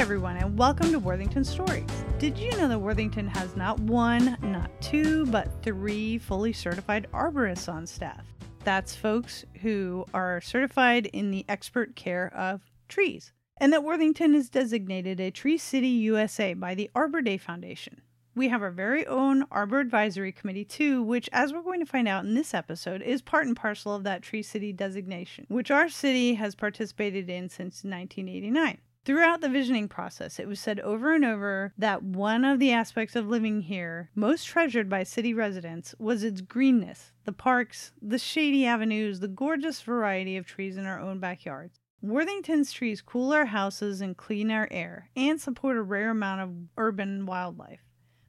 everyone, 0.00 0.38
and 0.38 0.58
welcome 0.58 0.90
to 0.90 0.98
Worthington 0.98 1.44
Stories. 1.44 1.84
Did 2.18 2.38
you 2.38 2.50
know 2.52 2.68
that 2.68 2.78
Worthington 2.78 3.28
has 3.28 3.54
not 3.54 3.78
one, 3.80 4.38
not 4.40 4.70
two, 4.80 5.26
but 5.26 5.62
three 5.62 6.16
fully 6.16 6.54
certified 6.54 7.06
arborists 7.12 7.70
on 7.70 7.86
staff? 7.86 8.24
That's 8.64 8.96
folks 8.96 9.44
who 9.60 10.06
are 10.14 10.40
certified 10.40 11.04
in 11.08 11.30
the 11.30 11.44
expert 11.50 11.96
care 11.96 12.32
of 12.34 12.62
trees, 12.88 13.34
and 13.58 13.74
that 13.74 13.84
Worthington 13.84 14.34
is 14.34 14.48
designated 14.48 15.20
a 15.20 15.30
Tree 15.30 15.58
City 15.58 15.88
USA 15.88 16.54
by 16.54 16.74
the 16.74 16.90
Arbor 16.94 17.20
Day 17.20 17.36
Foundation. 17.36 18.00
We 18.34 18.48
have 18.48 18.62
our 18.62 18.70
very 18.70 19.06
own 19.06 19.44
Arbor 19.50 19.80
Advisory 19.80 20.32
Committee, 20.32 20.64
too, 20.64 21.02
which, 21.02 21.28
as 21.30 21.52
we're 21.52 21.60
going 21.60 21.80
to 21.80 21.84
find 21.84 22.08
out 22.08 22.24
in 22.24 22.34
this 22.34 22.54
episode, 22.54 23.02
is 23.02 23.20
part 23.20 23.46
and 23.46 23.54
parcel 23.54 23.94
of 23.94 24.04
that 24.04 24.22
Tree 24.22 24.42
City 24.42 24.72
designation, 24.72 25.44
which 25.50 25.70
our 25.70 25.90
city 25.90 26.36
has 26.36 26.54
participated 26.54 27.28
in 27.28 27.50
since 27.50 27.84
1989. 27.84 28.78
Throughout 29.06 29.40
the 29.40 29.48
visioning 29.48 29.88
process, 29.88 30.38
it 30.38 30.46
was 30.46 30.60
said 30.60 30.78
over 30.80 31.14
and 31.14 31.24
over 31.24 31.72
that 31.78 32.02
one 32.02 32.44
of 32.44 32.58
the 32.58 32.70
aspects 32.70 33.16
of 33.16 33.26
living 33.26 33.62
here 33.62 34.10
most 34.14 34.44
treasured 34.44 34.90
by 34.90 35.04
city 35.04 35.32
residents 35.32 35.94
was 35.98 36.22
its 36.22 36.42
greenness, 36.42 37.12
the 37.24 37.32
parks, 37.32 37.92
the 38.02 38.18
shady 38.18 38.66
avenues, 38.66 39.20
the 39.20 39.28
gorgeous 39.28 39.80
variety 39.80 40.36
of 40.36 40.44
trees 40.44 40.76
in 40.76 40.84
our 40.84 41.00
own 41.00 41.18
backyards. 41.18 41.80
Worthington's 42.02 42.72
trees 42.72 43.00
cool 43.00 43.32
our 43.32 43.46
houses 43.46 44.02
and 44.02 44.18
clean 44.18 44.50
our 44.50 44.68
air, 44.70 45.08
and 45.16 45.40
support 45.40 45.78
a 45.78 45.82
rare 45.82 46.10
amount 46.10 46.42
of 46.42 46.54
urban 46.76 47.24
wildlife. 47.24 47.80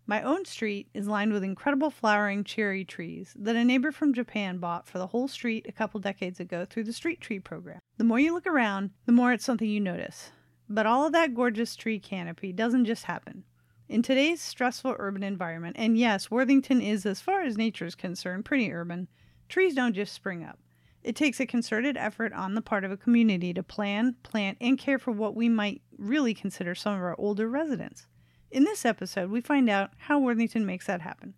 My 0.07 0.21
own 0.23 0.45
street 0.45 0.87
is 0.93 1.07
lined 1.07 1.33
with 1.33 1.43
incredible 1.43 1.89
flowering 1.89 2.45
cherry 2.45 2.85
trees 2.85 3.33
that 3.37 3.57
a 3.57 3.63
neighbor 3.65 3.91
from 3.91 4.13
Japan 4.13 4.57
bought 4.57 4.87
for 4.87 4.99
the 4.99 5.07
whole 5.07 5.27
street 5.27 5.65
a 5.67 5.73
couple 5.73 5.99
decades 5.99 6.39
ago 6.39 6.65
through 6.65 6.85
the 6.85 6.93
Street 6.93 7.19
Tree 7.19 7.39
program. 7.39 7.79
The 7.97 8.05
more 8.05 8.19
you 8.19 8.33
look 8.33 8.47
around, 8.47 8.91
the 9.05 9.11
more 9.11 9.33
it's 9.33 9.45
something 9.45 9.69
you 9.69 9.81
notice. 9.81 10.31
But 10.73 10.85
all 10.85 11.05
of 11.05 11.11
that 11.11 11.35
gorgeous 11.35 11.75
tree 11.75 11.99
canopy 11.99 12.53
doesn't 12.53 12.85
just 12.85 13.03
happen. 13.03 13.43
In 13.89 14.01
today's 14.01 14.41
stressful 14.41 14.95
urban 14.99 15.21
environment, 15.21 15.75
and 15.77 15.97
yes, 15.97 16.31
Worthington 16.31 16.79
is, 16.79 17.05
as 17.05 17.19
far 17.19 17.41
as 17.41 17.57
nature 17.57 17.85
is 17.85 17.93
concerned, 17.93 18.45
pretty 18.45 18.71
urban, 18.71 19.09
trees 19.49 19.75
don't 19.75 19.93
just 19.93 20.13
spring 20.13 20.45
up. 20.45 20.59
It 21.03 21.17
takes 21.17 21.41
a 21.41 21.45
concerted 21.45 21.97
effort 21.97 22.31
on 22.31 22.55
the 22.55 22.61
part 22.61 22.85
of 22.85 22.91
a 22.91 22.95
community 22.95 23.53
to 23.53 23.61
plan, 23.61 24.15
plant, 24.23 24.59
and 24.61 24.77
care 24.77 24.97
for 24.97 25.11
what 25.11 25.35
we 25.35 25.49
might 25.49 25.81
really 25.97 26.33
consider 26.33 26.73
some 26.73 26.93
of 26.93 27.01
our 27.01 27.19
older 27.19 27.49
residents. 27.49 28.07
In 28.49 28.63
this 28.63 28.85
episode, 28.85 29.29
we 29.29 29.41
find 29.41 29.69
out 29.69 29.91
how 29.97 30.19
Worthington 30.19 30.65
makes 30.65 30.87
that 30.87 31.01
happen. 31.01 31.33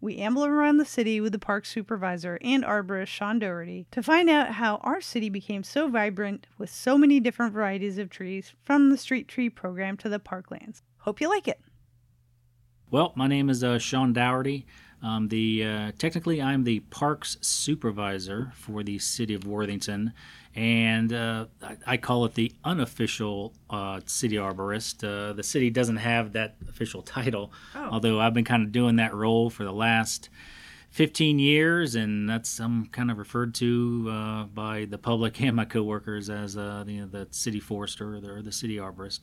We 0.00 0.18
amble 0.18 0.46
around 0.46 0.76
the 0.76 0.84
city 0.84 1.20
with 1.20 1.32
the 1.32 1.40
park 1.40 1.66
supervisor 1.66 2.38
and 2.40 2.62
arborist 2.62 3.08
Shawn 3.08 3.40
Daugherty 3.40 3.86
to 3.90 4.02
find 4.02 4.30
out 4.30 4.52
how 4.52 4.76
our 4.76 5.00
city 5.00 5.28
became 5.28 5.64
so 5.64 5.88
vibrant 5.88 6.46
with 6.56 6.70
so 6.70 6.96
many 6.96 7.18
different 7.18 7.52
varieties 7.52 7.98
of 7.98 8.08
trees, 8.08 8.52
from 8.62 8.90
the 8.90 8.96
street 8.96 9.26
tree 9.26 9.50
program 9.50 9.96
to 9.96 10.08
the 10.08 10.20
parklands. 10.20 10.82
Hope 10.98 11.20
you 11.20 11.28
like 11.28 11.48
it. 11.48 11.60
Well, 12.90 13.12
my 13.16 13.26
name 13.26 13.50
is 13.50 13.64
uh, 13.64 13.78
Shawn 13.78 14.12
Daugherty. 14.12 14.66
Um, 15.02 15.28
the 15.28 15.64
uh, 15.64 15.92
technically, 15.98 16.42
I'm 16.42 16.64
the 16.64 16.80
parks 16.80 17.36
supervisor 17.40 18.52
for 18.54 18.82
the 18.82 18.98
city 18.98 19.34
of 19.34 19.46
Worthington, 19.46 20.12
and 20.56 21.12
uh, 21.12 21.46
I, 21.62 21.76
I, 21.86 21.96
call 21.98 22.24
it 22.24 22.34
the 22.34 22.52
unofficial 22.64 23.52
uh, 23.70 24.00
city 24.06 24.36
arborist. 24.36 25.04
Uh, 25.04 25.32
the 25.34 25.44
city 25.44 25.70
doesn't 25.70 25.98
have 25.98 26.32
that 26.32 26.56
official 26.68 27.02
title, 27.16 27.52
oh. 27.76 27.88
although 27.92 28.20
I've 28.20 28.34
been 28.34 28.44
kind 28.44 28.64
of 28.64 28.72
doing 28.72 28.96
that 28.96 29.14
role 29.14 29.50
for 29.50 29.62
the 29.62 29.72
last 29.72 30.30
15 30.90 31.38
years, 31.38 31.94
and 31.94 32.28
that's 32.28 32.58
I'm 32.58 32.86
kind 32.86 33.10
of 33.10 33.18
referred 33.18 33.54
to 33.56 34.08
uh, 34.10 34.44
by 34.44 34.84
the 34.84 34.98
public 34.98 35.40
and 35.40 35.54
my 35.54 35.64
coworkers 35.64 36.28
as 36.28 36.56
uh, 36.56 36.82
the, 36.84 37.02
the 37.02 37.28
city 37.30 37.60
forester 37.60 38.16
or 38.16 38.20
the, 38.20 38.30
or 38.32 38.42
the 38.42 38.52
city 38.52 38.76
arborist. 38.76 39.20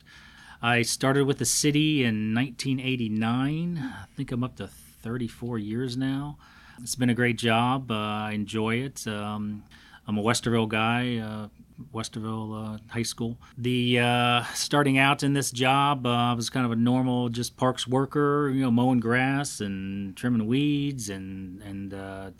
I 0.62 0.80
started 0.82 1.26
with 1.26 1.36
the 1.36 1.44
city 1.44 2.02
in 2.02 2.34
1989. 2.34 3.78
I 3.78 4.06
think 4.16 4.32
I'm 4.32 4.42
up 4.42 4.56
to 4.56 4.70
34 5.06 5.58
years 5.58 5.96
now. 5.96 6.36
It's 6.82 6.96
been 6.96 7.10
a 7.10 7.14
great 7.14 7.38
job. 7.38 7.92
Uh, 7.92 7.94
I 7.94 8.32
enjoy 8.32 8.78
it. 8.78 9.06
Um, 9.06 9.62
I'm 10.04 10.18
a 10.18 10.22
Westerville 10.22 10.68
guy, 10.68 11.18
uh, 11.18 11.46
Westerville 11.94 12.74
uh, 12.74 12.78
High 12.88 13.04
School. 13.04 13.38
The 13.56 14.00
uh, 14.00 14.42
starting 14.52 14.98
out 14.98 15.22
in 15.22 15.32
this 15.32 15.52
job, 15.52 16.06
uh, 16.06 16.10
I 16.10 16.32
was 16.32 16.50
kind 16.50 16.66
of 16.66 16.72
a 16.72 16.76
normal, 16.76 17.28
just 17.28 17.56
parks 17.56 17.86
worker, 17.86 18.50
you 18.52 18.62
know, 18.62 18.72
mowing 18.72 18.98
grass 18.98 19.60
and 19.60 20.16
trimming 20.16 20.48
weeds 20.48 21.08
and 21.08 21.62
and 21.62 21.94
uh, 21.94 22.30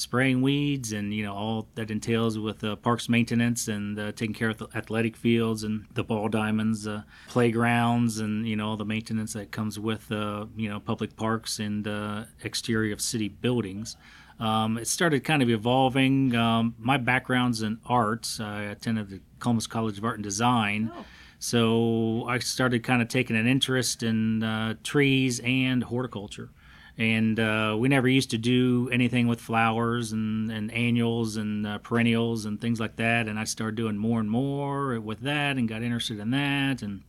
spraying 0.00 0.40
weeds 0.40 0.92
and 0.92 1.12
you 1.12 1.22
know 1.24 1.34
all 1.34 1.68
that 1.74 1.90
entails 1.90 2.38
with 2.38 2.64
uh, 2.64 2.74
parks 2.76 3.08
maintenance 3.08 3.68
and 3.68 3.98
uh, 3.98 4.12
taking 4.12 4.34
care 4.34 4.48
of 4.48 4.58
the 4.58 4.66
athletic 4.74 5.14
fields 5.14 5.62
and 5.62 5.84
the 5.94 6.02
ball 6.02 6.28
diamonds, 6.28 6.86
uh, 6.86 7.02
playgrounds, 7.28 8.18
and 8.18 8.48
you 8.48 8.56
know 8.56 8.70
all 8.70 8.76
the 8.76 8.84
maintenance 8.84 9.34
that 9.34 9.50
comes 9.50 9.78
with 9.78 10.10
uh, 10.10 10.46
you 10.56 10.68
know 10.68 10.80
public 10.80 11.16
parks 11.16 11.58
and 11.58 11.86
uh, 11.86 12.24
exterior 12.42 12.92
of 12.92 13.00
city 13.00 13.28
buildings. 13.28 13.96
Um, 14.38 14.78
it 14.78 14.88
started 14.88 15.22
kind 15.22 15.42
of 15.42 15.50
evolving. 15.50 16.34
Um, 16.34 16.74
my 16.78 16.96
background's 16.96 17.60
in 17.60 17.78
arts. 17.84 18.40
I 18.40 18.62
attended 18.62 19.10
the 19.10 19.20
Columbus 19.38 19.66
College 19.66 19.98
of 19.98 20.04
Art 20.04 20.16
and 20.16 20.24
Design. 20.24 20.90
Oh. 20.94 21.04
So 21.38 22.24
I 22.26 22.38
started 22.38 22.82
kind 22.82 23.02
of 23.02 23.08
taking 23.08 23.36
an 23.36 23.46
interest 23.46 24.02
in 24.02 24.42
uh, 24.42 24.74
trees 24.82 25.40
and 25.40 25.84
horticulture 25.84 26.50
and 26.98 27.40
uh, 27.40 27.76
we 27.78 27.88
never 27.88 28.08
used 28.08 28.30
to 28.30 28.38
do 28.38 28.88
anything 28.92 29.26
with 29.26 29.40
flowers 29.40 30.12
and, 30.12 30.50
and 30.50 30.72
annuals 30.72 31.36
and 31.36 31.66
uh, 31.66 31.78
perennials 31.78 32.44
and 32.44 32.60
things 32.60 32.80
like 32.80 32.96
that 32.96 33.28
and 33.28 33.38
i 33.38 33.44
started 33.44 33.76
doing 33.76 33.96
more 33.96 34.20
and 34.20 34.30
more 34.30 35.00
with 35.00 35.20
that 35.20 35.56
and 35.56 35.68
got 35.68 35.82
interested 35.82 36.18
in 36.18 36.30
that 36.30 36.82
and 36.82 37.02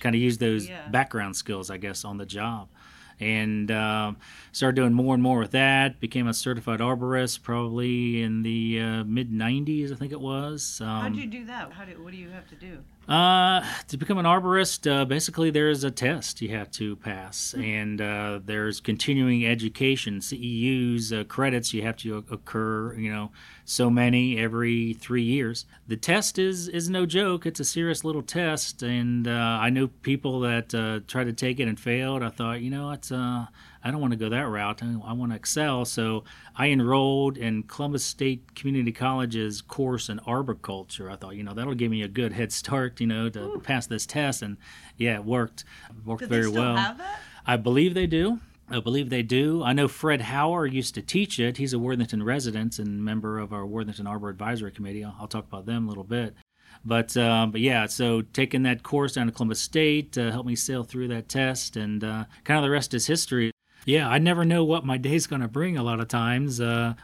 kind 0.00 0.14
of 0.14 0.20
used 0.20 0.40
those 0.40 0.68
yeah. 0.68 0.88
background 0.88 1.36
skills 1.36 1.70
i 1.70 1.76
guess 1.76 2.04
on 2.04 2.18
the 2.18 2.26
job 2.26 2.68
and 3.20 3.70
uh, 3.70 4.12
started 4.52 4.76
doing 4.76 4.92
more 4.92 5.14
and 5.14 5.22
more 5.22 5.38
with 5.38 5.50
that. 5.52 6.00
Became 6.00 6.28
a 6.28 6.34
certified 6.34 6.80
arborist 6.80 7.42
probably 7.42 8.22
in 8.22 8.42
the 8.42 8.80
uh, 8.80 9.04
mid 9.04 9.32
'90s, 9.32 9.92
I 9.92 9.96
think 9.96 10.12
it 10.12 10.20
was. 10.20 10.80
Um, 10.80 10.88
How 10.88 11.08
do 11.08 11.18
you 11.20 11.26
do 11.26 11.44
that? 11.46 11.72
How 11.72 11.84
do 11.84 12.00
what 12.02 12.12
do 12.12 12.18
you 12.18 12.30
have 12.30 12.48
to 12.48 12.54
do? 12.54 12.78
Uh, 13.08 13.64
to 13.86 13.96
become 13.96 14.18
an 14.18 14.26
arborist, 14.26 14.90
uh, 14.90 15.02
basically 15.06 15.50
there's 15.50 15.82
a 15.82 15.90
test 15.90 16.42
you 16.42 16.50
have 16.50 16.70
to 16.70 16.94
pass, 16.96 17.54
mm-hmm. 17.56 17.64
and 17.64 18.00
uh, 18.02 18.38
there's 18.44 18.80
continuing 18.80 19.46
education, 19.46 20.18
CEUs 20.18 21.18
uh, 21.18 21.24
credits 21.24 21.72
you 21.72 21.80
have 21.80 21.96
to 21.96 22.18
occur. 22.30 22.92
You 22.98 23.10
know, 23.10 23.30
so 23.64 23.88
many 23.88 24.38
every 24.38 24.92
three 24.92 25.22
years. 25.22 25.64
The 25.86 25.96
test 25.96 26.38
is 26.38 26.68
is 26.68 26.90
no 26.90 27.06
joke. 27.06 27.46
It's 27.46 27.60
a 27.60 27.64
serious 27.64 28.04
little 28.04 28.20
test, 28.22 28.82
and 28.82 29.26
uh, 29.26 29.30
I 29.30 29.70
know 29.70 29.88
people 29.88 30.40
that 30.40 30.74
uh, 30.74 31.00
tried 31.06 31.24
to 31.24 31.32
take 31.32 31.60
it 31.60 31.68
and 31.68 31.80
failed. 31.80 32.22
I 32.22 32.28
thought, 32.28 32.60
you 32.60 32.68
know, 32.68 32.90
it's 32.90 33.10
uh, 33.10 33.46
I 33.82 33.90
don't 33.90 34.00
want 34.00 34.12
to 34.12 34.18
go 34.18 34.28
that 34.28 34.48
route. 34.48 34.82
I, 34.82 35.12
want 35.12 35.32
to 35.32 35.36
excel. 35.36 35.84
So 35.84 36.24
I 36.56 36.68
enrolled 36.68 37.38
in 37.38 37.62
Columbus 37.64 38.04
State 38.04 38.54
Community 38.54 38.92
College's 38.92 39.62
course 39.62 40.08
in 40.08 40.18
arboriculture. 40.20 41.10
I 41.10 41.16
thought, 41.16 41.36
you 41.36 41.42
know, 41.42 41.54
that'll 41.54 41.74
give 41.74 41.90
me 41.90 42.02
a 42.02 42.08
good 42.08 42.32
head 42.32 42.52
start, 42.52 43.00
you 43.00 43.06
know, 43.06 43.28
to 43.28 43.40
Ooh. 43.40 43.60
pass 43.60 43.86
this 43.86 44.06
test. 44.06 44.42
And 44.42 44.56
yeah, 44.96 45.16
it 45.16 45.24
worked. 45.24 45.64
It 45.90 46.06
worked 46.06 46.22
Do 46.22 46.26
very 46.26 46.48
well. 46.48 46.96
I 47.46 47.56
believe 47.56 47.94
they 47.94 48.06
do. 48.06 48.40
I 48.70 48.80
believe 48.80 49.08
they 49.08 49.22
do. 49.22 49.62
I 49.62 49.72
know 49.72 49.88
Fred 49.88 50.20
Hauer 50.20 50.70
used 50.70 50.94
to 50.96 51.02
teach 51.02 51.40
it. 51.40 51.56
He's 51.56 51.72
a 51.72 51.78
Worthington 51.78 52.22
resident 52.22 52.78
and 52.78 53.02
member 53.02 53.38
of 53.38 53.52
our 53.52 53.64
Worthington 53.64 54.06
Arbor 54.06 54.28
Advisory 54.28 54.70
Committee. 54.70 55.04
I'll, 55.04 55.16
I'll 55.20 55.28
talk 55.28 55.46
about 55.46 55.64
them 55.64 55.86
a 55.86 55.88
little 55.88 56.04
bit. 56.04 56.34
But 56.84 57.16
um, 57.16 57.50
but 57.50 57.60
yeah, 57.60 57.86
so 57.86 58.22
taking 58.22 58.62
that 58.62 58.82
course 58.82 59.14
down 59.14 59.26
to 59.26 59.32
Columbus 59.32 59.60
State 59.60 60.16
uh, 60.16 60.30
helped 60.30 60.46
me 60.46 60.54
sail 60.54 60.84
through 60.84 61.08
that 61.08 61.28
test, 61.28 61.76
and 61.76 62.04
uh, 62.04 62.24
kind 62.44 62.58
of 62.58 62.62
the 62.62 62.70
rest 62.70 62.94
is 62.94 63.06
history. 63.06 63.50
Yeah, 63.84 64.08
I 64.08 64.18
never 64.18 64.44
know 64.44 64.64
what 64.64 64.84
my 64.84 64.98
day's 64.98 65.26
going 65.26 65.42
to 65.42 65.48
bring. 65.48 65.78
A 65.78 65.82
lot 65.82 66.00
of 66.00 66.08
times, 66.08 66.60
uh, 66.60 66.94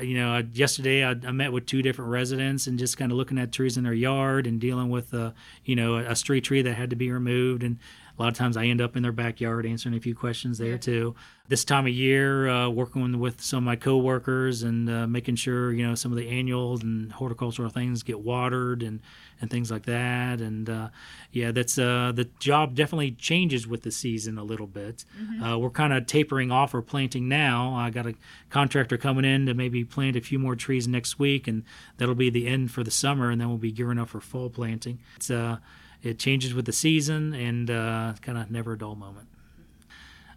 you 0.00 0.14
know, 0.16 0.42
yesterday 0.52 1.04
I, 1.04 1.10
I, 1.10 1.32
met 1.32 1.52
with 1.52 1.66
two 1.66 1.82
different 1.82 2.10
residents 2.10 2.66
and 2.66 2.78
just 2.78 2.96
kind 2.96 3.10
of 3.10 3.18
looking 3.18 3.38
at 3.38 3.52
trees 3.52 3.76
in 3.76 3.84
their 3.84 3.94
yard 3.94 4.46
and 4.46 4.60
dealing 4.60 4.90
with, 4.90 5.14
uh, 5.14 5.32
you 5.64 5.74
know, 5.74 5.96
a 5.96 6.14
street 6.14 6.44
tree 6.44 6.62
that 6.62 6.74
had 6.74 6.90
to 6.90 6.96
be 6.96 7.10
removed 7.10 7.62
and 7.62 7.78
a 8.18 8.22
lot 8.22 8.28
of 8.28 8.34
times 8.34 8.56
I 8.56 8.64
end 8.64 8.80
up 8.80 8.96
in 8.96 9.02
their 9.04 9.12
backyard 9.12 9.64
answering 9.64 9.94
a 9.94 10.00
few 10.00 10.14
questions 10.14 10.58
there 10.58 10.76
too. 10.76 11.14
This 11.46 11.64
time 11.64 11.86
of 11.86 11.92
year, 11.92 12.48
uh, 12.48 12.68
working 12.68 13.20
with 13.20 13.40
some 13.40 13.58
of 13.58 13.62
my 13.62 13.76
coworkers 13.76 14.64
and 14.64 14.90
uh, 14.90 15.06
making 15.06 15.36
sure 15.36 15.72
you 15.72 15.86
know 15.86 15.94
some 15.94 16.10
of 16.10 16.18
the 16.18 16.28
annuals 16.28 16.82
and 16.82 17.12
horticultural 17.12 17.70
things 17.70 18.02
get 18.02 18.18
watered 18.18 18.82
and 18.82 19.00
and 19.40 19.50
things 19.50 19.70
like 19.70 19.86
that. 19.86 20.40
And 20.40 20.68
uh, 20.68 20.88
yeah, 21.32 21.52
that's 21.52 21.78
uh, 21.78 22.12
the 22.14 22.28
job 22.38 22.74
definitely 22.74 23.12
changes 23.12 23.66
with 23.66 23.82
the 23.82 23.90
season 23.90 24.38
a 24.38 24.44
little 24.44 24.66
bit. 24.66 25.04
Mm-hmm. 25.20 25.42
Uh, 25.42 25.58
we're 25.58 25.70
kind 25.70 25.92
of 25.92 26.06
tapering 26.06 26.50
off 26.50 26.74
or 26.74 26.82
planting 26.82 27.28
now. 27.28 27.74
I 27.74 27.90
got 27.90 28.06
a 28.06 28.14
contractor 28.50 28.96
coming 28.96 29.24
in 29.24 29.46
to 29.46 29.54
maybe 29.54 29.84
plant 29.84 30.16
a 30.16 30.20
few 30.20 30.38
more 30.38 30.56
trees 30.56 30.88
next 30.88 31.18
week, 31.18 31.46
and 31.46 31.64
that'll 31.96 32.14
be 32.14 32.30
the 32.30 32.46
end 32.46 32.70
for 32.70 32.82
the 32.82 32.90
summer, 32.90 33.30
and 33.30 33.40
then 33.40 33.48
we'll 33.48 33.58
be 33.58 33.72
gearing 33.72 33.98
up 33.98 34.08
for 34.08 34.20
fall 34.20 34.50
planting. 34.50 34.98
It's 35.16 35.30
uh, 35.30 35.58
it 36.02 36.18
changes 36.18 36.54
with 36.54 36.64
the 36.64 36.72
season 36.72 37.34
and 37.34 37.70
uh, 37.70 38.14
kind 38.22 38.38
of 38.38 38.50
never 38.50 38.74
a 38.74 38.78
dull 38.78 38.94
moment. 38.94 39.28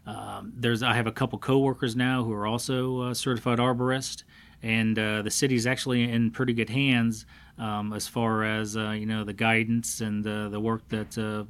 Um, 0.06 0.54
there's 0.56 0.82
I 0.82 0.96
have 0.96 1.06
a 1.08 1.12
couple 1.12 1.38
coworkers 1.38 1.96
now 1.96 2.24
who 2.24 2.34
are 2.34 2.48
also 2.48 3.02
uh, 3.02 3.14
certified 3.14 3.60
arborists, 3.60 4.24
and 4.64 4.98
uh, 4.98 5.22
the 5.22 5.30
city's 5.30 5.68
actually 5.68 6.10
in 6.10 6.32
pretty 6.32 6.54
good 6.54 6.70
hands 6.70 7.26
um, 7.62 7.94
as 7.94 8.08
far 8.08 8.44
as 8.44 8.76
uh, 8.76 8.90
you 8.90 9.06
know 9.06 9.24
the 9.24 9.34
guidance 9.34 10.02
and 10.02 10.26
uh, 10.26 10.50
the 10.50 10.60
work 10.60 10.88
that 10.90 11.16
uh, 11.18 11.44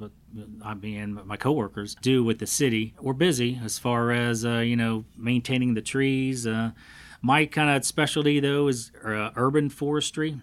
I 0.63 0.73
mean 0.73 1.19
my 1.25 1.37
coworkers 1.37 1.95
do 2.01 2.23
with 2.23 2.39
the 2.39 2.47
city. 2.47 2.93
We're 2.99 3.13
busy 3.13 3.59
as 3.63 3.79
far 3.79 4.11
as 4.11 4.45
uh, 4.45 4.59
you 4.59 4.75
know 4.75 5.05
maintaining 5.17 5.73
the 5.73 5.81
trees. 5.81 6.45
Uh, 6.45 6.71
my 7.21 7.45
kind 7.45 7.69
of 7.69 7.85
specialty 7.85 8.41
though 8.41 8.67
is 8.67 8.91
uh, 9.03 9.31
urban 9.35 9.69
forestry. 9.69 10.39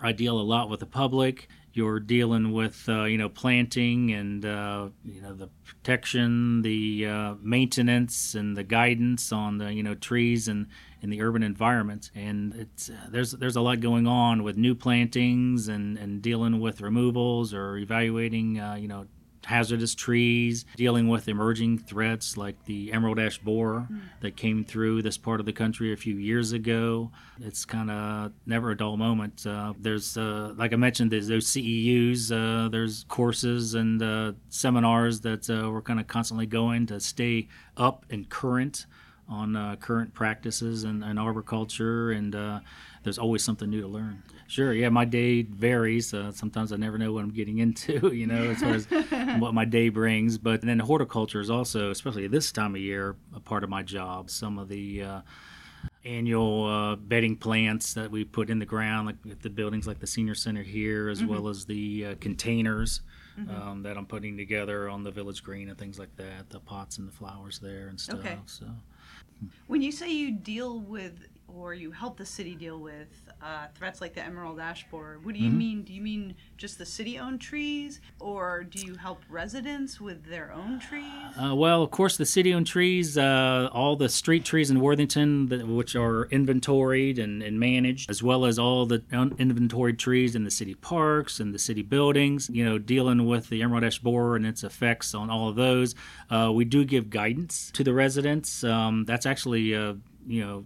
I 0.00 0.12
deal 0.12 0.40
a 0.40 0.42
lot 0.42 0.70
with 0.70 0.80
the 0.80 0.86
public 0.86 1.48
you're 1.72 2.00
dealing 2.00 2.50
with 2.52 2.88
uh, 2.88 3.04
you 3.04 3.16
know 3.16 3.28
planting 3.28 4.12
and 4.12 4.42
you 4.42 5.20
know 5.22 5.34
the 5.34 5.48
protection, 5.64 6.62
the 6.62 7.36
maintenance, 7.42 8.34
and 8.34 8.56
the 8.56 8.64
guidance 8.64 9.32
on 9.32 9.58
the 9.58 9.72
you 9.72 9.82
know 9.82 9.94
trees 9.94 10.46
and 10.46 10.66
in 11.02 11.10
the 11.10 11.22
urban 11.22 11.42
environment. 11.42 12.10
And 12.14 12.54
it's 12.54 12.90
uh, 12.90 13.08
there's 13.10 13.32
there's 13.32 13.56
a 13.56 13.60
lot 13.60 13.80
going 13.80 14.06
on 14.06 14.42
with 14.42 14.56
new 14.56 14.74
plantings 14.74 15.68
and 15.68 15.96
and 15.98 16.22
dealing 16.22 16.60
with 16.60 16.80
removals 16.80 17.54
or 17.54 17.76
evaluating 17.76 18.60
uh, 18.60 18.74
you 18.74 18.88
know 18.88 19.06
hazardous 19.44 19.94
trees, 19.94 20.64
dealing 20.76 21.08
with 21.08 21.28
emerging 21.28 21.78
threats 21.78 22.36
like 22.36 22.64
the 22.64 22.92
emerald 22.92 23.18
ash 23.18 23.38
borer 23.38 23.86
mm. 23.90 24.00
that 24.20 24.36
came 24.36 24.64
through 24.64 25.02
this 25.02 25.16
part 25.16 25.40
of 25.40 25.46
the 25.46 25.52
country 25.52 25.92
a 25.92 25.96
few 25.96 26.16
years 26.16 26.52
ago. 26.52 27.10
It's 27.40 27.64
kind 27.64 27.90
of 27.90 28.32
never 28.46 28.70
a 28.70 28.76
dull 28.76 28.96
moment. 28.96 29.46
Uh, 29.46 29.74
there's, 29.78 30.16
uh, 30.16 30.54
like 30.56 30.72
I 30.72 30.76
mentioned, 30.76 31.10
there's 31.10 31.28
those 31.28 31.46
CEUs, 31.46 32.30
uh, 32.30 32.68
there's 32.68 33.04
courses 33.08 33.74
and 33.74 34.02
uh, 34.02 34.32
seminars 34.48 35.20
that 35.22 35.48
uh, 35.48 35.70
we're 35.70 35.82
kind 35.82 36.00
of 36.00 36.06
constantly 36.06 36.46
going 36.46 36.86
to 36.86 37.00
stay 37.00 37.48
up 37.76 38.04
and 38.10 38.28
current 38.28 38.86
on 39.30 39.54
uh, 39.54 39.76
current 39.76 40.12
practices 40.12 40.84
and, 40.84 41.04
and 41.04 41.18
arboriculture, 41.18 42.10
and 42.10 42.34
uh, 42.34 42.60
there's 43.04 43.18
always 43.18 43.44
something 43.44 43.70
new 43.70 43.80
to 43.80 43.88
learn. 43.88 44.22
Sure, 44.48 44.72
yeah, 44.72 44.88
my 44.88 45.04
day 45.04 45.42
varies. 45.42 46.12
Uh, 46.12 46.32
sometimes 46.32 46.72
I 46.72 46.76
never 46.76 46.98
know 46.98 47.12
what 47.12 47.22
I'm 47.22 47.30
getting 47.30 47.58
into, 47.58 48.08
you 48.14 48.26
know, 48.26 48.50
as 48.50 48.60
far 48.60 48.74
as 48.74 48.86
what 49.40 49.54
my 49.54 49.64
day 49.64 49.88
brings. 49.88 50.36
But 50.36 50.62
then 50.62 50.78
horticulture 50.80 51.40
is 51.40 51.50
also, 51.50 51.90
especially 51.90 52.26
this 52.26 52.50
time 52.50 52.74
of 52.74 52.80
year, 52.80 53.16
a 53.34 53.40
part 53.40 53.62
of 53.62 53.70
my 53.70 53.84
job. 53.84 54.28
Some 54.28 54.58
of 54.58 54.68
the 54.68 55.02
uh, 55.02 55.20
annual 56.04 56.66
uh, 56.66 56.96
bedding 56.96 57.36
plants 57.36 57.94
that 57.94 58.10
we 58.10 58.24
put 58.24 58.50
in 58.50 58.58
the 58.58 58.66
ground, 58.66 59.06
like 59.06 59.40
the 59.40 59.50
buildings 59.50 59.86
like 59.86 60.00
the 60.00 60.06
senior 60.06 60.34
center 60.34 60.64
here, 60.64 61.08
as 61.08 61.20
mm-hmm. 61.20 61.30
well 61.30 61.48
as 61.48 61.66
the 61.66 62.06
uh, 62.06 62.14
containers 62.20 63.02
mm-hmm. 63.38 63.54
um, 63.54 63.82
that 63.84 63.96
I'm 63.96 64.06
putting 64.06 64.36
together 64.36 64.88
on 64.88 65.04
the 65.04 65.10
village 65.10 65.44
green 65.44 65.68
and 65.68 65.78
things 65.78 65.98
like 65.98 66.16
that, 66.16 66.50
the 66.50 66.60
pots 66.60 66.98
and 66.98 67.06
the 67.06 67.12
flowers 67.12 67.58
there 67.58 67.88
and 67.88 68.00
stuff. 68.00 68.20
Okay. 68.20 68.36
So 68.46 68.66
when 69.66 69.82
you 69.82 69.92
say 69.92 70.10
you 70.10 70.30
deal 70.30 70.80
with 70.80 71.26
or 71.48 71.74
you 71.74 71.90
help 71.90 72.16
the 72.16 72.26
city 72.26 72.54
deal 72.54 72.78
with 72.78 73.29
uh, 73.42 73.66
threats 73.74 74.00
like 74.00 74.14
the 74.14 74.24
emerald 74.24 74.60
ash 74.60 74.86
borer, 74.90 75.18
what 75.22 75.34
do 75.34 75.40
you 75.40 75.48
mm-hmm. 75.48 75.58
mean? 75.58 75.82
Do 75.82 75.92
you 75.92 76.02
mean 76.02 76.34
just 76.56 76.78
the 76.78 76.84
city-owned 76.84 77.40
trees, 77.40 78.00
or 78.18 78.64
do 78.64 78.84
you 78.84 78.94
help 78.96 79.22
residents 79.28 80.00
with 80.00 80.26
their 80.26 80.52
own 80.52 80.78
trees? 80.78 81.04
Uh, 81.42 81.54
well, 81.54 81.82
of 81.82 81.90
course, 81.90 82.16
the 82.16 82.26
city-owned 82.26 82.66
trees, 82.66 83.16
uh, 83.16 83.68
all 83.72 83.96
the 83.96 84.08
street 84.08 84.44
trees 84.44 84.70
in 84.70 84.80
Worthington, 84.80 85.46
that, 85.46 85.66
which 85.66 85.96
are 85.96 86.24
inventoried 86.26 87.18
and, 87.18 87.42
and, 87.42 87.58
managed, 87.58 88.10
as 88.10 88.22
well 88.22 88.44
as 88.44 88.58
all 88.58 88.84
the 88.86 89.02
inventoried 89.38 89.98
trees 89.98 90.34
in 90.34 90.44
the 90.44 90.50
city 90.50 90.74
parks 90.74 91.40
and 91.40 91.54
the 91.54 91.58
city 91.58 91.82
buildings. 91.82 92.50
You 92.52 92.64
know, 92.64 92.78
dealing 92.78 93.26
with 93.26 93.48
the 93.48 93.62
emerald 93.62 93.84
ash 93.84 93.98
borer 93.98 94.36
and 94.36 94.46
its 94.46 94.64
effects 94.64 95.14
on 95.14 95.30
all 95.30 95.48
of 95.48 95.56
those. 95.56 95.94
Uh, 96.28 96.50
we 96.52 96.64
do 96.64 96.84
give 96.84 97.08
guidance 97.08 97.70
to 97.72 97.84
the 97.84 97.94
residents. 97.94 98.62
Um, 98.64 99.04
that's 99.04 99.26
actually, 99.26 99.74
uh, 99.74 99.94
you 100.26 100.44
know 100.44 100.64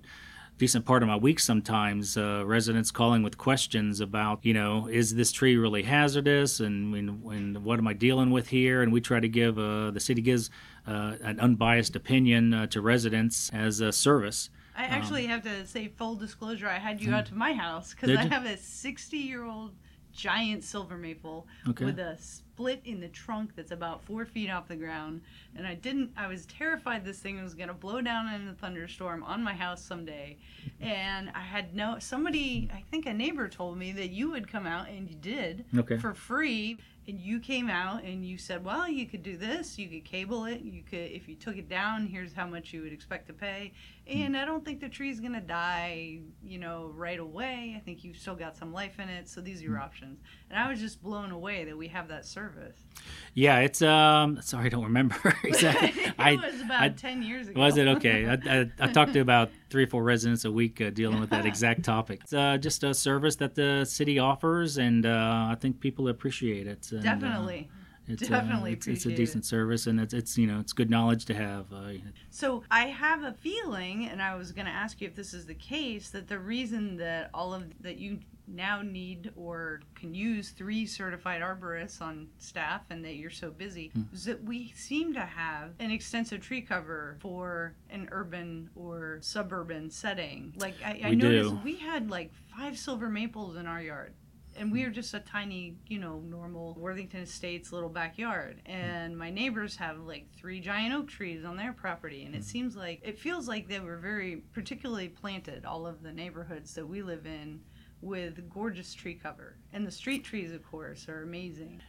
decent 0.65 0.87
part 0.87 1.03
of 1.03 1.09
my 1.11 1.17
week 1.17 1.39
sometimes. 1.39 2.17
Uh, 2.17 2.43
residents 2.47 2.91
calling 2.91 3.23
with 3.23 3.37
questions 3.37 4.01
about, 4.01 4.43
you 4.43 4.55
know, 4.55 4.87
is 4.87 5.15
this 5.15 5.31
tree 5.31 5.59
really 5.59 5.83
hazardous, 5.83 6.59
and, 6.59 6.95
and, 6.95 7.23
and 7.27 7.63
what 7.63 7.79
am 7.79 7.87
I 7.87 7.93
dealing 7.93 8.31
with 8.31 8.49
here? 8.49 8.81
And 8.81 8.91
we 8.91 9.03
try 9.03 9.21
to 9.21 9.29
give 9.29 9.59
uh, 9.59 9.91
the 9.91 10.01
city 10.01 10.23
gives 10.23 10.49
uh, 10.87 11.17
an 11.21 11.39
unbiased 11.39 11.97
opinion 11.97 12.55
uh, 12.55 12.67
to 12.69 12.81
residents 12.81 13.51
as 13.53 13.81
a 13.81 13.93
service. 13.93 14.49
I 14.75 14.85
actually 14.85 15.25
um, 15.25 15.33
have 15.33 15.43
to 15.43 15.67
say 15.67 15.89
full 15.89 16.15
disclosure. 16.15 16.67
I 16.67 16.79
had 16.79 16.99
you 17.03 17.09
hmm. 17.09 17.17
out 17.17 17.27
to 17.27 17.35
my 17.35 17.53
house 17.53 17.93
because 17.93 18.17
I 18.17 18.23
have 18.23 18.47
a 18.47 18.57
60 18.57 19.19
year 19.19 19.45
old 19.45 19.73
giant 20.13 20.65
silver 20.65 20.97
maple 20.97 21.47
okay. 21.69 21.85
with 21.85 21.99
a 21.99 22.17
split 22.55 22.81
in 22.85 23.01
the 23.01 23.09
trunk 23.09 23.51
that's 23.56 23.73
about 23.73 24.05
four 24.05 24.25
feet 24.25 24.49
off 24.49 24.69
the 24.69 24.77
ground. 24.77 25.21
And 25.56 25.67
I 25.67 25.75
didn't, 25.75 26.12
I 26.17 26.29
was 26.29 26.47
terrified 26.47 27.05
this 27.05 27.19
thing 27.19 27.43
was 27.43 27.55
going 27.55 27.69
to 27.69 27.75
blow 27.75 28.01
down 28.01 28.33
in 28.33 28.47
a 28.47 28.55
thunderstorm 28.55 29.25
on 29.25 29.43
my 29.43 29.55
house 29.55 29.83
someday. 29.83 30.37
And 30.81 31.31
I 31.35 31.41
had 31.41 31.75
no, 31.75 31.99
somebody, 31.99 32.69
I 32.73 32.83
think 32.91 33.06
a 33.06 33.15
neighbor 33.15 33.49
told 33.49 33.79
me 33.79 33.93
that 33.93 34.11
you 34.11 34.31
would 34.33 34.51
come 34.51 34.67
out 34.67 34.89
and 34.89 35.09
you 35.09 35.17
did 35.17 35.65
okay. 35.77 35.97
for 35.97 36.12
free 36.12 36.79
and 37.06 37.21
you 37.21 37.41
came 37.41 37.69
out 37.69 38.03
and 38.05 38.25
you 38.25 38.39
said, 38.39 38.65
well, 38.65 38.89
you 38.89 39.06
could 39.06 39.23
do 39.23 39.37
this, 39.37 39.79
you 39.79 39.89
could 39.89 40.05
cable 40.05 40.45
it, 40.47 40.61
you 40.62 40.83
could, 40.83 41.11
if 41.11 41.29
you 41.29 41.35
took 41.35 41.56
it 41.56 41.69
down, 41.69 42.06
here's 42.06 42.33
how 42.33 42.47
much 42.47 42.73
you 42.73 42.83
would 42.83 42.93
expect 42.93 43.27
to 43.27 43.33
pay. 43.33 43.73
And 44.06 44.37
I 44.37 44.45
don't 44.45 44.65
think 44.65 44.81
the 44.81 44.89
tree's 44.89 45.19
gonna 45.19 45.41
die, 45.41 46.21
you 46.43 46.59
know, 46.59 46.93
right 46.95 47.19
away. 47.19 47.75
I 47.77 47.81
think 47.81 48.05
you've 48.05 48.19
still 48.19 48.35
got 48.35 48.56
some 48.56 48.73
life 48.73 48.99
in 48.99 49.09
it, 49.09 49.29
so 49.29 49.41
these 49.41 49.61
are 49.61 49.65
your 49.65 49.79
options. 49.79 50.21
And 50.51 50.59
I 50.59 50.69
was 50.69 50.79
just 50.79 51.03
blown 51.03 51.31
away 51.31 51.65
that 51.65 51.77
we 51.77 51.89
have 51.89 52.09
that 52.09 52.27
service. 52.27 52.85
Yeah, 53.33 53.61
it's 53.61 53.81
um. 53.81 54.41
Sorry, 54.43 54.67
I 54.67 54.69
don't 54.69 54.85
remember 54.85 55.17
exactly. 55.45 56.03
it 56.05 56.15
I, 56.19 56.35
was 56.35 56.61
about 56.61 56.83
I, 56.83 56.89
ten 56.91 57.23
years 57.23 57.49
ago. 57.49 57.59
Was 57.59 57.79
it 57.79 57.89
okay? 57.89 58.27
I, 58.27 58.61
I, 58.61 58.71
I, 58.79 58.93
talked 58.93 59.15
to 59.15 59.21
about 59.21 59.51
three 59.75 59.82
or 59.82 59.88
four 59.88 60.05
residents 60.05 60.44
a 60.44 60.53
week 60.53 60.81
uh, 60.81 60.88
dealing 60.91 61.19
with 61.19 61.31
that 61.31 61.44
exact 61.53 61.82
topic. 61.82 62.21
It's 62.23 62.32
uh, 62.32 62.59
just 62.59 62.85
a 62.85 62.94
service 62.94 63.35
that 63.37 63.56
the 63.56 63.85
city 63.85 64.21
offers, 64.21 64.79
and 64.79 65.05
uh, 65.05 65.49
I 65.50 65.56
think 65.59 65.81
people 65.81 66.06
appreciate 66.06 66.69
it. 66.69 66.87
And, 66.93 67.00
uh, 67.00 67.03
Definitely. 67.03 67.69
It's, 68.06 68.23
uh, 68.23 68.26
Definitely 68.29 68.75
it's, 68.75 68.87
it's, 68.87 69.06
a 69.06 69.11
decent 69.11 69.43
it. 69.43 69.49
service, 69.49 69.88
and 69.88 69.99
it's 69.99 70.15
it's 70.15 70.38
you 70.38 70.47
know 70.47 70.61
it's 70.61 70.73
good 70.73 70.91
knowledge 70.91 71.25
to 71.25 71.35
have. 71.35 71.73
Uh, 71.73 71.94
so 72.31 72.62
I 72.71 72.85
have 72.85 73.25
a 73.25 73.32
feeling, 73.32 74.06
and 74.06 74.23
I 74.23 74.37
was 74.37 74.53
going 74.53 74.67
to 74.67 74.71
ask 74.71 75.00
you 75.00 75.09
if 75.09 75.17
this 75.17 75.35
is 75.35 75.44
the 75.44 75.55
case, 75.55 76.11
that 76.11 76.29
the 76.29 76.38
reason 76.38 76.97
that 76.99 77.31
all 77.35 77.53
of 77.53 77.65
that 77.82 77.99
you 77.99 78.20
now 78.46 78.82
need 78.82 79.32
or 79.37 79.81
can 79.94 80.14
use 80.14 80.50
three 80.50 80.87
certified 80.87 81.43
arborists 81.43 82.00
on 82.00 82.29
staff, 82.38 82.82
and 82.91 83.05
that 83.05 83.17
you're 83.17 83.31
so 83.31 83.50
busy, 83.50 83.91
hmm. 83.94 84.02
is 84.12 84.25
that 84.25 84.43
we 84.44 84.73
seem 84.76 85.14
to 85.14 85.20
have 85.20 85.70
an 85.79 85.91
extensive 85.91 86.41
tree 86.41 86.61
cover 86.61 87.17
for 87.20 87.75
an 87.91 88.08
urban 88.12 88.70
or 88.75 89.19
suburban 89.20 89.91
setting. 89.91 90.55
Like 90.56 90.74
I, 90.84 91.01
I 91.05 91.15
noticed 91.15 91.51
do. 91.51 91.60
we 91.65 91.77
had 91.77 92.10
like 92.10 92.32
five 92.56 92.79
silver 92.79 93.08
maples 93.08 93.56
in 93.56 93.67
our 93.67 93.81
yard 93.81 94.15
and 94.56 94.70
we 94.70 94.84
are 94.84 94.91
just 94.91 95.15
a 95.15 95.20
tiny, 95.20 95.77
you 95.86 95.98
know, 95.98 96.20
normal 96.20 96.77
Worthington 96.79 97.20
Estates 97.20 97.72
little 97.72 97.89
backyard. 97.89 98.60
And 98.67 99.17
my 99.17 99.31
neighbors 99.31 99.77
have 99.77 99.98
like 100.01 100.27
three 100.32 100.60
giant 100.60 100.94
oak 100.94 101.08
trees 101.08 101.44
on 101.44 101.56
their 101.56 101.72
property. 101.72 102.24
And 102.24 102.34
it 102.34 102.44
seems 102.44 102.77
like, 102.77 103.01
it 103.03 103.19
feels 103.19 103.48
like 103.48 103.69
they 103.69 103.81
were 103.81 103.96
very 103.96 104.43
particularly 104.53 105.08
planted, 105.08 105.65
all 105.65 105.86
of 105.86 106.03
the 106.03 106.13
neighborhoods 106.13 106.74
that 106.74 106.86
we 106.86 107.03
live 107.03 107.27
in, 107.27 107.60
with 108.05 108.49
gorgeous 108.51 108.94
tree 108.94 109.15
cover. 109.15 109.56
And 109.73 109.87
the 109.87 109.91
street 109.91 110.25
trees, 110.25 110.53
of 110.53 110.65
course, 110.70 111.08
are 111.08 111.23
amazing. 111.23 111.81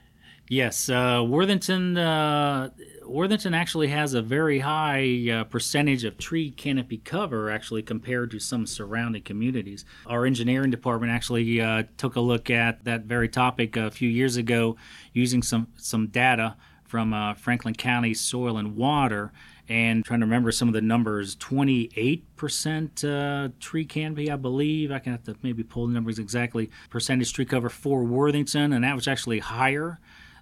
Yes, 0.48 0.90
uh, 0.90 1.24
Worthington. 1.28 1.98
Uh, 1.98 2.70
Worthington 3.04 3.56
actually 3.56 3.88
has 3.88 4.14
a 4.14 4.22
very 4.22 4.60
high 4.60 5.30
uh, 5.32 5.44
percentage 5.46 6.04
of 6.04 6.20
tree 6.20 6.52
canopy 6.52 6.98
cover, 6.98 7.50
actually 7.50 7.82
compared 7.82 8.30
to 8.32 8.40
some 8.40 8.68
surrounding 8.68 9.24
communities. 9.24 9.86
Our 10.06 10.26
engineering 10.26 10.70
department 10.70 11.12
actually 11.12 11.60
uh, 11.60 11.84
took 11.98 12.16
a 12.16 12.22
look 12.22 12.52
at 12.52 12.86
that 12.86 13.06
very 13.06 13.28
topic 13.28 13.76
a 13.76 13.90
few 13.90 14.10
years 14.10 14.38
ago, 14.38 14.78
using 15.14 15.42
some 15.42 15.68
some 15.78 16.08
data 16.08 16.56
from 16.84 17.14
uh, 17.14 17.34
Franklin 17.34 17.74
County 17.74 18.14
Soil 18.14 18.58
and 18.58 18.76
Water, 18.76 19.34
and 19.68 20.06
trying 20.06 20.20
to 20.20 20.26
remember 20.26 20.52
some 20.52 20.68
of 20.68 20.74
the 20.74 20.82
numbers 20.82 21.36
28% 21.38 23.04
uh, 23.04 23.50
tree 23.60 23.86
canopy 23.86 24.32
i 24.32 24.36
believe 24.36 24.92
i 24.92 25.00
can 25.00 25.12
have 25.12 25.24
to 25.24 25.36
maybe 25.42 25.64
pull 25.64 25.88
the 25.88 25.94
numbers 25.94 26.20
exactly 26.20 26.70
percentage 26.90 27.34
tree 27.34 27.46
cover 27.46 27.70
for 27.70 28.04
worthington 28.04 28.74
and 28.74 28.84
that 28.84 28.96
was 28.96 29.08
actually 29.08 29.40
higher 29.40 30.00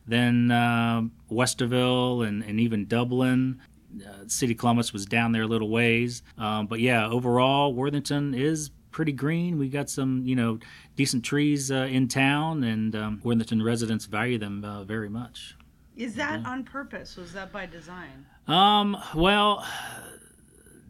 than 0.08 0.52
uh, 0.52 1.02
Westerville 1.32 2.28
and, 2.28 2.44
and 2.44 2.60
even 2.60 2.86
Dublin. 2.86 3.62
Uh, 4.06 4.28
City 4.28 4.56
Columbus 4.56 4.92
was 4.92 5.06
down 5.06 5.32
there 5.32 5.44
a 5.44 5.48
little 5.48 5.70
ways. 5.70 6.24
Um, 6.38 6.68
but 6.68 6.80
yeah, 6.80 7.08
overall, 7.08 7.74
Worthington 7.74 8.34
is 8.34 8.72
pretty 8.92 9.12
green. 9.12 9.58
We 9.58 9.70
got 9.70 9.90
some, 9.90 10.24
you 10.26 10.36
know, 10.36 10.60
decent 10.96 11.24
trees 11.24 11.72
uh, 11.72 11.88
in 11.90 12.08
town, 12.08 12.64
and 12.64 12.96
um, 12.96 13.22
Worthington 13.24 13.62
residents 13.62 14.06
value 14.06 14.38
them 14.38 14.64
uh, 14.64 14.84
very 14.84 15.10
much. 15.10 15.56
Is 15.96 16.16
that 16.16 16.42
yeah. 16.42 16.50
on 16.50 16.64
purpose? 16.64 17.18
Was 17.18 17.34
that 17.34 17.52
by 17.52 17.66
design? 17.66 18.26
Um, 18.48 18.98
well, 19.16 19.66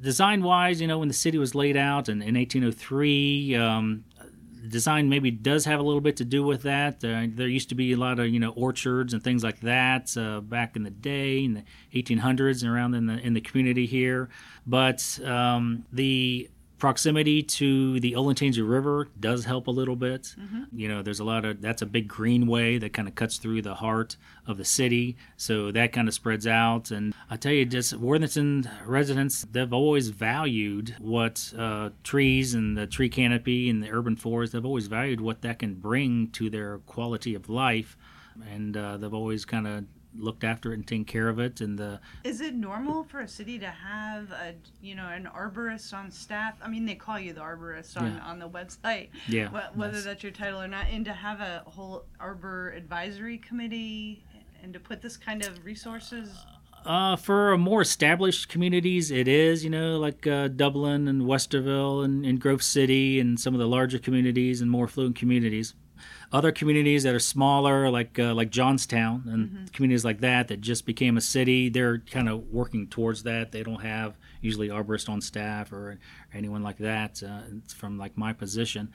design 0.01 0.43
wise, 0.43 0.81
you 0.81 0.87
know, 0.87 0.99
when 0.99 1.07
the 1.07 1.13
city 1.13 1.37
was 1.37 1.53
laid 1.55 1.77
out 1.77 2.09
in, 2.09 2.21
in 2.21 2.35
1803, 2.35 3.55
um, 3.55 4.03
design 4.67 5.09
maybe 5.09 5.29
does 5.29 5.65
have 5.65 5.79
a 5.79 5.83
little 5.83 6.01
bit 6.01 6.17
to 6.17 6.25
do 6.25 6.43
with 6.43 6.63
that. 6.63 7.03
Uh, 7.03 7.27
there 7.27 7.47
used 7.47 7.69
to 7.69 7.75
be 7.75 7.91
a 7.91 7.97
lot 7.97 8.19
of 8.19 8.27
you 8.27 8.39
know 8.39 8.51
orchards 8.51 9.13
and 9.13 9.23
things 9.23 9.43
like 9.43 9.59
that 9.61 10.15
uh, 10.17 10.39
back 10.41 10.75
in 10.75 10.83
the 10.83 10.89
day 10.89 11.43
in 11.43 11.53
the 11.53 11.63
1800s 12.01 12.61
and 12.61 12.71
around 12.71 12.93
in 12.93 13.07
the 13.07 13.17
in 13.19 13.33
the 13.33 13.41
community 13.41 13.85
here, 13.85 14.29
but 14.65 15.19
um, 15.25 15.85
the 15.91 16.49
proximity 16.83 17.41
to 17.41 17.97
the 18.01 18.11
Olentangy 18.11 18.61
River 18.69 19.07
does 19.17 19.45
help 19.45 19.67
a 19.67 19.71
little 19.71 19.95
bit. 19.95 20.35
You 20.75 20.89
know, 20.89 21.01
there's 21.01 21.21
a 21.21 21.23
lot 21.23 21.45
of 21.45 21.61
that's 21.61 21.81
a 21.81 21.85
big 21.85 22.09
greenway 22.09 22.77
that 22.77 22.91
kind 22.91 23.07
of 23.07 23.15
cuts 23.15 23.37
through 23.37 23.61
the 23.61 23.75
heart 23.75 24.17
of 24.47 24.57
the 24.57 24.65
city, 24.65 25.15
so 25.37 25.71
that 25.71 25.93
kind 25.93 26.09
of 26.09 26.13
spreads 26.13 26.45
out. 26.45 26.91
And 26.91 27.13
I 27.29 27.37
tell 27.37 27.53
you, 27.53 27.63
just 27.65 27.93
Worthington 27.93 28.69
residents, 28.85 29.45
they've 29.49 29.71
always 29.71 30.09
valued 30.09 30.93
what 30.99 31.53
uh, 31.57 31.91
trees 32.03 32.53
and 32.53 32.77
the 32.77 32.85
tree 32.85 33.07
canopy 33.07 33.69
and 33.69 33.81
the 33.81 33.89
urban 33.89 34.17
forest. 34.17 34.51
They've 34.51 34.65
always 34.65 34.87
valued 34.87 35.21
what 35.21 35.41
that 35.43 35.59
can 35.59 35.75
bring 35.75 36.31
to 36.31 36.49
their 36.49 36.79
quality 36.79 37.33
of 37.33 37.47
life, 37.47 37.95
and 38.51 38.75
uh, 38.75 38.97
they've 38.97 39.13
always 39.13 39.45
kind 39.45 39.67
of 39.67 39.85
looked 40.17 40.43
after 40.43 40.71
it 40.71 40.75
and 40.75 40.87
taken 40.87 41.05
care 41.05 41.27
of 41.29 41.39
it. 41.39 41.61
And 41.61 41.77
the 41.77 41.99
Is 42.23 42.41
it 42.41 42.53
normal 42.55 43.03
for 43.03 43.19
a 43.21 43.27
city 43.27 43.57
to 43.59 43.67
have 43.69 44.31
a 44.31 44.53
you 44.81 44.95
know 44.95 45.07
an 45.07 45.27
arborist 45.35 45.93
on 45.93 46.11
staff? 46.11 46.55
I 46.61 46.67
mean, 46.69 46.85
they 46.85 46.95
call 46.95 47.19
you 47.19 47.33
the 47.33 47.41
arborist 47.41 47.99
on, 47.99 48.13
Yeah. 48.15 48.19
on 48.23 48.39
the 48.39 48.49
website. 48.49 49.09
Yeah, 49.27 49.47
Wh- 49.49 49.77
whether 49.77 49.91
that's- 49.93 50.03
that's 50.05 50.23
your 50.23 50.31
title 50.31 50.61
or 50.61 50.67
not, 50.67 50.85
and 50.91 51.03
to 51.05 51.13
have 51.13 51.39
a 51.41 51.63
whole 51.65 52.05
arbor 52.19 52.71
advisory 52.71 53.37
committee 53.37 54.23
and 54.61 54.73
to 54.73 54.79
put 54.79 55.01
this 55.01 55.17
kind 55.17 55.43
of 55.45 55.63
resources. 55.65 56.45
Uh, 56.85 57.15
for 57.15 57.57
more 57.57 57.81
established 57.81 58.49
communities, 58.49 59.09
it 59.09 59.25
is, 59.27 59.63
you 59.63 59.69
know, 59.69 59.97
like 59.97 60.27
uh, 60.27 60.49
Dublin 60.49 61.07
and 61.07 61.21
Westerville 61.21 62.03
and, 62.03 62.25
and 62.25 62.41
Grove 62.41 62.61
City 62.61 63.21
and 63.21 63.39
some 63.39 63.53
of 63.53 63.59
the 63.61 63.67
larger 63.67 63.99
communities 63.99 64.59
and 64.61 64.69
more 64.69 64.85
affluent 64.85 65.15
communities. 65.15 65.75
Other 66.33 66.51
communities 66.51 67.03
that 67.03 67.13
are 67.13 67.19
smaller, 67.19 67.91
like 67.91 68.17
uh, 68.17 68.33
like 68.33 68.49
Johnstown 68.49 69.23
and 69.27 69.71
communities 69.71 70.03
like 70.03 70.19
that 70.21 70.47
that 70.47 70.61
just 70.61 70.85
became 70.85 71.15
a 71.15 71.21
city, 71.21 71.69
they're 71.69 71.99
kind 71.99 72.27
of 72.27 72.47
working 72.51 72.87
towards 72.87 73.21
that. 73.23 73.51
They 73.51 73.61
don't 73.61 73.83
have 73.83 74.17
usually 74.41 74.69
arborist 74.69 75.09
on 75.09 75.21
staff 75.21 75.71
or, 75.71 75.99
anyone 76.33 76.63
like 76.63 76.79
that. 76.79 77.21
Uh, 77.21 77.41
from 77.75 77.99
like 77.99 78.17
my 78.17 78.33
position. 78.33 78.91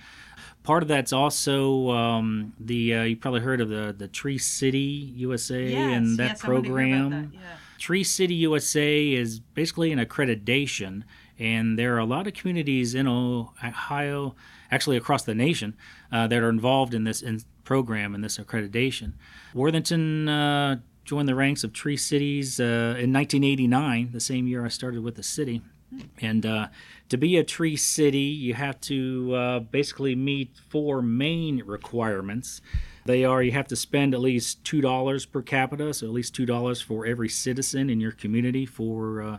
Part 0.64 0.82
of 0.82 0.88
that's 0.88 1.12
also 1.12 1.90
um, 1.90 2.52
the 2.58 2.94
uh, 2.94 3.02
you 3.04 3.16
probably 3.16 3.40
heard 3.40 3.60
of 3.60 3.68
the 3.68 3.94
the 3.96 4.08
Tree 4.08 4.38
City 4.38 5.12
USA 5.16 5.70
Yes, 5.70 5.96
and 5.96 6.18
that 6.18 6.28
yes, 6.30 6.44
I 6.44 6.48
wanted 6.48 6.62
to 6.62 6.68
hear 6.68 6.76
about 6.78 6.88
program. 6.88 7.30
that, 7.30 7.34
yeah. 7.38 7.56
Tree 7.78 8.02
City 8.04 8.34
USA 8.34 9.12
is 9.12 9.38
basically 9.38 9.92
an 9.92 10.00
accreditation, 10.00 11.04
and 11.38 11.78
there 11.78 11.94
are 11.94 11.98
a 11.98 12.04
lot 12.04 12.26
of 12.26 12.34
communities 12.34 12.94
in 12.94 13.06
Ohio, 13.06 14.34
actually 14.70 14.96
across 14.96 15.22
the 15.22 15.34
nation, 15.34 15.76
uh, 16.10 16.26
that 16.26 16.42
are 16.42 16.48
involved 16.48 16.94
in 16.94 17.04
this 17.04 17.22
in 17.22 17.42
program 17.64 18.14
and 18.14 18.24
this 18.24 18.38
accreditation. 18.38 19.12
Worthington 19.54 20.28
uh, 20.28 20.76
joined 21.04 21.28
the 21.28 21.34
ranks 21.34 21.64
of 21.64 21.72
Tree 21.72 21.96
Cities 21.96 22.58
uh, 22.58 22.96
in 22.98 23.12
1989, 23.12 24.10
the 24.12 24.20
same 24.20 24.46
year 24.46 24.64
I 24.64 24.68
started 24.68 25.02
with 25.02 25.16
the 25.16 25.22
city. 25.22 25.62
And 26.20 26.44
uh, 26.44 26.68
to 27.08 27.16
be 27.16 27.38
a 27.38 27.44
tree 27.44 27.76
city, 27.76 28.18
you 28.18 28.54
have 28.54 28.80
to 28.82 29.34
uh, 29.34 29.58
basically 29.60 30.14
meet 30.14 30.50
four 30.68 31.00
main 31.00 31.62
requirements. 31.64 32.60
They 33.06 33.24
are 33.24 33.42
you 33.42 33.52
have 33.52 33.68
to 33.68 33.76
spend 33.76 34.12
at 34.12 34.20
least 34.20 34.62
two 34.64 34.82
dollars 34.82 35.24
per 35.24 35.40
capita, 35.40 35.94
so 35.94 36.06
at 36.06 36.12
least 36.12 36.34
two 36.34 36.44
dollars 36.44 36.82
for 36.82 37.06
every 37.06 37.30
citizen 37.30 37.88
in 37.88 38.00
your 38.00 38.12
community 38.12 38.66
for 38.66 39.22
uh, 39.22 39.38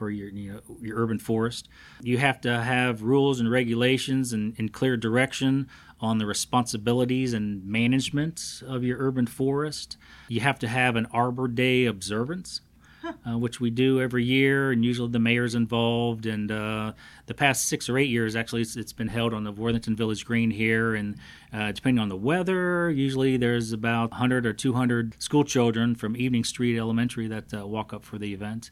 for 0.00 0.08
your 0.08 0.30
you 0.30 0.50
know 0.50 0.60
your 0.80 0.96
urban 0.96 1.18
forest. 1.18 1.68
You 2.00 2.16
have 2.16 2.40
to 2.40 2.62
have 2.62 3.02
rules 3.02 3.38
and 3.38 3.50
regulations 3.50 4.32
and, 4.32 4.54
and 4.58 4.72
clear 4.72 4.96
direction 4.96 5.68
on 6.00 6.16
the 6.16 6.24
responsibilities 6.24 7.34
and 7.34 7.62
management 7.66 8.62
of 8.66 8.82
your 8.82 8.96
urban 8.98 9.26
forest. 9.26 9.98
You 10.28 10.40
have 10.40 10.58
to 10.60 10.68
have 10.68 10.96
an 10.96 11.06
Arbor 11.12 11.48
Day 11.48 11.84
observance 11.84 12.62
uh, 13.04 13.38
which 13.38 13.60
we 13.60 13.70
do 13.70 14.00
every 14.00 14.24
year, 14.24 14.72
and 14.72 14.84
usually 14.84 15.10
the 15.10 15.18
mayor's 15.18 15.54
involved. 15.54 16.26
And 16.26 16.50
uh, 16.50 16.92
the 17.26 17.34
past 17.34 17.66
six 17.66 17.88
or 17.88 17.98
eight 17.98 18.10
years, 18.10 18.36
actually, 18.36 18.62
it's, 18.62 18.76
it's 18.76 18.92
been 18.92 19.08
held 19.08 19.34
on 19.34 19.44
the 19.44 19.52
Worthington 19.52 19.96
Village 19.96 20.24
Green 20.24 20.50
here. 20.50 20.94
And 20.94 21.16
uh, 21.52 21.72
depending 21.72 22.00
on 22.00 22.08
the 22.08 22.16
weather, 22.16 22.90
usually 22.90 23.36
there's 23.36 23.72
about 23.72 24.10
100 24.10 24.46
or 24.46 24.52
200 24.52 25.20
school 25.22 25.44
children 25.44 25.94
from 25.94 26.16
Evening 26.16 26.44
Street 26.44 26.78
Elementary 26.78 27.26
that 27.28 27.54
uh, 27.54 27.66
walk 27.66 27.92
up 27.92 28.04
for 28.04 28.18
the 28.18 28.32
event. 28.32 28.70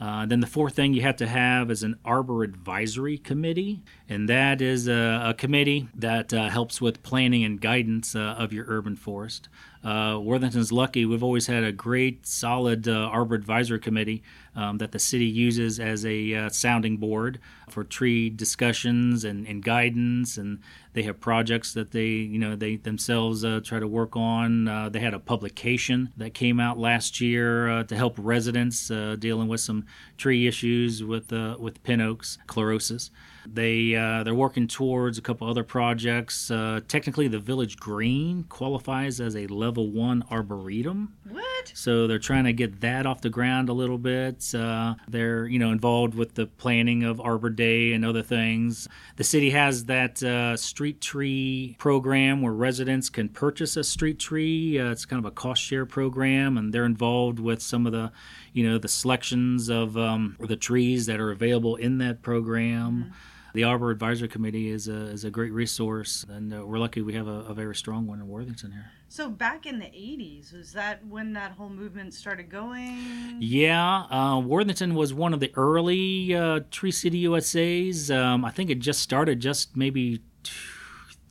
Uh, 0.00 0.24
then 0.24 0.40
the 0.40 0.46
fourth 0.46 0.74
thing 0.74 0.94
you 0.94 1.02
have 1.02 1.16
to 1.16 1.26
have 1.26 1.70
is 1.70 1.82
an 1.82 1.94
arbor 2.06 2.42
advisory 2.42 3.18
committee, 3.18 3.82
and 4.08 4.28
that 4.28 4.62
is 4.62 4.88
a, 4.88 5.22
a 5.26 5.34
committee 5.34 5.88
that 5.94 6.32
uh, 6.32 6.48
helps 6.48 6.80
with 6.80 7.02
planning 7.02 7.44
and 7.44 7.60
guidance 7.60 8.16
uh, 8.16 8.34
of 8.38 8.50
your 8.50 8.64
urban 8.68 8.96
forest. 8.96 9.48
Uh, 9.82 10.18
Worthington's 10.22 10.70
lucky; 10.70 11.06
we've 11.06 11.22
always 11.22 11.46
had 11.46 11.64
a 11.64 11.72
great, 11.72 12.26
solid 12.26 12.86
uh, 12.86 12.92
arbor 12.92 13.34
advisory 13.34 13.78
committee 13.78 14.22
um, 14.54 14.76
that 14.78 14.92
the 14.92 14.98
city 14.98 15.24
uses 15.24 15.80
as 15.80 16.04
a 16.04 16.34
uh, 16.34 16.48
sounding 16.50 16.98
board 16.98 17.40
for 17.70 17.82
tree 17.82 18.28
discussions 18.28 19.24
and, 19.24 19.46
and 19.46 19.64
guidance, 19.64 20.36
and 20.36 20.58
they 20.92 21.02
have 21.02 21.18
projects 21.18 21.72
that 21.72 21.92
they, 21.92 22.08
you 22.08 22.38
know, 22.38 22.56
they 22.56 22.76
themselves 22.76 23.42
uh, 23.42 23.60
try 23.64 23.78
to 23.78 23.88
work 23.88 24.16
on. 24.16 24.68
Uh, 24.68 24.90
they 24.90 25.00
had 25.00 25.14
a 25.14 25.18
publication 25.18 26.10
that 26.16 26.34
came 26.34 26.60
out 26.60 26.78
last 26.78 27.20
year 27.20 27.70
uh, 27.70 27.84
to 27.84 27.96
help 27.96 28.16
residents 28.18 28.88
dealing 29.18 29.48
with 29.48 29.60
some 29.60 29.86
tree 30.18 30.46
issues 30.46 31.02
with 31.02 31.32
with 31.58 31.82
pin 31.82 32.02
oaks, 32.02 32.36
chlorosis. 32.46 33.10
They 33.46 33.94
uh, 33.94 34.22
they're 34.22 34.34
working 34.34 34.66
towards 34.66 35.18
a 35.18 35.22
couple 35.22 35.48
other 35.48 35.64
projects. 35.64 36.50
Uh, 36.50 36.80
technically, 36.88 37.28
the 37.28 37.38
village 37.38 37.76
green 37.76 38.44
qualifies 38.44 39.20
as 39.20 39.36
a 39.36 39.46
level 39.46 39.90
one 39.90 40.24
arboretum. 40.30 41.14
What? 41.28 41.72
So 41.74 42.06
they're 42.06 42.18
trying 42.18 42.44
to 42.44 42.52
get 42.52 42.80
that 42.80 43.06
off 43.06 43.20
the 43.20 43.30
ground 43.30 43.68
a 43.68 43.72
little 43.72 43.98
bit. 43.98 44.54
Uh, 44.54 44.94
they're 45.08 45.46
you 45.46 45.58
know 45.58 45.70
involved 45.70 46.14
with 46.14 46.34
the 46.34 46.46
planning 46.46 47.02
of 47.02 47.20
Arbor 47.20 47.50
Day 47.50 47.92
and 47.92 48.04
other 48.04 48.22
things. 48.22 48.88
The 49.16 49.24
city 49.24 49.50
has 49.50 49.86
that 49.86 50.22
uh, 50.22 50.56
street 50.56 51.00
tree 51.00 51.76
program 51.78 52.42
where 52.42 52.52
residents 52.52 53.08
can 53.08 53.28
purchase 53.28 53.76
a 53.76 53.84
street 53.84 54.18
tree. 54.18 54.78
Uh, 54.78 54.90
it's 54.90 55.04
kind 55.04 55.24
of 55.24 55.30
a 55.30 55.34
cost 55.34 55.62
share 55.62 55.86
program, 55.86 56.56
and 56.56 56.72
they're 56.72 56.84
involved 56.84 57.38
with 57.38 57.62
some 57.62 57.86
of 57.86 57.92
the 57.92 58.12
you 58.52 58.68
know 58.68 58.78
the 58.78 58.88
selections 58.88 59.68
of 59.68 59.96
um, 59.96 60.36
the 60.40 60.56
trees 60.56 61.06
that 61.06 61.20
are 61.20 61.30
available 61.30 61.76
in 61.76 61.98
that 61.98 62.22
program. 62.22 63.12
The 63.52 63.64
Arbor 63.64 63.90
Advisory 63.90 64.28
Committee 64.28 64.68
is 64.68 64.86
a, 64.86 65.06
is 65.06 65.24
a 65.24 65.30
great 65.30 65.52
resource, 65.52 66.24
and 66.28 66.54
uh, 66.54 66.64
we're 66.64 66.78
lucky 66.78 67.02
we 67.02 67.14
have 67.14 67.26
a, 67.26 67.40
a 67.48 67.54
very 67.54 67.74
strong 67.74 68.06
one 68.06 68.20
in 68.20 68.28
Worthington 68.28 68.70
here. 68.70 68.92
So 69.08 69.28
back 69.28 69.66
in 69.66 69.80
the 69.80 69.86
'80s, 69.86 70.56
was 70.56 70.72
that 70.72 71.04
when 71.04 71.32
that 71.32 71.52
whole 71.52 71.68
movement 71.68 72.14
started 72.14 72.48
going? 72.48 73.38
Yeah, 73.40 74.04
uh, 74.04 74.38
Worthington 74.38 74.94
was 74.94 75.12
one 75.12 75.34
of 75.34 75.40
the 75.40 75.50
early 75.56 76.32
uh, 76.32 76.60
Tree 76.70 76.92
City 76.92 77.18
USA's. 77.18 78.08
Um, 78.08 78.44
I 78.44 78.50
think 78.50 78.70
it 78.70 78.78
just 78.78 79.00
started 79.00 79.40
just 79.40 79.76
maybe 79.76 80.20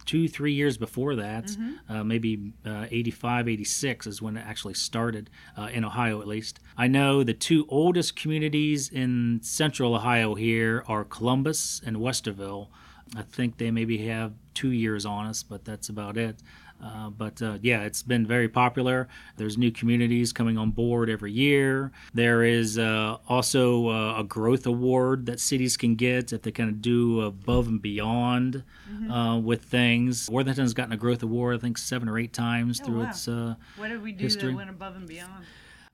two 0.05 0.27
three 0.27 0.53
years 0.53 0.77
before 0.77 1.15
that. 1.15 1.49
Uh, 1.87 2.03
maybe 2.03 2.51
uh, 2.65 2.85
85, 2.89 3.47
86 3.47 4.07
is 4.07 4.21
when 4.21 4.37
it 4.37 4.45
actually 4.45 4.73
started, 4.73 5.29
uh, 5.57 5.69
in 5.71 5.83
Ohio 5.85 6.21
at 6.21 6.27
least. 6.27 6.59
I 6.77 6.87
know 6.87 7.23
the 7.23 7.33
two 7.33 7.65
oldest 7.69 8.15
communities 8.15 8.89
in 8.89 9.39
central 9.43 9.95
Ohio 9.95 10.35
here 10.35 10.83
are 10.87 11.03
Columbus 11.03 11.81
and 11.85 11.97
Westerville. 11.97 12.67
I 13.15 13.21
think 13.23 13.57
they 13.57 13.71
maybe 13.71 13.97
have 14.07 14.33
two 14.53 14.71
years 14.71 15.05
on 15.05 15.25
us, 15.25 15.43
but 15.43 15.65
that's 15.65 15.89
about 15.89 16.17
it. 16.17 16.41
Uh, 16.81 17.09
but 17.09 17.41
uh, 17.41 17.57
yeah, 17.61 17.81
it's 17.81 18.01
been 18.03 18.25
very 18.25 18.47
popular. 18.47 19.09
There's 19.35 19.57
new 19.57 19.69
communities 19.69 20.31
coming 20.31 20.57
on 20.57 20.71
board 20.71 21.09
every 21.09 21.31
year. 21.33 21.91
There 22.13 22.41
is 22.43 22.77
uh, 22.79 23.17
also 23.27 23.89
uh, 23.89 24.19
a 24.19 24.23
growth 24.23 24.65
award 24.65 25.25
that 25.25 25.41
cities 25.41 25.75
can 25.75 25.95
get 25.95 26.31
if 26.31 26.41
they 26.43 26.51
kind 26.51 26.69
of 26.69 26.81
do 26.81 27.19
above 27.21 27.67
and 27.67 27.81
beyond 27.81 28.63
uh, 29.11 29.41
with 29.43 29.63
things. 29.65 30.29
Worthington's 30.29 30.73
gotten 30.73 30.93
a 30.93 30.97
growth 30.97 31.21
award, 31.21 31.57
I 31.57 31.59
think, 31.59 31.77
seven 31.77 32.07
or 32.07 32.17
eight 32.17 32.31
times 32.31 32.79
Oh, 32.81 32.85
through 32.85 32.99
wow. 32.99 33.09
its 33.09 33.27
uh, 33.27 33.55
What 33.75 33.89
did 33.89 34.01
we 34.01 34.13
do 34.13 34.23
history. 34.23 34.51
that 34.51 34.55
went 34.55 34.69
above 34.69 34.95
and 34.95 35.05
beyond? 35.07 35.43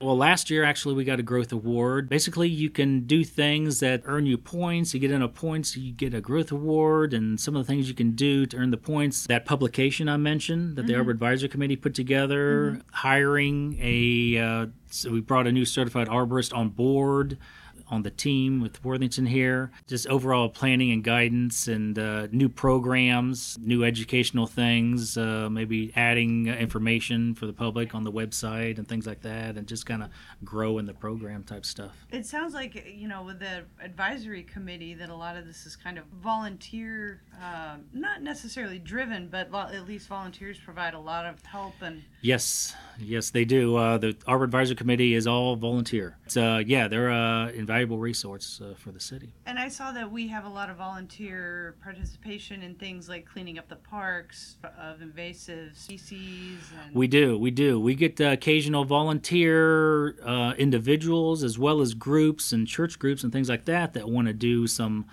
Well, 0.05 0.17
last 0.17 0.49
year 0.49 0.63
actually 0.63 0.93
we 0.93 1.03
got 1.03 1.19
a 1.19 1.23
growth 1.23 1.51
award. 1.51 2.07
Basically, 2.07 2.47
you 2.47 2.69
can 2.69 3.01
do 3.01 3.23
things 3.23 3.79
that 3.79 4.03
earn 4.05 4.25
you 4.25 4.37
points. 4.37 4.93
You 4.93 4.99
get 4.99 5.11
enough 5.11 5.33
points, 5.33 5.75
you 5.75 5.91
get 5.91 6.13
a 6.13 6.21
growth 6.21 6.51
award, 6.51 7.13
and 7.13 7.39
some 7.39 7.55
of 7.55 7.65
the 7.65 7.67
things 7.67 7.87
you 7.87 7.95
can 7.95 8.11
do 8.11 8.45
to 8.45 8.57
earn 8.57 8.71
the 8.71 8.77
points. 8.77 9.25
That 9.27 9.45
publication 9.45 10.07
I 10.07 10.17
mentioned 10.17 10.75
that 10.75 10.85
the 10.85 10.95
Arbor 10.95 11.11
Advisory 11.11 11.49
Committee 11.49 11.75
put 11.75 11.95
together, 11.95 12.81
hiring 12.91 13.77
a. 13.81 14.37
Uh, 14.37 14.65
so 14.91 15.11
we 15.11 15.19
brought 15.21 15.47
a 15.47 15.51
new 15.51 15.65
certified 15.65 16.07
arborist 16.07 16.55
on 16.55 16.69
board. 16.69 17.37
On 17.87 18.01
the 18.01 18.09
team 18.09 18.61
with 18.61 18.83
Worthington 18.83 19.27
here, 19.27 19.71
just 19.87 20.07
overall 20.07 20.49
planning 20.49 20.91
and 20.91 21.03
guidance 21.03 21.67
and 21.67 21.97
uh, 21.99 22.27
new 22.31 22.49
programs, 22.49 23.57
new 23.61 23.83
educational 23.83 24.47
things, 24.47 25.17
uh, 25.17 25.49
maybe 25.51 25.93
adding 25.95 26.49
uh, 26.49 26.55
information 26.55 27.35
for 27.35 27.45
the 27.45 27.53
public 27.53 27.93
on 27.93 28.03
the 28.03 28.11
website 28.11 28.79
and 28.79 28.87
things 28.87 29.05
like 29.05 29.21
that, 29.21 29.55
and 29.55 29.67
just 29.67 29.85
kind 29.85 30.01
of 30.01 30.09
grow 30.43 30.79
in 30.79 30.85
the 30.85 30.93
program 30.93 31.43
type 31.43 31.65
stuff. 31.65 31.91
It 32.11 32.25
sounds 32.25 32.53
like 32.53 32.87
you 32.95 33.07
know 33.07 33.23
with 33.23 33.39
the 33.39 33.65
advisory 33.81 34.43
committee 34.43 34.95
that 34.95 35.09
a 35.09 35.15
lot 35.15 35.37
of 35.37 35.45
this 35.45 35.65
is 35.65 35.75
kind 35.75 35.97
of 35.97 36.05
volunteer, 36.23 37.21
um, 37.41 37.85
not 37.93 38.21
necessarily 38.23 38.79
driven, 38.79 39.27
but 39.27 39.53
at 39.53 39.87
least 39.87 40.07
volunteers 40.07 40.57
provide 40.57 40.93
a 40.93 40.99
lot 40.99 41.25
of 41.25 41.43
help 41.45 41.75
and 41.81 42.03
Yes, 42.25 42.73
yes, 42.97 43.29
they 43.29 43.45
do. 43.45 43.75
Uh, 43.75 43.99
the 43.99 44.17
Arbor 44.25 44.45
Advisory 44.45 44.75
Committee 44.75 45.13
is 45.13 45.27
all 45.27 45.55
volunteer. 45.55 46.17
It's, 46.25 46.35
uh, 46.35 46.63
yeah, 46.65 46.87
they're 46.87 47.11
uh, 47.11 47.49
invaluable 47.51 47.99
resource 47.99 48.59
uh, 48.63 48.73
for 48.75 48.91
the 48.91 48.99
city. 48.99 49.31
And 49.45 49.59
I 49.59 49.69
saw 49.69 49.91
that 49.91 50.11
we 50.11 50.27
have 50.29 50.43
a 50.43 50.49
lot 50.49 50.71
of 50.71 50.77
volunteer 50.77 51.75
participation 51.83 52.63
in 52.63 52.73
things 52.73 53.07
like 53.07 53.27
cleaning 53.27 53.59
up 53.59 53.69
the 53.69 53.75
parks 53.75 54.57
of 54.75 55.03
invasive 55.03 55.77
species. 55.77 56.57
And... 56.83 56.95
We 56.95 57.05
do, 57.05 57.37
we 57.37 57.51
do. 57.51 57.79
We 57.79 57.93
get 57.93 58.19
uh, 58.19 58.29
occasional 58.29 58.85
volunteer 58.85 60.19
uh, 60.25 60.53
individuals 60.57 61.43
as 61.43 61.59
well 61.59 61.79
as 61.79 61.93
groups 61.93 62.51
and 62.51 62.67
church 62.67 62.97
groups 62.97 63.23
and 63.23 63.31
things 63.31 63.49
like 63.49 63.65
that 63.65 63.93
that 63.93 64.09
want 64.09 64.29
to 64.29 64.33
do 64.33 64.65
some 64.65 65.05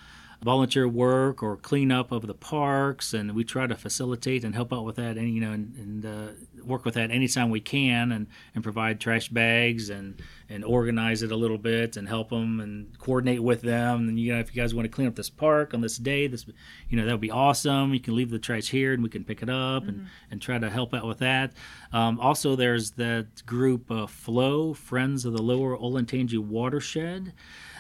volunteer 0.43 0.89
work 0.89 1.43
or 1.43 1.57
cleanup 1.57 2.11
of 2.11 2.27
the 2.27 2.35
parks, 2.35 3.15
and 3.15 3.35
we 3.35 3.45
try 3.45 3.67
to 3.67 3.77
facilitate 3.77 4.45
and 4.45 4.55
help 4.55 4.73
out 4.73 4.85
with 4.85 4.97
that, 4.97 5.17
and 5.17 5.33
you 5.33 5.41
know, 5.41 5.53
and, 5.53 5.75
and 5.77 6.07
uh, 6.07 6.33
work 6.65 6.85
with 6.85 6.95
that 6.95 7.11
anytime 7.11 7.49
we 7.51 7.61
can, 7.61 8.11
and, 8.13 8.27
and 8.55 8.65
provide 8.65 9.01
trash 9.01 9.29
bags 9.29 9.89
and 9.89 10.21
and 10.49 10.65
organize 10.65 11.23
it 11.23 11.33
a 11.33 11.37
little 11.37 11.59
bit 11.59 11.97
and 11.97 12.09
help 12.09 12.31
them 12.31 12.61
and 12.61 12.99
coordinate 12.99 13.43
with 13.43 13.63
them. 13.63 14.09
And 14.09 14.19
you 14.19 14.35
know, 14.35 14.41
if 14.41 14.55
you 14.55 14.61
guys 14.61 14.75
want 14.75 14.85
to 14.85 14.91
clean 14.91 15.09
up 15.09 15.15
this 15.15 15.31
park 15.31 15.75
on 15.75 15.81
this 15.81 15.97
day, 15.97 16.27
this 16.27 16.45
you 16.89 16.97
know 16.97 17.07
that 17.07 17.13
would 17.13 17.21
be 17.21 17.31
awesome. 17.31 17.95
You 17.95 18.01
can 18.01 18.17
leave 18.17 18.31
the 18.31 18.39
trash 18.39 18.69
here, 18.69 18.93
and 18.93 19.03
we 19.03 19.09
can 19.09 19.25
pick 19.25 19.43
it 19.43 19.49
up 19.49 19.85
mm-hmm. 19.85 19.89
and 19.89 20.07
and 20.31 20.43
try 20.43 20.59
to 20.59 20.69
help 20.69 20.93
out 20.93 21.07
with 21.07 21.19
that. 21.19 21.53
Um, 21.93 22.19
also, 22.19 22.57
there's 22.57 22.93
that 22.93 23.47
group 23.47 23.91
uh, 23.91 24.07
Flow 24.07 24.75
Friends 24.75 25.25
of 25.25 25.35
the 25.35 25.43
Lower 25.43 25.77
Olentangy 25.77 26.39
Watershed. 26.39 27.33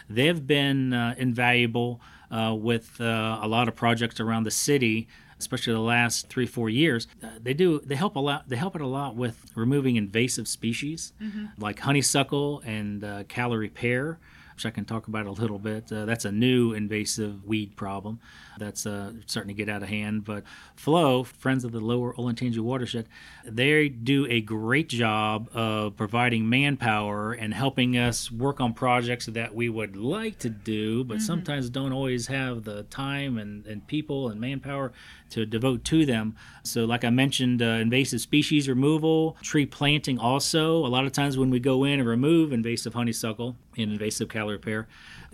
They've 0.08 0.46
been 0.46 0.92
uh, 0.92 1.14
invaluable 1.16 2.00
uh, 2.32 2.54
with 2.54 3.00
uh, 3.00 3.38
a 3.40 3.46
lot 3.46 3.68
of 3.68 3.76
projects 3.76 4.18
around 4.18 4.44
the 4.44 4.50
city 4.50 5.06
especially 5.38 5.72
the 5.72 5.80
last 5.80 6.28
three 6.28 6.46
four 6.46 6.70
years 6.70 7.06
uh, 7.22 7.28
they 7.40 7.52
do 7.54 7.80
they 7.80 7.96
help 7.96 8.16
a 8.16 8.20
lot 8.20 8.48
they 8.48 8.56
help 8.56 8.74
it 8.74 8.80
a 8.80 8.86
lot 8.86 9.14
with 9.16 9.50
removing 9.54 9.96
invasive 9.96 10.48
species 10.48 11.12
mm-hmm. 11.20 11.46
like 11.58 11.80
honeysuckle 11.80 12.62
and 12.64 13.04
uh, 13.04 13.24
Callery 13.24 13.72
pear 13.72 14.18
which 14.54 14.66
I 14.66 14.70
can 14.70 14.84
talk 14.84 15.08
about 15.08 15.26
a 15.26 15.30
little 15.30 15.58
bit. 15.58 15.92
Uh, 15.92 16.04
that's 16.04 16.24
a 16.24 16.32
new 16.32 16.72
invasive 16.72 17.44
weed 17.44 17.76
problem 17.76 18.20
that's 18.58 18.86
uh, 18.86 19.12
starting 19.26 19.48
to 19.48 19.54
get 19.54 19.68
out 19.68 19.82
of 19.82 19.88
hand. 19.88 20.24
But 20.24 20.44
Flow, 20.76 21.24
Friends 21.24 21.64
of 21.64 21.72
the 21.72 21.80
Lower 21.80 22.14
Olentangy 22.14 22.58
Watershed, 22.58 23.06
they 23.44 23.88
do 23.88 24.26
a 24.28 24.40
great 24.40 24.88
job 24.88 25.48
of 25.54 25.96
providing 25.96 26.48
manpower 26.48 27.32
and 27.32 27.54
helping 27.54 27.96
us 27.96 28.30
work 28.30 28.60
on 28.60 28.74
projects 28.74 29.26
that 29.26 29.54
we 29.54 29.68
would 29.68 29.96
like 29.96 30.38
to 30.40 30.50
do, 30.50 31.04
but 31.04 31.18
mm-hmm. 31.18 31.26
sometimes 31.26 31.70
don't 31.70 31.92
always 31.92 32.26
have 32.26 32.64
the 32.64 32.84
time 32.84 33.38
and, 33.38 33.66
and 33.66 33.86
people 33.86 34.28
and 34.28 34.40
manpower 34.40 34.92
to 35.32 35.46
devote 35.46 35.84
to 35.84 36.06
them. 36.06 36.36
So, 36.62 36.84
like 36.84 37.04
I 37.04 37.10
mentioned, 37.10 37.62
uh, 37.62 37.66
invasive 37.66 38.20
species 38.20 38.68
removal, 38.68 39.36
tree 39.42 39.66
planting 39.66 40.18
also. 40.18 40.84
A 40.84 40.88
lot 40.88 41.04
of 41.04 41.12
times 41.12 41.36
when 41.36 41.50
we 41.50 41.58
go 41.58 41.84
in 41.84 41.98
and 41.98 42.08
remove 42.08 42.52
invasive 42.52 42.94
honeysuckle 42.94 43.56
and 43.76 43.92
invasive 43.92 44.28
Callery 44.28 44.60
pear, 44.60 44.86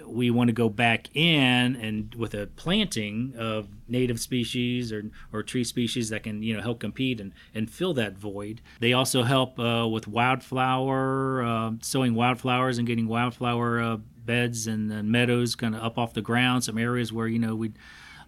we 0.07 0.31
want 0.31 0.49
to 0.49 0.53
go 0.53 0.69
back 0.69 1.09
in 1.15 1.77
and 1.77 2.15
with 2.15 2.35
a 2.35 2.47
planting 2.47 3.35
of 3.37 3.69
native 3.89 4.21
species 4.21 4.93
or, 4.93 5.11
or 5.33 5.43
tree 5.43 5.65
species 5.65 6.11
that 6.11 6.23
can 6.23 6.43
you 6.43 6.55
know 6.55 6.63
help 6.63 6.79
compete 6.79 7.21
and, 7.21 7.33
and 7.55 7.71
fill 7.71 7.93
that 7.95 8.17
void. 8.17 8.61
They 8.81 8.93
also 8.93 9.25
help 9.25 9.59
uh, 9.59 9.89
with 9.89 10.07
wildflower, 10.07 11.43
uh, 11.43 11.73
sowing 11.81 12.15
wildflowers 12.15 12.79
and 12.79 12.87
getting 12.87 13.09
wildflower 13.09 13.81
uh, 13.81 13.97
beds 14.25 14.67
and, 14.69 14.93
and 14.93 15.11
meadows 15.11 15.57
kind 15.57 15.75
of 15.75 15.83
up 15.83 15.99
off 15.99 16.15
the 16.15 16.23
ground. 16.23 16.63
Some 16.63 16.79
areas 16.79 17.13
where 17.13 17.27
you 17.27 17.41
know 17.41 17.57
we'd 17.57 17.75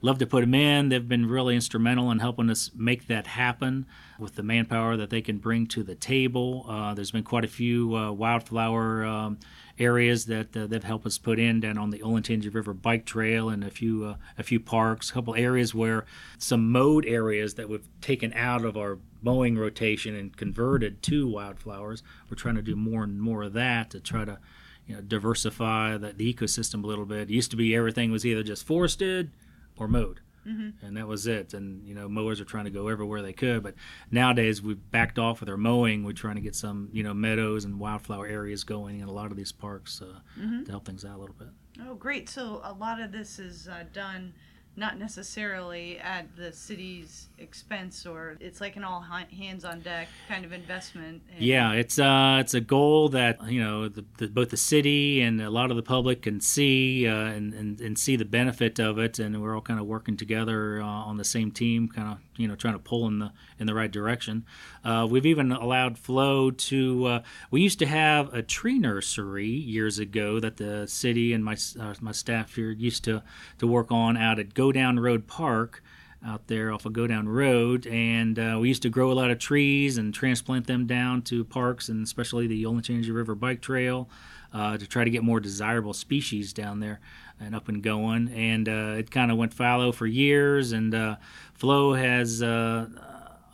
love 0.03 0.19
to 0.19 0.27
put 0.27 0.41
them 0.41 0.55
in. 0.55 0.89
They've 0.89 1.07
been 1.07 1.27
really 1.27 1.55
instrumental 1.55 2.11
in 2.11 2.19
helping 2.19 2.51
us 2.51 2.71
make 2.75 3.07
that 3.09 3.27
happen 3.27 3.87
with 4.19 4.35
the 4.35 4.43
manpower 4.43 4.97
that 4.97 5.11
they 5.11 5.21
can 5.21 5.39
bring 5.39 5.67
to 5.69 5.83
the 5.83 5.95
table. 5.95 6.67
Uh, 6.69 6.95
there's 6.95 7.11
been 7.11 7.25
quite 7.25 7.45
a 7.45 7.49
few 7.49 7.95
uh, 7.95 8.13
wildflower 8.13 9.05
um, 9.05 9.39
areas 9.79 10.27
that 10.27 10.57
uh, 10.57 10.67
they've 10.67 10.85
helped 10.85 11.07
us 11.07 11.19
put 11.19 11.39
in 11.39 11.61
down 11.61 11.79
on 11.79 11.91
the 11.91 12.01
Olentangy 12.01 12.53
River 12.53 12.75
Bike 12.75 13.07
Trail 13.07 13.49
and 13.49 13.65
a 13.65 13.71
few 13.71 14.05
uh, 14.05 14.15
a 14.39 14.43
few 14.43 14.61
parks, 14.61 15.11
a 15.11 15.13
couple 15.13 15.35
areas 15.35 15.75
where 15.75 16.05
some 16.39 16.71
mowed 16.71 17.07
areas 17.07 17.55
that 17.55 17.69
we've 17.69 17.89
taken 18.01 18.33
out 18.35 18.65
of 18.65 18.77
our 18.77 18.99
mowing 19.23 19.59
rotation 19.59 20.15
and 20.15 20.37
converted 20.37 21.03
to 21.03 21.29
wildflowers. 21.29 22.03
We're 22.29 22.37
trying 22.37 22.57
to 22.57 22.63
do 22.63 22.77
more 22.77 23.05
and 23.05 23.21
more 23.21 23.43
of 23.43 23.53
that 23.55 23.91
to 23.91 24.01
try 24.01 24.25
to 24.25 24.39
you 24.87 24.97
know, 24.97 25.03
diversify 25.03 25.99
the, 25.99 26.13
the 26.13 26.33
ecosystem 26.33 26.85
a 26.85 26.87
little 26.87 27.07
bit. 27.07 27.31
It 27.31 27.31
used 27.31 27.51
to 27.51 27.57
be 27.57 27.75
everything 27.75 28.11
was 28.11 28.25
either 28.25 28.43
just 28.43 28.67
forested 28.67 29.31
or 29.81 29.89
mowed. 29.89 30.21
Mm-hmm. 30.47 30.87
And 30.87 30.97
that 30.97 31.07
was 31.07 31.27
it. 31.27 31.53
And 31.55 31.87
you 31.87 31.95
know, 31.95 32.09
mowers 32.09 32.41
are 32.41 32.45
trying 32.45 32.65
to 32.65 32.71
go 32.71 32.89
everywhere 32.89 33.23
they 33.23 33.33
could, 33.33 33.63
but 33.63 33.75
nowadays 34.11 34.63
we've 34.63 34.91
backed 34.91 35.19
off 35.19 35.41
with 35.41 35.49
our 35.49 35.57
mowing. 35.57 36.05
We're 36.05 36.13
trying 36.13 36.37
to 36.37 36.41
get 36.41 36.55
some, 36.55 36.89
you 36.93 37.03
know, 37.03 37.13
meadows 37.13 37.65
and 37.65 37.79
wildflower 37.79 38.27
areas 38.27 38.65
going 38.65 39.01
in 39.01 39.09
a 39.09 39.13
lot 39.13 39.31
of 39.31 39.37
these 39.37 39.53
parks 39.53 40.01
uh, 40.01 40.21
mm-hmm. 40.39 40.65
to 40.65 40.71
help 40.71 40.87
things 40.87 41.05
out 41.05 41.17
a 41.17 41.21
little 41.21 41.35
bit. 41.39 41.49
Oh, 41.83 41.95
great! 41.95 42.29
So 42.29 42.61
a 42.65 42.73
lot 42.73 43.01
of 43.01 43.13
this 43.13 43.39
is 43.39 43.69
uh, 43.69 43.85
done 43.93 44.35
not 44.77 44.99
necessarily 44.99 45.99
at 45.99 46.35
the 46.37 46.53
city's 46.53 47.29
expense 47.39 48.07
or 48.07 48.37
it's 48.41 48.61
like 48.61 48.77
an 48.77 48.85
all 48.85 49.01
hands 49.01 49.65
on 49.65 49.81
deck 49.81 50.09
kind 50.29 50.45
of 50.45 50.53
investment 50.53 51.23
yeah 51.39 51.73
it's 51.73 51.99
uh 51.99 52.39
it's 52.41 52.55
a 52.55 52.61
goal 52.61 53.09
that 53.09 53.39
you 53.51 53.63
know 53.63 53.89
the, 53.89 54.05
the, 54.19 54.29
both 54.29 54.51
the 54.51 54.57
city 54.57 55.21
and 55.21 55.41
a 55.41 55.51
lot 55.51 55.71
of 55.71 55.77
the 55.77 55.83
public 55.83 56.23
can 56.23 56.41
see 56.41 57.07
uh, 57.07 57.27
and, 57.27 57.55
and, 57.55 57.81
and 57.81 57.99
see 57.99 58.17
the 58.17 58.25
benefit 58.25 58.79
of 58.79 58.99
it. 58.99 59.19
And 59.19 59.41
we're 59.43 59.55
all 59.55 59.61
kind 59.61 59.81
of 59.81 59.87
working 59.87 60.17
together 60.17 60.81
uh, 60.81 60.87
on 60.87 61.17
the 61.17 61.25
same 61.25 61.51
team 61.51 61.89
kind 61.89 62.13
of 62.13 62.19
you 62.41 62.49
know 62.49 62.57
trying 62.57 62.75
to 62.75 62.81
pull 62.81 63.07
in 63.07 63.19
the 63.19 63.33
in 63.59 63.67
the 63.67 63.75
right 63.75 63.91
direction. 63.91 64.45
Uh, 64.83 65.07
we've 65.09 65.27
even 65.27 65.53
allowed 65.53 65.99
flow 65.99 66.51
to 66.51 67.07
uh, 67.07 67.23
we 67.51 67.61
used 67.61 67.79
to 67.79 67.87
have 67.87 68.33
a 68.33 68.43
tree 68.43 68.79
nursery 68.79 69.47
years 69.47 69.99
ago 69.99 70.41
that 70.41 70.57
the 70.57 70.87
city 70.87 71.33
and 71.33 71.45
my 71.45 71.57
uh, 71.79 71.95
my 72.01 72.13
staff 72.13 72.55
here 72.55 72.71
used 72.71 73.05
to 73.05 73.23
to 73.59 73.67
work 73.67 73.93
on 73.93 74.17
out 74.17 74.39
at 74.39 74.55
Godown 74.55 74.99
Road 74.99 75.27
Park 75.27 75.83
out 76.27 76.49
there 76.49 76.71
off 76.71 76.85
of 76.85 76.93
Godown 76.93 77.29
Road, 77.29 77.87
and 77.87 78.39
uh, 78.39 78.59
we 78.61 78.69
used 78.69 78.83
to 78.83 78.91
grow 78.91 79.11
a 79.11 79.15
lot 79.15 79.31
of 79.31 79.39
trees 79.39 79.97
and 79.97 80.13
transplant 80.13 80.67
them 80.67 80.87
down 80.87 81.23
to 81.23 81.45
parks, 81.45 81.89
and 81.89 82.05
especially 82.05 82.47
the 82.47 82.63
Olentangy 82.65 83.11
River 83.11 83.35
Bike 83.35 83.63
Trail, 83.63 84.07
uh, 84.53 84.77
to 84.77 84.87
try 84.87 85.03
to 85.03 85.09
get 85.09 85.23
more 85.23 85.41
desirable 85.41 85.95
species 85.95 86.53
down 86.53 86.81
there 86.81 87.01
and 87.41 87.55
up 87.55 87.69
and 87.69 87.83
going. 87.83 88.29
And 88.29 88.69
uh, 88.69 88.95
it 88.99 89.11
kind 89.11 89.31
of 89.31 89.39
went 89.39 89.55
fallow 89.55 89.93
for 89.93 90.07
years, 90.07 90.73
and 90.73 90.95
uh, 90.95 91.17
Flow 91.55 91.95
has. 91.95 92.43
Uh, 92.43 92.89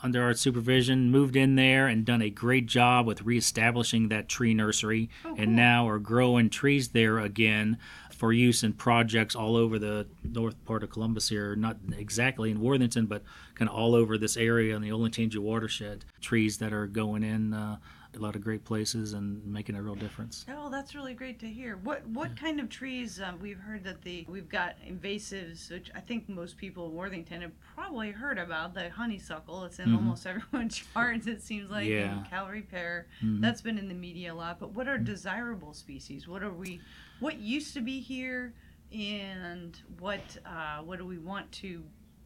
under 0.02 0.22
our 0.22 0.34
supervision, 0.34 1.10
moved 1.10 1.34
in 1.34 1.56
there 1.56 1.88
and 1.88 2.04
done 2.04 2.22
a 2.22 2.30
great 2.30 2.66
job 2.66 3.06
with 3.06 3.22
reestablishing 3.22 4.08
that 4.08 4.28
tree 4.28 4.54
nursery, 4.54 5.10
oh, 5.24 5.30
cool. 5.30 5.42
and 5.42 5.56
now 5.56 5.88
are 5.88 5.98
growing 5.98 6.48
trees 6.48 6.88
there 6.88 7.18
again 7.18 7.76
for 8.16 8.32
use 8.32 8.62
in 8.62 8.72
projects 8.72 9.34
all 9.36 9.56
over 9.56 9.78
the 9.78 10.06
north 10.24 10.62
part 10.64 10.82
of 10.82 10.90
Columbus 10.90 11.28
here, 11.28 11.54
not 11.54 11.76
exactly 11.96 12.50
in 12.50 12.60
Worthington, 12.60 13.06
but 13.06 13.22
kind 13.54 13.68
of 13.68 13.76
all 13.76 13.94
over 13.94 14.16
this 14.16 14.36
area 14.36 14.74
in 14.74 14.82
the 14.82 14.88
Olentangy 14.88 15.38
watershed. 15.38 16.04
Trees 16.20 16.58
that 16.58 16.72
are 16.72 16.86
going 16.86 17.22
in 17.22 17.52
uh, 17.52 17.76
a 18.16 18.20
lot 18.20 18.36
of 18.36 18.42
great 18.42 18.64
places 18.64 19.12
and 19.12 19.44
making 19.46 19.74
a 19.74 19.82
real 19.82 19.94
difference. 19.94 20.44
Oh, 20.48 20.70
that's 20.70 20.94
really 20.94 21.14
great 21.14 21.38
to 21.40 21.46
hear. 21.46 21.76
What 21.76 22.06
what 22.08 22.30
yeah. 22.30 22.42
kind 22.42 22.60
of 22.60 22.68
trees? 22.68 23.20
Um, 23.20 23.38
we've 23.40 23.58
heard 23.58 23.84
that 23.84 24.02
the 24.02 24.26
we've 24.28 24.48
got 24.48 24.76
invasives, 24.86 25.70
which 25.70 25.90
I 25.94 26.00
think 26.00 26.28
most 26.28 26.56
people 26.56 26.86
in 26.86 26.94
Worthington 26.94 27.42
have 27.42 27.52
probably 27.74 28.10
heard 28.10 28.38
about. 28.38 28.74
The 28.74 28.90
honeysuckle, 28.90 29.64
it's 29.64 29.78
in 29.78 29.86
mm-hmm. 29.86 29.96
almost 29.96 30.26
everyone's 30.26 30.82
yards. 30.94 31.26
It 31.26 31.42
seems 31.42 31.70
like 31.70 31.86
yeah. 31.86 32.24
Callery 32.32 32.68
pear. 32.68 33.06
Mm-hmm. 33.22 33.40
That's 33.40 33.60
been 33.60 33.78
in 33.78 33.88
the 33.88 33.94
media 33.94 34.32
a 34.32 34.34
lot. 34.34 34.58
But 34.58 34.72
what 34.72 34.88
are 34.88 34.98
desirable 34.98 35.74
species? 35.74 36.26
What 36.26 36.42
are 36.42 36.52
we? 36.52 36.80
what 37.20 37.38
used 37.38 37.74
to 37.74 37.80
be 37.80 38.00
here 38.00 38.54
and 38.92 39.78
what 39.98 40.20
uh, 40.44 40.78
what 40.78 40.98
do 40.98 41.06
we 41.06 41.18
want 41.18 41.50
to 41.50 41.82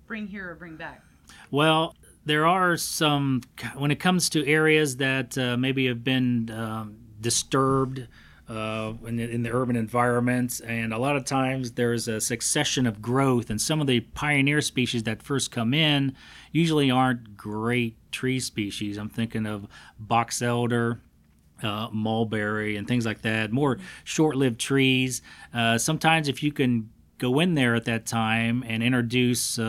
bring 0.07 0.27
here 0.27 0.51
or 0.51 0.55
bring 0.55 0.77
back? 0.77 1.03
Well, 1.51 1.95
there 2.25 2.47
are 2.47 2.77
some 2.77 3.43
when 3.77 3.91
it 3.91 3.99
comes 4.01 4.29
to 4.31 4.47
areas 4.47 4.97
that 4.97 5.37
uh, 5.39 5.57
maybe 5.57 5.87
have 5.87 6.05
been 6.05 6.51
um, 6.51 6.97
disturbed 7.21 8.07
uh, 8.49 8.95
in, 9.07 9.17
the, 9.17 9.31
in, 9.31 9.43
the, 9.45 9.51
urban 9.53 9.77
environments, 9.77 10.59
and 10.59 10.93
a 10.93 10.99
lot 10.99 11.15
of 11.15 11.25
times 11.25 11.73
there's 11.73 12.09
a 12.09 12.21
succession 12.21 12.85
of 12.85 13.01
growth, 13.01 13.49
and 13.49 13.61
some 13.61 13.81
of 13.81 13.87
the 13.87 14.01
pioneer 14.01 14.61
species 14.61 15.05
that 15.05 15.23
first 15.23 15.53
come 15.53 15.73
in 15.73 16.17
usually 16.51 16.91
aren't 16.91 17.37
great 17.37 17.97
tree 18.11 18.41
species. 18.41 18.97
I'm 18.97 19.09
thinking 19.09 19.47
of 19.47 19.69
box 20.01 20.43
elder, 20.43 21.01
uh, 21.63 21.89
mulberry 21.93 22.77
and 22.77 22.89
things 22.89 23.07
like 23.07 23.23
that, 23.23 23.53
more 23.53 23.79
short-lived 24.03 24.59
trees. 24.59 25.23
Uh, 25.55 25.79
sometimes, 25.79 26.29
if 26.29 26.43
you 26.43 26.51
can 26.51 26.91
go 27.19 27.39
in 27.39 27.55
there 27.55 27.77
at 27.77 27.85
that 27.85 28.05
time 28.05 28.65
and 28.67 28.83
introduce, 28.83 29.61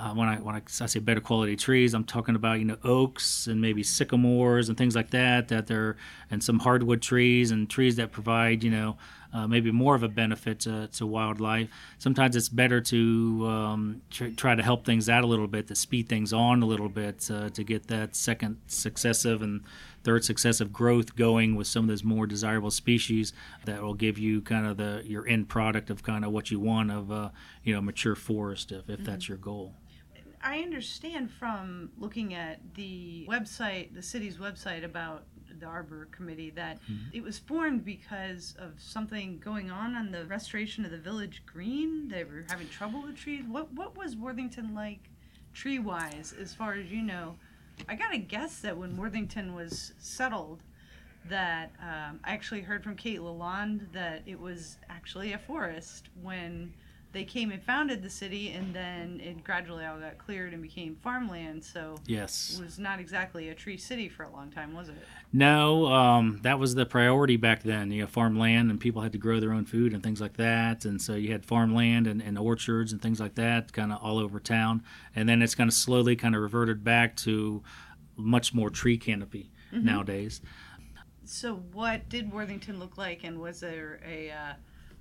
uh, 0.00 0.14
when 0.14 0.28
I 0.28 0.36
when 0.36 0.54
I, 0.54 0.62
I, 0.80 0.86
say 0.86 0.98
better 0.98 1.20
quality 1.20 1.56
trees, 1.56 1.92
I'm 1.92 2.04
talking 2.04 2.34
about 2.34 2.58
you 2.58 2.64
know 2.64 2.78
oaks 2.84 3.46
and 3.46 3.60
maybe 3.60 3.82
sycamores 3.82 4.68
and 4.68 4.78
things 4.78 4.96
like 4.96 5.10
that. 5.10 5.48
That 5.48 5.66
they're 5.66 5.96
and 6.30 6.42
some 6.42 6.58
hardwood 6.58 7.02
trees 7.02 7.50
and 7.50 7.68
trees 7.68 7.96
that 7.96 8.10
provide 8.10 8.64
you 8.64 8.70
know 8.70 8.96
uh, 9.32 9.46
maybe 9.46 9.70
more 9.70 9.94
of 9.94 10.02
a 10.02 10.08
benefit 10.08 10.60
to, 10.60 10.88
to 10.88 11.06
wildlife. 11.06 11.68
Sometimes 11.98 12.34
it's 12.34 12.48
better 12.48 12.80
to 12.80 13.46
um, 13.46 14.02
tr- 14.10 14.28
try 14.36 14.54
to 14.54 14.62
help 14.62 14.84
things 14.84 15.08
out 15.08 15.22
a 15.22 15.26
little 15.26 15.46
bit, 15.46 15.68
to 15.68 15.74
speed 15.74 16.08
things 16.08 16.32
on 16.32 16.62
a 16.62 16.66
little 16.66 16.88
bit, 16.88 17.30
uh, 17.30 17.50
to 17.50 17.62
get 17.62 17.86
that 17.88 18.16
second 18.16 18.58
successive 18.66 19.42
and 19.42 19.62
third 20.02 20.24
successive 20.24 20.72
growth 20.72 21.14
going 21.14 21.56
with 21.56 21.66
some 21.66 21.84
of 21.84 21.88
those 21.88 22.02
more 22.02 22.26
desirable 22.26 22.70
species 22.70 23.32
that 23.66 23.82
will 23.82 23.94
give 23.94 24.18
you 24.18 24.40
kind 24.40 24.66
of 24.66 24.78
the 24.78 25.02
your 25.04 25.28
end 25.28 25.48
product 25.48 25.90
of 25.90 26.02
kind 26.02 26.24
of 26.24 26.32
what 26.32 26.50
you 26.50 26.58
want 26.58 26.90
of 26.90 27.12
uh, 27.12 27.28
you 27.62 27.74
know 27.74 27.82
mature 27.82 28.14
forest 28.14 28.72
if, 28.72 28.88
if 28.88 28.96
mm-hmm. 28.96 29.04
that's 29.04 29.28
your 29.28 29.38
goal. 29.38 29.74
I 30.42 30.60
understand 30.60 31.30
from 31.30 31.90
looking 31.98 32.34
at 32.34 32.60
the 32.74 33.26
website, 33.28 33.94
the 33.94 34.02
city's 34.02 34.38
website 34.38 34.84
about 34.84 35.24
the 35.58 35.66
Arbor 35.66 36.08
Committee, 36.10 36.50
that 36.50 36.80
mm-hmm. 36.82 37.08
it 37.12 37.22
was 37.22 37.38
formed 37.38 37.84
because 37.84 38.54
of 38.58 38.72
something 38.78 39.38
going 39.38 39.70
on 39.70 39.94
on 39.94 40.10
the 40.10 40.24
restoration 40.24 40.84
of 40.84 40.90
the 40.90 40.98
village 40.98 41.42
green. 41.44 42.08
They 42.08 42.24
were 42.24 42.46
having 42.48 42.68
trouble 42.68 43.02
with 43.02 43.16
trees. 43.16 43.44
What 43.46 43.72
what 43.74 43.96
was 43.96 44.16
Worthington 44.16 44.74
like, 44.74 45.10
tree 45.52 45.78
wise, 45.78 46.34
as 46.40 46.54
far 46.54 46.74
as 46.74 46.90
you 46.90 47.02
know? 47.02 47.36
I 47.88 47.94
gotta 47.94 48.18
guess 48.18 48.60
that 48.60 48.76
when 48.76 48.96
Worthington 48.96 49.54
was 49.54 49.92
settled, 49.98 50.62
that 51.28 51.72
um, 51.80 52.20
I 52.24 52.32
actually 52.32 52.62
heard 52.62 52.82
from 52.82 52.96
Kate 52.96 53.20
Lalonde 53.20 53.92
that 53.92 54.22
it 54.26 54.40
was 54.40 54.78
actually 54.88 55.32
a 55.32 55.38
forest 55.38 56.08
when 56.22 56.72
they 57.12 57.24
came 57.24 57.50
and 57.50 57.62
founded 57.62 58.02
the 58.02 58.10
city, 58.10 58.50
and 58.52 58.72
then 58.72 59.20
it 59.22 59.42
gradually 59.42 59.84
all 59.84 59.98
got 59.98 60.18
cleared 60.18 60.52
and 60.52 60.62
became 60.62 60.94
farmland. 60.96 61.64
So 61.64 61.96
yes, 62.06 62.56
it 62.58 62.64
was 62.64 62.78
not 62.78 63.00
exactly 63.00 63.48
a 63.48 63.54
tree 63.54 63.76
city 63.76 64.08
for 64.08 64.22
a 64.22 64.30
long 64.30 64.50
time, 64.50 64.74
was 64.74 64.88
it? 64.88 64.94
No, 65.32 65.86
um, 65.86 66.38
that 66.42 66.58
was 66.58 66.74
the 66.74 66.86
priority 66.86 67.36
back 67.36 67.62
then. 67.62 67.90
You 67.90 68.02
know, 68.02 68.06
farmland, 68.06 68.70
and 68.70 68.78
people 68.78 69.02
had 69.02 69.12
to 69.12 69.18
grow 69.18 69.40
their 69.40 69.52
own 69.52 69.64
food 69.64 69.92
and 69.92 70.02
things 70.02 70.20
like 70.20 70.36
that. 70.36 70.84
And 70.84 71.02
so 71.02 71.14
you 71.14 71.32
had 71.32 71.44
farmland 71.44 72.06
and, 72.06 72.22
and 72.22 72.38
orchards 72.38 72.92
and 72.92 73.02
things 73.02 73.20
like 73.20 73.34
that, 73.34 73.72
kind 73.72 73.92
of 73.92 74.02
all 74.02 74.18
over 74.18 74.38
town. 74.38 74.82
And 75.14 75.28
then 75.28 75.42
it's 75.42 75.54
kind 75.54 75.68
of 75.68 75.74
slowly 75.74 76.14
kind 76.16 76.34
of 76.34 76.42
reverted 76.42 76.84
back 76.84 77.16
to 77.16 77.62
much 78.16 78.54
more 78.54 78.70
tree 78.70 78.98
canopy 78.98 79.50
mm-hmm. 79.72 79.84
nowadays. 79.84 80.40
So, 81.24 81.62
what 81.72 82.08
did 82.08 82.32
Worthington 82.32 82.80
look 82.80 82.98
like, 82.98 83.22
and 83.22 83.40
was 83.40 83.60
there 83.60 84.00
a 84.04 84.30
uh, 84.30 84.52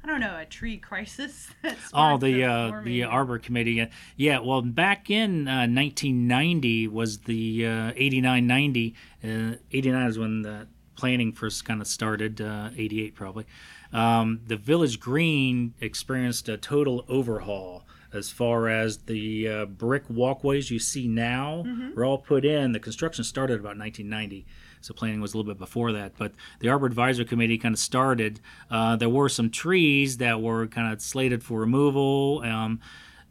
I 0.04 0.08
don't 0.08 0.22
know, 0.22 0.38
a 0.40 0.46
tree 0.46 0.78
crisis. 0.78 1.50
oh, 1.94 2.18
the 2.18 2.44
uh, 2.46 2.82
the 2.84 3.04
Arbor 3.04 3.38
Committee. 3.38 3.88
Yeah, 4.16 4.40
well, 4.40 4.62
back 4.62 5.10
in 5.10 5.48
uh, 5.48 5.68
1990 5.68 6.88
was 6.88 7.20
the 7.20 7.66
uh, 7.66 7.92
89 7.96 8.48
90. 8.48 8.96
Uh, 9.24 9.28
89 9.72 10.08
is 10.08 10.18
when 10.18 10.42
the 10.42 10.68
planning 10.96 11.34
first 11.34 11.66
kind 11.66 11.82
of 11.82 11.88
started. 11.88 12.40
Uh, 12.40 12.70
88 12.76 13.16
probably. 13.16 13.46
Um, 13.92 14.42
the 14.46 14.56
Village 14.56 15.00
Green 15.00 15.74
experienced 15.82 16.48
a 16.48 16.58
total 16.58 17.06
overhaul 17.08 17.86
as 18.14 18.32
far 18.32 18.70
as 18.70 19.00
the 19.00 19.48
uh, 19.48 19.66
brick 19.66 20.04
walkways 20.10 20.72
you 20.72 20.80
see 20.80 21.08
now 21.08 21.64
mm-hmm. 21.66 21.94
were 21.94 22.06
all 22.06 22.18
put 22.18 22.46
in. 22.46 22.72
The 22.72 22.80
construction 22.80 23.24
started 23.24 23.60
about 23.60 23.78
1990 23.78 24.46
so 24.82 24.94
planning 24.94 25.22
was 25.22 25.34
a 25.34 25.38
little 25.38 25.52
bit 25.52 25.60
before 25.60 25.92
that. 25.94 26.14
But 26.18 26.34
the 26.60 26.70
Arbor 26.70 26.86
Advisory 26.86 27.26
Committee 27.26 27.58
kind 27.58 27.74
of 27.74 27.80
started. 27.80 28.40
Uh, 28.70 28.96
there 28.96 29.10
were 29.10 29.30
some 29.30 29.50
trees 29.50 30.18
that 30.18 30.42
were 30.42 30.68
kind 30.68 30.92
of 30.92 31.02
slated 31.02 31.44
for 31.44 31.60
removal. 31.60 32.42
Um, 32.44 32.80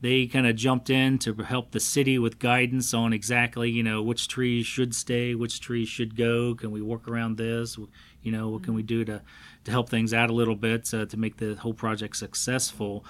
they 0.00 0.26
kind 0.26 0.46
of 0.46 0.54
jumped 0.54 0.90
in 0.90 1.18
to 1.18 1.34
help 1.34 1.72
the 1.72 1.80
city 1.80 2.18
with 2.18 2.38
guidance 2.38 2.94
on 2.94 3.12
exactly, 3.12 3.68
you 3.68 3.82
know, 3.82 4.00
which 4.00 4.28
trees 4.28 4.64
should 4.64 4.94
stay, 4.94 5.34
which 5.34 5.60
trees 5.60 5.88
should 5.88 6.16
go. 6.16 6.54
Can 6.54 6.70
we 6.70 6.80
work 6.80 7.08
around 7.08 7.36
this? 7.36 7.76
You 8.22 8.32
know, 8.32 8.48
what 8.48 8.62
can 8.62 8.74
we 8.74 8.82
do 8.82 9.04
to, 9.04 9.22
to 9.64 9.70
help 9.70 9.88
things 9.88 10.14
out 10.14 10.30
a 10.30 10.34
little 10.34 10.54
bit 10.54 10.92
uh, 10.94 11.06
to 11.06 11.16
make 11.16 11.38
the 11.38 11.56
whole 11.56 11.74
project 11.74 12.16
successful? 12.16 13.04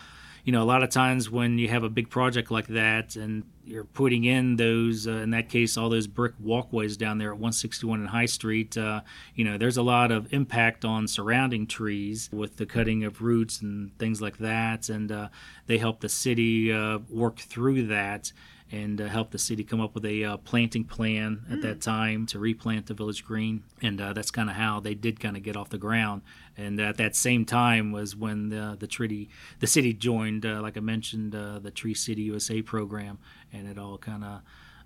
You 0.48 0.52
know, 0.52 0.62
a 0.62 0.64
lot 0.64 0.82
of 0.82 0.88
times 0.88 1.28
when 1.28 1.58
you 1.58 1.68
have 1.68 1.82
a 1.84 1.90
big 1.90 2.08
project 2.08 2.50
like 2.50 2.68
that 2.68 3.16
and 3.16 3.44
you're 3.66 3.84
putting 3.84 4.24
in 4.24 4.56
those, 4.56 5.06
uh, 5.06 5.10
in 5.10 5.28
that 5.32 5.50
case, 5.50 5.76
all 5.76 5.90
those 5.90 6.06
brick 6.06 6.32
walkways 6.40 6.96
down 6.96 7.18
there 7.18 7.28
at 7.28 7.34
161 7.34 8.00
and 8.00 8.08
High 8.08 8.24
Street, 8.24 8.74
uh, 8.78 9.02
you 9.34 9.44
know, 9.44 9.58
there's 9.58 9.76
a 9.76 9.82
lot 9.82 10.10
of 10.10 10.32
impact 10.32 10.86
on 10.86 11.06
surrounding 11.06 11.66
trees 11.66 12.30
with 12.32 12.56
the 12.56 12.64
cutting 12.64 13.04
of 13.04 13.20
roots 13.20 13.60
and 13.60 13.90
things 13.98 14.22
like 14.22 14.38
that. 14.38 14.88
And 14.88 15.12
uh, 15.12 15.28
they 15.66 15.76
help 15.76 16.00
the 16.00 16.08
city 16.08 16.72
uh, 16.72 17.00
work 17.10 17.40
through 17.40 17.88
that 17.88 18.32
and 18.70 19.00
uh, 19.00 19.06
help 19.06 19.30
the 19.30 19.38
city 19.38 19.64
come 19.64 19.80
up 19.80 19.94
with 19.94 20.04
a 20.04 20.24
uh, 20.24 20.36
planting 20.38 20.84
plan 20.84 21.42
at 21.50 21.58
mm. 21.58 21.62
that 21.62 21.80
time 21.80 22.26
to 22.26 22.38
replant 22.38 22.86
the 22.86 22.94
village 22.94 23.24
green. 23.24 23.64
And 23.82 24.00
uh, 24.00 24.12
that's 24.12 24.30
kind 24.30 24.50
of 24.50 24.56
how 24.56 24.80
they 24.80 24.94
did 24.94 25.20
kind 25.20 25.36
of 25.36 25.42
get 25.42 25.56
off 25.56 25.70
the 25.70 25.78
ground. 25.78 26.22
And 26.58 26.80
at 26.80 26.96
that 26.96 27.14
same 27.14 27.44
time 27.44 27.92
was 27.92 28.16
when 28.16 28.48
the, 28.48 28.76
the 28.78 28.88
treaty, 28.88 29.30
the 29.60 29.68
city 29.68 29.94
joined, 29.94 30.44
uh, 30.44 30.60
like 30.60 30.76
I 30.76 30.80
mentioned, 30.80 31.34
uh, 31.34 31.60
the 31.60 31.70
Tree 31.70 31.94
City 31.94 32.22
USA 32.22 32.62
program, 32.62 33.18
and 33.52 33.68
it 33.68 33.78
all 33.78 33.96
kind 33.96 34.24
of 34.24 34.40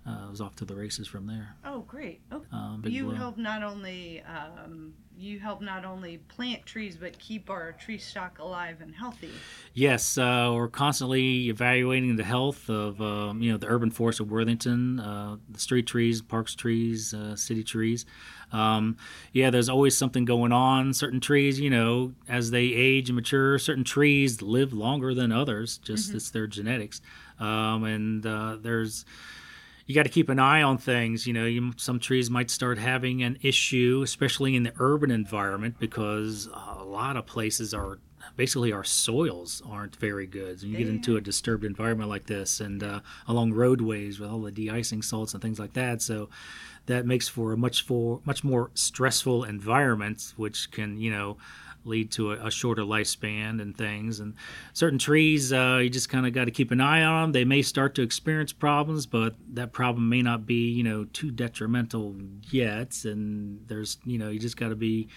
uh, 0.05 0.27
was 0.29 0.41
off 0.41 0.55
to 0.57 0.65
the 0.65 0.75
races 0.75 1.07
from 1.07 1.27
there. 1.27 1.55
Oh, 1.63 1.81
great! 1.81 2.21
Oh, 2.31 2.43
um, 2.51 2.83
you 2.85 3.05
blow. 3.05 3.15
help 3.15 3.37
not 3.37 3.63
only 3.63 4.21
um, 4.23 4.93
you 5.17 5.39
help 5.39 5.61
not 5.61 5.85
only 5.85 6.17
plant 6.17 6.65
trees 6.65 6.97
but 6.97 7.17
keep 7.19 7.49
our 7.49 7.71
tree 7.73 7.97
stock 7.97 8.39
alive 8.39 8.81
and 8.81 8.93
healthy. 8.93 9.31
Yes, 9.73 10.17
uh, 10.17 10.51
we're 10.53 10.67
constantly 10.67 11.47
evaluating 11.49 12.15
the 12.15 12.23
health 12.23 12.69
of 12.69 13.01
um, 13.01 13.41
you 13.41 13.51
know 13.51 13.57
the 13.57 13.67
urban 13.67 13.91
forest 13.91 14.19
of 14.19 14.31
Worthington, 14.31 14.99
uh, 14.99 15.37
the 15.49 15.59
street 15.59 15.87
trees, 15.87 16.21
parks 16.21 16.55
trees, 16.55 17.13
uh, 17.13 17.35
city 17.35 17.63
trees. 17.63 18.05
Um, 18.51 18.97
yeah, 19.31 19.49
there's 19.49 19.69
always 19.69 19.97
something 19.97 20.25
going 20.25 20.51
on. 20.51 20.93
Certain 20.93 21.19
trees, 21.19 21.59
you 21.59 21.69
know, 21.69 22.13
as 22.27 22.51
they 22.51 22.65
age 22.65 23.09
and 23.09 23.15
mature, 23.15 23.57
certain 23.57 23.83
trees 23.83 24.41
live 24.41 24.73
longer 24.73 25.13
than 25.13 25.31
others. 25.31 25.77
Just 25.77 26.09
mm-hmm. 26.09 26.17
it's 26.17 26.29
their 26.29 26.47
genetics, 26.47 27.01
um, 27.39 27.83
and 27.83 28.25
uh, 28.25 28.57
there's 28.61 29.05
you 29.85 29.95
got 29.95 30.03
to 30.03 30.09
keep 30.09 30.29
an 30.29 30.39
eye 30.39 30.61
on 30.61 30.77
things. 30.77 31.27
You 31.27 31.33
know, 31.33 31.45
you, 31.45 31.73
some 31.77 31.99
trees 31.99 32.29
might 32.29 32.49
start 32.49 32.77
having 32.77 33.23
an 33.23 33.37
issue, 33.41 34.01
especially 34.03 34.55
in 34.55 34.63
the 34.63 34.73
urban 34.79 35.11
environment, 35.11 35.75
because 35.79 36.47
a 36.77 36.83
lot 36.83 37.17
of 37.17 37.25
places 37.25 37.73
are 37.73 37.99
basically 38.35 38.71
our 38.71 38.83
soils 38.83 39.61
aren't 39.69 39.95
very 39.97 40.25
good. 40.25 40.61
So 40.61 40.67
you 40.67 40.77
get 40.77 40.87
into 40.87 41.17
a 41.17 41.21
disturbed 41.21 41.65
environment 41.65 42.09
like 42.09 42.25
this, 42.25 42.59
and 42.59 42.81
uh, 42.81 43.01
along 43.27 43.53
roadways 43.53 44.19
with 44.19 44.29
all 44.29 44.41
the 44.41 44.51
de-icing 44.51 45.01
salts 45.01 45.33
and 45.33 45.41
things 45.41 45.59
like 45.59 45.73
that. 45.73 46.01
So 46.01 46.29
that 46.85 47.05
makes 47.05 47.27
for 47.27 47.53
a 47.53 47.57
much 47.57 47.85
for 47.85 48.21
much 48.25 48.43
more 48.43 48.71
stressful 48.73 49.43
environment, 49.43 50.33
which 50.37 50.71
can 50.71 50.99
you 50.99 51.11
know 51.11 51.37
lead 51.85 52.11
to 52.11 52.33
a, 52.33 52.47
a 52.47 52.51
shorter 52.51 52.83
lifespan 52.83 53.61
and 53.61 53.77
things. 53.77 54.19
And 54.19 54.35
certain 54.73 54.99
trees, 54.99 55.51
uh, 55.51 55.79
you 55.81 55.89
just 55.89 56.09
kind 56.09 56.25
of 56.25 56.33
got 56.33 56.45
to 56.45 56.51
keep 56.51 56.71
an 56.71 56.81
eye 56.81 57.03
on 57.03 57.21
them. 57.23 57.31
They 57.31 57.45
may 57.45 57.61
start 57.61 57.95
to 57.95 58.01
experience 58.01 58.53
problems, 58.53 59.05
but 59.05 59.35
that 59.53 59.73
problem 59.73 60.09
may 60.09 60.21
not 60.21 60.45
be, 60.45 60.69
you 60.69 60.83
know, 60.83 61.05
too 61.05 61.31
detrimental 61.31 62.15
yet. 62.49 63.03
And 63.05 63.67
there's, 63.67 63.97
you 64.05 64.17
know, 64.17 64.29
you 64.29 64.39
just 64.39 64.57
got 64.57 64.69
to 64.69 64.75
be 64.75 65.09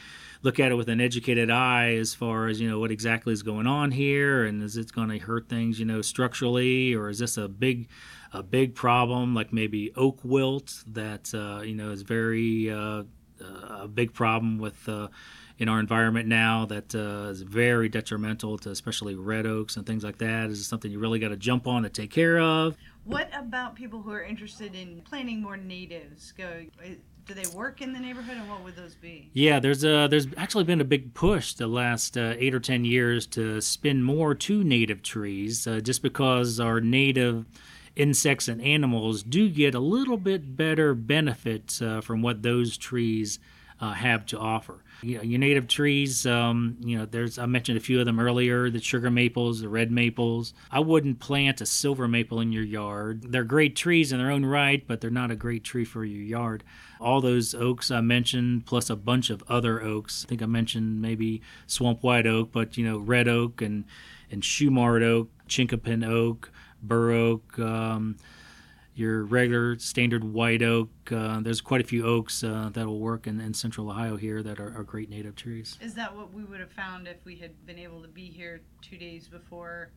look 0.42 0.60
at 0.60 0.70
it 0.70 0.74
with 0.76 0.88
an 0.88 1.00
educated 1.00 1.50
eye 1.50 1.94
as 1.94 2.14
far 2.14 2.46
as 2.46 2.60
you 2.60 2.68
know 2.70 2.78
what 2.78 2.90
exactly 2.90 3.32
is 3.32 3.42
going 3.42 3.66
on 3.66 3.90
here, 3.90 4.44
and 4.44 4.62
is 4.62 4.76
it 4.76 4.92
going 4.92 5.08
to 5.08 5.18
hurt 5.18 5.48
things, 5.48 5.78
you 5.78 5.84
know, 5.84 6.00
structurally, 6.02 6.94
or 6.94 7.08
is 7.08 7.18
this 7.18 7.36
a 7.36 7.48
big 7.48 7.88
a 8.32 8.42
big 8.42 8.74
problem 8.74 9.34
like 9.34 9.52
maybe 9.52 9.92
oak 9.96 10.20
wilt 10.22 10.84
that 10.86 11.32
uh, 11.34 11.62
you 11.62 11.74
know 11.74 11.90
is 11.90 12.02
very 12.02 12.70
uh, 12.70 13.02
uh 13.40 13.82
a 13.82 13.88
big 13.88 14.12
problem 14.12 14.58
with 14.58 14.88
uh, 14.88 15.08
in 15.58 15.68
our 15.68 15.80
environment 15.80 16.28
now 16.28 16.66
that 16.66 16.94
uh, 16.94 17.30
is 17.30 17.42
very 17.42 17.88
detrimental 17.88 18.58
to 18.58 18.70
especially 18.70 19.14
red 19.14 19.46
oaks 19.46 19.76
and 19.76 19.86
things 19.86 20.04
like 20.04 20.18
that. 20.18 20.50
Is 20.50 20.66
something 20.66 20.90
you 20.90 20.98
really 20.98 21.18
got 21.18 21.28
to 21.28 21.36
jump 21.36 21.66
on 21.66 21.82
to 21.82 21.88
take 21.88 22.10
care 22.10 22.38
of. 22.38 22.76
What 23.04 23.30
about 23.34 23.74
people 23.74 24.02
who 24.02 24.10
are 24.10 24.22
interested 24.22 24.74
in 24.74 25.00
planting 25.02 25.40
more 25.40 25.56
natives? 25.56 26.32
Go. 26.36 26.64
Do 27.26 27.34
they 27.34 27.46
work 27.56 27.82
in 27.82 27.92
the 27.92 27.98
neighborhood, 27.98 28.36
and 28.36 28.48
what 28.48 28.62
would 28.62 28.76
those 28.76 28.94
be? 28.94 29.30
Yeah, 29.32 29.58
there's 29.58 29.82
a 29.82 30.06
there's 30.08 30.28
actually 30.36 30.62
been 30.62 30.80
a 30.80 30.84
big 30.84 31.12
push 31.12 31.54
the 31.54 31.66
last 31.66 32.16
uh, 32.16 32.34
eight 32.38 32.54
or 32.54 32.60
ten 32.60 32.84
years 32.84 33.26
to 33.28 33.60
spend 33.60 34.04
more 34.04 34.34
to 34.34 34.62
native 34.62 35.02
trees, 35.02 35.66
uh, 35.66 35.80
just 35.80 36.02
because 36.02 36.60
our 36.60 36.80
native 36.80 37.46
insects 37.96 38.46
and 38.46 38.60
animals 38.60 39.22
do 39.22 39.48
get 39.48 39.74
a 39.74 39.80
little 39.80 40.18
bit 40.18 40.56
better 40.56 40.94
benefits 40.94 41.82
uh, 41.82 42.00
from 42.00 42.22
what 42.22 42.42
those 42.42 42.76
trees 42.76 43.40
uh, 43.80 43.92
have 43.92 44.24
to 44.26 44.38
offer. 44.38 44.84
You 45.02 45.18
know, 45.18 45.22
your 45.22 45.38
native 45.38 45.68
trees, 45.68 46.26
um, 46.26 46.76
you 46.80 46.98
know, 46.98 47.06
there's 47.06 47.38
I 47.38 47.46
mentioned 47.46 47.78
a 47.78 47.80
few 47.80 48.00
of 48.00 48.06
them 48.06 48.18
earlier, 48.18 48.70
the 48.70 48.80
sugar 48.80 49.10
maples, 49.10 49.60
the 49.60 49.68
red 49.68 49.90
maples. 49.90 50.54
I 50.70 50.80
wouldn't 50.80 51.20
plant 51.20 51.60
a 51.60 51.66
silver 51.66 52.08
maple 52.08 52.40
in 52.40 52.52
your 52.52 52.64
yard. 52.64 53.26
They're 53.30 53.44
great 53.44 53.76
trees 53.76 54.12
in 54.12 54.18
their 54.18 54.30
own 54.30 54.44
right, 54.44 54.86
but 54.86 55.00
they're 55.00 55.10
not 55.10 55.30
a 55.30 55.36
great 55.36 55.64
tree 55.64 55.84
for 55.84 56.04
your 56.04 56.22
yard. 56.22 56.64
All 57.00 57.20
those 57.20 57.54
oaks 57.54 57.90
I 57.90 58.00
mentioned, 58.00 58.66
plus 58.66 58.88
a 58.88 58.96
bunch 58.96 59.30
of 59.30 59.44
other 59.48 59.82
oaks. 59.82 60.24
I 60.24 60.28
think 60.28 60.42
I 60.42 60.46
mentioned 60.46 61.02
maybe 61.02 61.42
swamp 61.66 62.02
white 62.02 62.26
oak, 62.26 62.50
but 62.52 62.76
you 62.76 62.84
know, 62.84 62.98
red 62.98 63.28
oak 63.28 63.60
and 63.60 63.84
and 64.30 64.42
Shumard 64.42 65.02
oak, 65.02 65.28
chinkapin 65.48 66.04
oak, 66.04 66.50
bur 66.82 67.12
oak. 67.12 67.58
Um, 67.58 68.16
your 68.96 69.24
regular 69.24 69.78
standard 69.78 70.24
white 70.24 70.62
oak. 70.62 70.88
Uh, 71.12 71.38
there's 71.40 71.60
quite 71.60 71.82
a 71.82 71.84
few 71.84 72.04
oaks 72.06 72.42
uh, 72.42 72.70
that 72.72 72.86
will 72.86 72.98
work 72.98 73.26
in, 73.26 73.40
in 73.40 73.52
central 73.52 73.90
Ohio 73.90 74.16
here 74.16 74.42
that 74.42 74.58
are, 74.58 74.76
are, 74.76 74.82
great 74.82 75.10
native 75.10 75.36
trees. 75.36 75.78
Is 75.82 75.94
that 75.94 76.16
what 76.16 76.32
we 76.32 76.44
would 76.44 76.60
have 76.60 76.72
found 76.72 77.06
if 77.06 77.18
we 77.24 77.36
had 77.36 77.66
been 77.66 77.78
able 77.78 78.00
to 78.00 78.08
be 78.08 78.26
here 78.26 78.62
two 78.80 78.96
days 78.96 79.28
before 79.28 79.90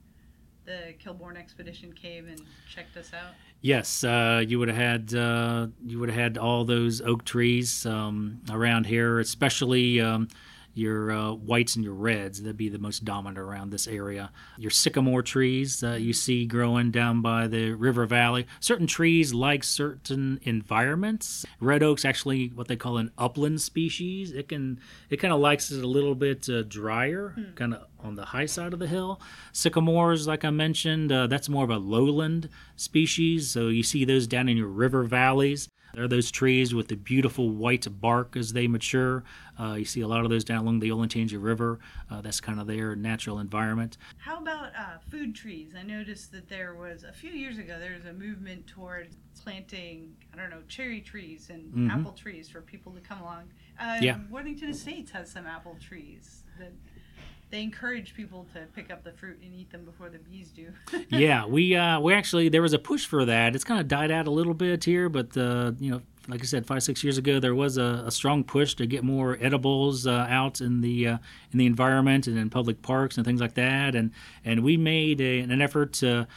the 0.65 0.93
Kilbourne 1.03 1.37
expedition 1.37 1.93
came 1.93 2.27
and 2.27 2.41
checked 2.69 2.97
us 2.97 3.11
out? 3.13 3.33
Yes, 3.61 4.03
uh, 4.03 4.43
you 4.45 4.59
would 4.59 4.67
have 4.67 4.77
had 4.77 5.13
uh, 5.13 5.67
you 5.85 5.99
would 5.99 6.09
have 6.09 6.19
had 6.19 6.37
all 6.37 6.65
those 6.65 7.01
oak 7.01 7.23
trees 7.23 7.85
um, 7.85 8.41
around 8.51 8.85
here, 8.85 9.19
especially. 9.19 10.01
Um, 10.01 10.27
your 10.73 11.11
uh, 11.11 11.31
whites 11.31 11.75
and 11.75 11.83
your 11.83 11.93
reds 11.93 12.41
that'd 12.41 12.57
be 12.57 12.69
the 12.69 12.79
most 12.79 13.05
dominant 13.05 13.37
around 13.37 13.69
this 13.69 13.87
area. 13.87 14.31
Your 14.57 14.71
sycamore 14.71 15.21
trees 15.21 15.83
uh, 15.83 15.93
you 15.93 16.13
see 16.13 16.45
growing 16.45 16.91
down 16.91 17.21
by 17.21 17.47
the 17.47 17.71
river 17.73 18.05
valley 18.05 18.47
certain 18.59 18.87
trees 18.87 19.33
like 19.33 19.63
certain 19.63 20.39
environments. 20.43 21.45
Red 21.59 21.83
oak's 21.83 22.05
actually 22.05 22.47
what 22.49 22.67
they 22.67 22.75
call 22.75 22.97
an 22.97 23.11
upland 23.17 23.61
species 23.61 24.31
it 24.31 24.47
can 24.49 24.79
it 25.09 25.17
kind 25.17 25.33
of 25.33 25.39
likes 25.39 25.71
it 25.71 25.83
a 25.83 25.87
little 25.87 26.15
bit 26.15 26.49
uh, 26.49 26.63
drier 26.63 27.35
mm. 27.37 27.55
kind 27.55 27.73
of 27.73 27.85
on 28.01 28.15
the 28.15 28.25
high 28.25 28.45
side 28.45 28.73
of 28.73 28.79
the 28.79 28.87
hill. 28.87 29.19
Sycamores 29.51 30.27
like 30.27 30.45
i 30.45 30.49
mentioned 30.49 31.11
uh, 31.11 31.27
that's 31.27 31.49
more 31.49 31.63
of 31.63 31.69
a 31.69 31.77
lowland 31.77 32.49
species 32.75 33.49
so 33.49 33.67
you 33.67 33.83
see 33.83 34.05
those 34.05 34.27
down 34.27 34.47
in 34.47 34.57
your 34.57 34.67
river 34.67 35.03
valleys 35.03 35.69
there 35.93 36.03
are 36.03 36.07
those 36.07 36.31
trees 36.31 36.73
with 36.73 36.87
the 36.87 36.95
beautiful 36.95 37.49
white 37.49 37.87
bark 37.99 38.35
as 38.35 38.53
they 38.53 38.67
mature. 38.67 39.23
Uh, 39.59 39.73
you 39.73 39.85
see 39.85 40.01
a 40.01 40.07
lot 40.07 40.23
of 40.23 40.29
those 40.29 40.43
down 40.43 40.59
along 40.59 40.79
the 40.79 40.89
Olentangy 40.89 41.41
River. 41.41 41.79
Uh, 42.09 42.21
that's 42.21 42.39
kind 42.39 42.59
of 42.59 42.67
their 42.67 42.95
natural 42.95 43.39
environment. 43.39 43.97
How 44.17 44.37
about 44.37 44.67
uh, 44.77 44.97
food 45.09 45.35
trees? 45.35 45.73
I 45.77 45.83
noticed 45.83 46.31
that 46.31 46.47
there 46.47 46.75
was 46.75 47.03
a 47.03 47.11
few 47.11 47.31
years 47.31 47.57
ago 47.57 47.77
there 47.79 47.93
was 47.93 48.05
a 48.05 48.13
movement 48.13 48.67
towards 48.67 49.17
planting 49.43 50.15
I 50.33 50.37
don't 50.37 50.49
know 50.49 50.61
cherry 50.67 51.01
trees 51.01 51.49
and 51.49 51.71
mm-hmm. 51.71 51.91
apple 51.91 52.11
trees 52.11 52.49
for 52.49 52.61
people 52.61 52.91
to 52.93 52.99
come 52.99 53.21
along. 53.21 53.45
Uh, 53.79 53.97
yeah. 54.01 54.17
Worthington 54.29 54.69
Estates 54.69 55.11
has 55.11 55.31
some 55.31 55.47
apple 55.47 55.77
trees 55.79 56.43
that 56.59 56.73
they 57.51 57.63
encourage 57.63 58.13
people 58.13 58.45
to 58.53 58.61
pick 58.75 58.91
up 58.91 59.03
the 59.03 59.11
fruit 59.11 59.39
and 59.43 59.53
eat 59.53 59.71
them 59.71 59.83
before 59.83 60.09
the 60.09 60.19
bees 60.19 60.49
do. 60.49 60.67
yeah, 61.09 61.45
we 61.45 61.75
uh, 61.75 61.99
we 61.99 62.13
actually 62.13 62.49
there 62.49 62.61
was 62.61 62.73
a 62.73 62.79
push 62.79 63.05
for 63.05 63.25
that. 63.25 63.55
It's 63.55 63.63
kind 63.63 63.79
of 63.79 63.87
died 63.87 64.11
out 64.11 64.27
a 64.27 64.31
little 64.31 64.53
bit 64.53 64.83
here, 64.83 65.09
but 65.09 65.35
uh, 65.35 65.71
you 65.79 65.91
know, 65.91 66.01
like 66.27 66.41
I 66.41 66.45
said, 66.45 66.67
five 66.67 66.83
six 66.83 67.03
years 67.03 67.17
ago 67.17 67.39
there 67.39 67.55
was 67.55 67.77
a, 67.77 68.03
a 68.05 68.11
strong 68.11 68.43
push 68.43 68.75
to 68.75 68.85
get 68.85 69.03
more 69.03 69.37
edibles 69.41 70.05
uh, 70.05 70.27
out 70.29 70.61
in 70.61 70.81
the 70.81 71.07
uh, 71.07 71.17
in 71.51 71.59
the 71.59 71.65
environment 71.65 72.27
and 72.27 72.37
in 72.37 72.49
public 72.49 72.81
parks 72.81 73.17
and 73.17 73.25
things 73.25 73.41
like 73.41 73.55
that. 73.55 73.95
And 73.95 74.11
and 74.45 74.63
we 74.63 74.77
made 74.77 75.19
a, 75.19 75.39
an 75.39 75.61
effort 75.61 75.93
to 75.93 76.27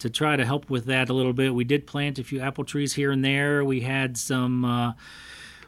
to 0.00 0.10
try 0.10 0.36
to 0.36 0.44
help 0.44 0.68
with 0.68 0.86
that 0.86 1.08
a 1.08 1.14
little 1.14 1.32
bit. 1.32 1.54
We 1.54 1.64
did 1.64 1.86
plant 1.86 2.18
a 2.18 2.24
few 2.24 2.40
apple 2.40 2.64
trees 2.64 2.94
here 2.94 3.12
and 3.12 3.24
there. 3.24 3.64
We 3.64 3.80
had 3.80 4.18
some. 4.18 4.64
Uh, 4.64 4.92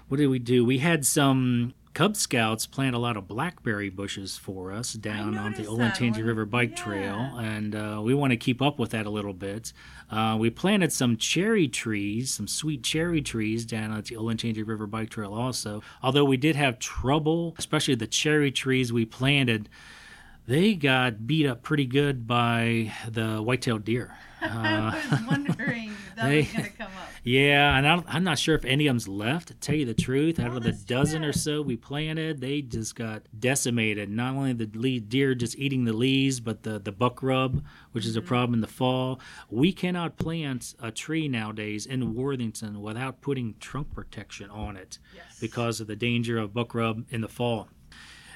what 0.08 0.16
did 0.16 0.28
we 0.28 0.38
do? 0.38 0.64
We 0.64 0.78
had 0.78 1.04
some 1.04 1.74
Cub 1.98 2.14
Scouts 2.14 2.64
plant 2.64 2.94
a 2.94 2.98
lot 3.00 3.16
of 3.16 3.26
blackberry 3.26 3.88
bushes 3.88 4.36
for 4.36 4.70
us 4.70 4.92
down 4.92 5.36
on 5.36 5.54
the 5.54 5.64
Olentangy 5.64 6.24
River 6.24 6.44
Bike 6.44 6.70
yeah. 6.70 6.84
Trail, 6.84 7.18
and 7.40 7.74
uh, 7.74 8.00
we 8.00 8.14
want 8.14 8.30
to 8.30 8.36
keep 8.36 8.62
up 8.62 8.78
with 8.78 8.92
that 8.92 9.04
a 9.04 9.10
little 9.10 9.32
bit. 9.32 9.72
Uh, 10.08 10.36
we 10.38 10.48
planted 10.48 10.92
some 10.92 11.16
cherry 11.16 11.66
trees, 11.66 12.30
some 12.30 12.46
sweet 12.46 12.84
cherry 12.84 13.20
trees 13.20 13.64
down 13.64 13.90
at 13.90 14.04
the 14.04 14.14
Olentangy 14.14 14.64
River 14.64 14.86
Bike 14.86 15.10
Trail 15.10 15.34
also. 15.34 15.82
Although 16.00 16.24
we 16.24 16.36
did 16.36 16.54
have 16.54 16.78
trouble, 16.78 17.56
especially 17.58 17.96
the 17.96 18.06
cherry 18.06 18.52
trees 18.52 18.92
we 18.92 19.04
planted, 19.04 19.68
they 20.46 20.74
got 20.76 21.26
beat 21.26 21.46
up 21.46 21.64
pretty 21.64 21.84
good 21.84 22.28
by 22.28 22.92
the 23.08 23.42
white-tailed 23.42 23.84
deer. 23.84 24.16
Uh, 24.40 24.46
I 24.94 25.08
was 25.10 25.20
wondering 25.28 25.90
if 25.90 26.07
that 26.18 26.28
they, 26.28 26.38
was 26.38 26.52
going 26.52 26.64
to 26.64 26.70
come 26.70 26.86
up. 26.86 27.08
Yeah, 27.24 27.76
and 27.76 27.86
I 27.86 28.16
am 28.16 28.24
not 28.24 28.38
sure 28.38 28.54
if 28.54 28.64
any 28.64 28.86
of 28.86 28.90
them's 28.92 29.08
left. 29.08 29.48
To 29.48 29.54
tell 29.54 29.74
you 29.74 29.84
the 29.84 29.92
truth, 29.92 30.38
out 30.38 30.56
of 30.56 30.62
the 30.62 30.72
dozen 30.72 31.24
or 31.24 31.32
so 31.32 31.60
we 31.60 31.76
planted, 31.76 32.40
they 32.40 32.62
just 32.62 32.94
got 32.94 33.22
decimated. 33.38 34.08
Not 34.08 34.34
only 34.34 34.52
the 34.54 35.00
deer 35.00 35.34
just 35.34 35.58
eating 35.58 35.84
the 35.84 35.92
leaves, 35.92 36.40
but 36.40 36.62
the 36.62 36.78
the 36.78 36.92
buck 36.92 37.22
rub, 37.22 37.62
which 37.92 38.04
mm-hmm. 38.04 38.10
is 38.10 38.16
a 38.16 38.20
mm-hmm. 38.20 38.28
problem 38.28 38.54
in 38.54 38.60
the 38.60 38.66
fall. 38.66 39.20
We 39.50 39.72
cannot 39.72 40.16
plant 40.16 40.74
a 40.80 40.90
tree 40.90 41.28
nowadays 41.28 41.84
in 41.84 42.14
Worthington 42.14 42.80
without 42.80 43.20
putting 43.20 43.56
trunk 43.60 43.92
protection 43.94 44.48
on 44.48 44.76
it 44.76 44.98
yes. 45.14 45.38
because 45.40 45.80
of 45.80 45.86
the 45.86 45.96
danger 45.96 46.38
of 46.38 46.54
buck 46.54 46.74
rub 46.74 47.04
in 47.10 47.20
the 47.20 47.28
fall 47.28 47.68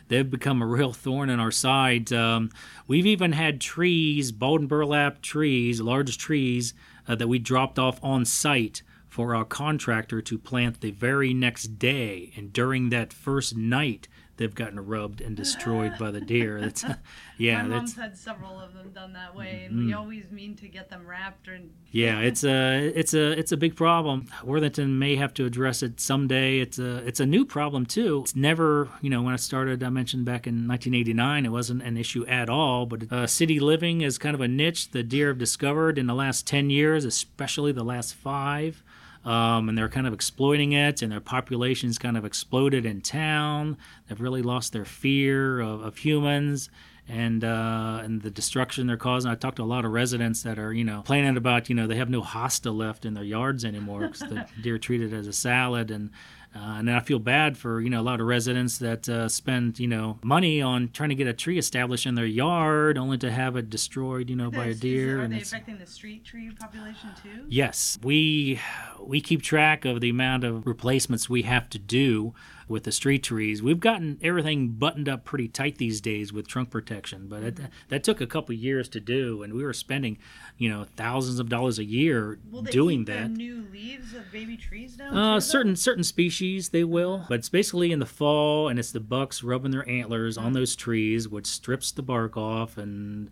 they've 0.08 0.30
become 0.30 0.60
a 0.60 0.66
real 0.66 0.92
thorn 0.92 1.30
in 1.30 1.40
our 1.40 1.50
side. 1.50 2.12
Um, 2.12 2.50
we've 2.86 3.06
even 3.06 3.32
had 3.32 3.60
trees, 3.62 4.30
balled 4.30 4.60
and 4.60 4.68
burlap 4.68 5.22
trees, 5.22 5.80
large 5.80 6.18
trees, 6.18 6.74
uh, 7.06 7.14
that 7.14 7.28
we 7.28 7.38
dropped 7.38 7.78
off 7.78 7.98
on 8.02 8.24
site 8.24 8.82
for 9.08 9.34
our 9.34 9.44
contractor 9.44 10.22
to 10.22 10.38
plant 10.38 10.80
the 10.80 10.90
very 10.90 11.34
next 11.34 11.78
day. 11.78 12.32
And 12.36 12.52
during 12.52 12.88
that 12.90 13.12
first 13.12 13.56
night, 13.56 14.08
they've 14.36 14.54
gotten 14.54 14.84
rubbed 14.84 15.20
and 15.20 15.36
destroyed 15.36 15.96
by 15.98 16.10
the 16.10 16.20
deer. 16.20 16.60
That's 16.62 16.84
yeah. 17.38 17.62
My 17.62 17.68
mom's 17.68 17.96
had 17.96 18.16
several 18.16 18.58
of 18.58 18.74
them 18.74 18.90
done 18.90 19.12
that 19.12 19.34
way, 19.34 19.64
and 19.66 19.74
mm. 19.74 19.86
we 19.86 19.92
always 19.92 20.30
mean 20.30 20.56
to 20.56 20.68
get 20.68 20.88
them 20.90 21.06
wrapped. 21.06 21.48
And 21.48 21.70
yeah, 21.90 22.20
it's 22.20 22.44
a 22.44 22.92
it's 22.94 23.14
a 23.14 23.32
it's 23.38 23.52
a 23.52 23.56
big 23.56 23.76
problem. 23.76 24.26
Worthington 24.44 24.98
may 24.98 25.16
have 25.16 25.34
to 25.34 25.44
address 25.44 25.82
it 25.82 26.00
someday. 26.00 26.60
It's 26.60 26.78
a 26.78 26.96
it's 27.06 27.20
a 27.20 27.26
new 27.26 27.44
problem 27.44 27.86
too. 27.86 28.20
It's 28.22 28.36
never 28.36 28.88
you 29.00 29.10
know 29.10 29.22
when 29.22 29.34
I 29.34 29.36
started, 29.36 29.82
I 29.82 29.88
mentioned 29.90 30.24
back 30.24 30.46
in 30.46 30.68
1989, 30.68 31.46
it 31.46 31.48
wasn't 31.50 31.82
an 31.82 31.96
issue 31.96 32.26
at 32.26 32.48
all. 32.48 32.86
But 32.86 33.12
uh, 33.12 33.26
city 33.26 33.60
living 33.60 34.00
is 34.00 34.18
kind 34.18 34.34
of 34.34 34.40
a 34.40 34.48
niche 34.48 34.90
the 34.90 35.02
deer 35.02 35.28
have 35.28 35.38
discovered 35.38 35.98
in 35.98 36.06
the 36.06 36.14
last 36.14 36.46
10 36.46 36.70
years, 36.70 37.04
especially 37.04 37.72
the 37.72 37.84
last 37.84 38.14
five 38.14 38.82
um, 39.24 39.68
and 39.68 39.76
they're 39.76 39.88
kind 39.88 40.06
of 40.06 40.12
exploiting 40.12 40.72
it, 40.72 41.02
and 41.02 41.12
their 41.12 41.20
population's 41.20 41.98
kind 41.98 42.16
of 42.16 42.24
exploded 42.24 42.84
in 42.84 43.00
town. 43.00 43.76
They've 44.08 44.20
really 44.20 44.42
lost 44.42 44.72
their 44.72 44.84
fear 44.84 45.60
of, 45.60 45.82
of 45.82 45.96
humans 45.96 46.68
and 47.08 47.44
uh, 47.44 48.00
and 48.02 48.22
the 48.22 48.30
destruction 48.30 48.86
they're 48.86 48.96
causing. 48.96 49.30
I 49.30 49.34
talked 49.34 49.56
to 49.56 49.62
a 49.62 49.64
lot 49.64 49.84
of 49.84 49.92
residents 49.92 50.42
that 50.42 50.58
are 50.58 50.72
you 50.72 50.84
know 50.84 50.96
complaining 50.96 51.36
about 51.36 51.68
you 51.68 51.74
know 51.74 51.86
they 51.86 51.96
have 51.96 52.10
no 52.10 52.22
hosta 52.22 52.74
left 52.74 53.04
in 53.04 53.14
their 53.14 53.24
yards 53.24 53.64
anymore 53.64 54.00
because 54.00 54.20
the 54.20 54.46
deer 54.62 54.78
treated 54.78 55.12
as 55.12 55.26
a 55.26 55.32
salad 55.32 55.90
and 55.90 56.10
uh, 56.54 56.76
and 56.78 56.90
I 56.90 57.00
feel 57.00 57.18
bad 57.18 57.56
for 57.56 57.80
you 57.80 57.88
know 57.88 58.00
a 58.00 58.02
lot 58.02 58.20
of 58.20 58.26
residents 58.26 58.78
that 58.78 59.08
uh, 59.08 59.28
spend 59.28 59.78
you 59.78 59.88
know 59.88 60.18
money 60.22 60.60
on 60.60 60.90
trying 60.92 61.08
to 61.08 61.14
get 61.14 61.26
a 61.26 61.32
tree 61.32 61.58
established 61.58 62.04
in 62.04 62.14
their 62.14 62.26
yard, 62.26 62.98
only 62.98 63.16
to 63.18 63.30
have 63.30 63.56
it 63.56 63.70
destroyed 63.70 64.28
you 64.28 64.36
know 64.36 64.50
by 64.50 64.66
a 64.66 64.74
deer. 64.74 65.20
Are 65.20 65.22
and 65.22 65.32
they 65.32 65.40
affecting 65.40 65.78
the 65.78 65.86
street 65.86 66.24
tree 66.24 66.50
population 66.50 67.10
too? 67.22 67.46
Yes, 67.48 67.98
we 68.02 68.60
we 69.00 69.20
keep 69.20 69.42
track 69.42 69.84
of 69.84 70.00
the 70.00 70.10
amount 70.10 70.44
of 70.44 70.66
replacements 70.66 71.28
we 71.28 71.42
have 71.42 71.70
to 71.70 71.78
do 71.78 72.34
with 72.68 72.84
the 72.84 72.92
street 72.92 73.22
trees. 73.22 73.62
We've 73.62 73.80
gotten 73.80 74.18
everything 74.22 74.70
buttoned 74.70 75.08
up 75.08 75.24
pretty 75.24 75.48
tight 75.48 75.78
these 75.78 76.00
days 76.00 76.32
with 76.32 76.46
trunk 76.46 76.70
protection, 76.70 77.28
but 77.28 77.42
it, 77.42 77.58
that 77.88 78.04
took 78.04 78.20
a 78.20 78.26
couple 78.26 78.54
years 78.54 78.88
to 78.90 79.00
do, 79.00 79.42
and 79.42 79.52
we 79.54 79.62
were 79.62 79.72
spending, 79.72 80.18
you 80.58 80.68
know, 80.68 80.86
thousands 80.96 81.38
of 81.38 81.48
dollars 81.48 81.78
a 81.78 81.84
year 81.84 82.38
doing 82.70 83.04
that. 83.06 83.30
new 83.30 83.66
leaves 83.72 84.14
of 84.14 84.30
baby 84.32 84.56
trees 84.56 84.98
now? 84.98 85.36
Uh, 85.36 85.40
certain 85.40 85.76
certain 85.76 86.04
species 86.04 86.70
they 86.70 86.84
will, 86.84 87.24
but 87.28 87.38
it's 87.38 87.48
basically 87.48 87.92
in 87.92 87.98
the 87.98 88.06
fall, 88.06 88.68
and 88.68 88.78
it's 88.78 88.92
the 88.92 89.00
bucks 89.00 89.42
rubbing 89.42 89.70
their 89.70 89.88
antlers 89.88 90.38
on 90.38 90.52
those 90.52 90.76
trees, 90.76 91.28
which 91.28 91.46
strips 91.46 91.92
the 91.92 92.02
bark 92.02 92.36
off 92.36 92.76
and 92.78 93.30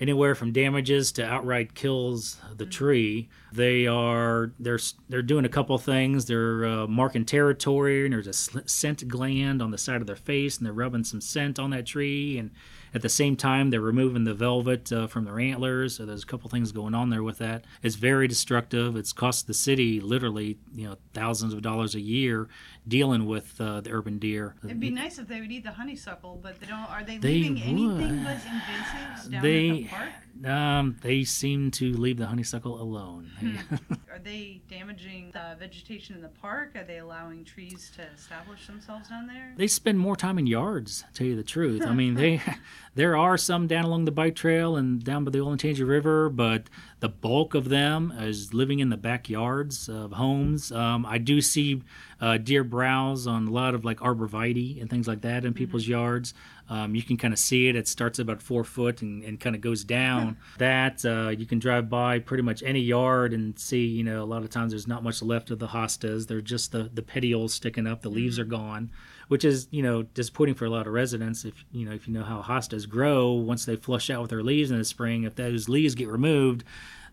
anywhere 0.00 0.34
from 0.34 0.52
damages 0.52 1.12
to 1.12 1.24
outright 1.24 1.74
kills 1.74 2.36
the 2.56 2.64
mm-hmm. 2.64 2.70
tree. 2.70 3.28
They 3.52 3.86
are 3.86 4.52
they're 4.58 4.78
they're 5.08 5.22
doing 5.22 5.44
a 5.44 5.50
couple 5.50 5.76
things. 5.78 6.26
They're 6.26 6.66
uh, 6.66 6.86
marking 6.86 7.24
territory, 7.24 8.04
and 8.04 8.12
there's 8.12 8.26
a 8.26 8.68
scent 8.68 9.08
gland 9.08 9.62
on 9.62 9.70
the 9.70 9.78
side 9.78 10.00
of 10.00 10.06
their 10.06 10.16
face, 10.16 10.58
and 10.58 10.66
they're 10.66 10.72
rubbing 10.72 11.04
some 11.04 11.20
scent 11.20 11.58
on 11.58 11.70
that 11.70 11.86
tree, 11.86 12.38
and 12.38 12.50
at 12.94 13.02
the 13.02 13.08
same 13.08 13.36
time, 13.36 13.68
they're 13.70 13.80
removing 13.80 14.24
the 14.24 14.32
velvet 14.32 14.90
uh, 14.90 15.06
from 15.06 15.24
their 15.24 15.38
antlers. 15.38 15.96
So 15.96 16.06
there's 16.06 16.22
a 16.22 16.26
couple 16.26 16.48
things 16.48 16.72
going 16.72 16.94
on 16.94 17.10
there 17.10 17.22
with 17.22 17.38
that. 17.38 17.64
It's 17.82 17.96
very 17.96 18.26
destructive. 18.26 18.96
It's 18.96 19.12
cost 19.12 19.46
the 19.46 19.54
city 19.54 20.00
literally, 20.00 20.58
you 20.74 20.88
know, 20.88 20.96
thousands 21.12 21.52
of 21.52 21.60
dollars 21.60 21.94
a 21.94 22.00
year 22.00 22.48
dealing 22.88 23.26
with 23.26 23.60
uh, 23.60 23.80
the 23.80 23.90
urban 23.90 24.18
deer. 24.18 24.54
It'd 24.64 24.80
be 24.80 24.90
nice 24.90 25.18
if 25.18 25.28
they 25.28 25.40
would 25.40 25.50
eat 25.50 25.64
the 25.64 25.72
honeysuckle, 25.72 26.38
but 26.42 26.60
they 26.60 26.66
don't. 26.66 26.88
Are 26.90 27.02
they, 27.02 27.18
they 27.18 27.28
leaving 27.28 27.54
would. 27.54 28.02
anything 28.02 28.24
but 28.24 28.36
invasives 28.38 29.30
down 29.30 29.42
they, 29.42 29.68
in 29.68 29.74
the 29.74 29.84
park? 29.84 30.10
Um, 30.44 30.96
they 31.02 31.24
seem 31.24 31.70
to 31.72 31.92
leave 31.92 32.18
the 32.18 32.26
honeysuckle 32.26 32.80
alone. 32.80 33.30
Hmm. 33.40 33.94
Are 34.12 34.18
they 34.18 34.60
damaging 34.68 35.30
the 35.32 35.56
vegetation 35.58 36.14
in 36.14 36.22
the 36.22 36.28
park? 36.28 36.72
Are 36.74 36.84
they 36.84 36.98
allowing 36.98 37.44
trees 37.44 37.90
to 37.96 38.02
establish 38.14 38.66
themselves 38.66 39.08
down 39.08 39.26
there? 39.26 39.54
They 39.56 39.66
spend 39.66 39.98
more 39.98 40.16
time 40.16 40.38
in 40.38 40.46
yards. 40.46 41.04
To 41.12 41.18
tell 41.18 41.26
you 41.26 41.36
the 41.36 41.42
truth, 41.42 41.82
I 41.86 41.94
mean 41.94 42.14
they. 42.14 42.40
There 42.96 43.14
are 43.14 43.36
some 43.36 43.66
down 43.66 43.84
along 43.84 44.06
the 44.06 44.10
bike 44.10 44.34
trail 44.34 44.74
and 44.74 45.04
down 45.04 45.24
by 45.24 45.30
the 45.30 45.40
Olentangy 45.40 45.86
River, 45.86 46.30
but 46.30 46.70
the 47.00 47.10
bulk 47.10 47.54
of 47.54 47.68
them 47.68 48.10
is 48.18 48.54
living 48.54 48.78
in 48.80 48.88
the 48.88 48.96
backyards 48.96 49.86
of 49.90 50.12
homes. 50.12 50.72
Um, 50.72 51.04
I 51.04 51.18
do 51.18 51.42
see 51.42 51.82
uh, 52.20 52.38
deer 52.38 52.64
browse 52.64 53.26
on 53.26 53.46
a 53.46 53.50
lot 53.50 53.74
of 53.74 53.84
like 53.84 53.98
arborvitae 53.98 54.80
and 54.80 54.88
things 54.88 55.06
like 55.06 55.20
that 55.20 55.44
in 55.44 55.50
mm-hmm. 55.50 55.58
people's 55.58 55.86
yards. 55.86 56.34
Um, 56.68 56.94
you 56.94 57.02
can 57.02 57.16
kind 57.16 57.32
of 57.32 57.38
see 57.38 57.68
it. 57.68 57.76
It 57.76 57.86
starts 57.86 58.18
about 58.18 58.42
four 58.42 58.64
foot 58.64 59.00
and, 59.02 59.22
and 59.22 59.38
kind 59.38 59.54
of 59.54 59.62
goes 59.62 59.84
down. 59.84 60.36
that 60.58 61.04
uh, 61.04 61.28
you 61.28 61.46
can 61.46 61.58
drive 61.58 61.88
by 61.88 62.18
pretty 62.18 62.42
much 62.42 62.62
any 62.62 62.80
yard 62.80 63.32
and 63.32 63.58
see. 63.58 63.86
You 63.86 64.02
know, 64.02 64.22
a 64.22 64.24
lot 64.24 64.42
of 64.42 64.50
times 64.50 64.72
there's 64.72 64.88
not 64.88 65.04
much 65.04 65.22
left 65.22 65.50
of 65.50 65.58
the 65.58 65.68
hostas. 65.68 66.26
They're 66.26 66.40
just 66.40 66.72
the 66.72 66.90
the 66.92 67.02
petioles 67.02 67.54
sticking 67.54 67.86
up. 67.86 68.02
The 68.02 68.08
leaves 68.08 68.38
are 68.38 68.44
gone, 68.44 68.90
which 69.28 69.44
is 69.44 69.68
you 69.70 69.82
know 69.82 70.02
disappointing 70.02 70.54
for 70.56 70.64
a 70.64 70.70
lot 70.70 70.86
of 70.86 70.92
residents. 70.92 71.44
If 71.44 71.64
you 71.70 71.86
know 71.86 71.92
if 71.92 72.08
you 72.08 72.14
know 72.14 72.24
how 72.24 72.42
hostas 72.42 72.88
grow, 72.88 73.32
once 73.32 73.64
they 73.64 73.76
flush 73.76 74.10
out 74.10 74.22
with 74.22 74.30
their 74.30 74.42
leaves 74.42 74.70
in 74.70 74.78
the 74.78 74.84
spring, 74.84 75.24
if 75.24 75.36
those 75.36 75.68
leaves 75.68 75.94
get 75.94 76.08
removed. 76.08 76.64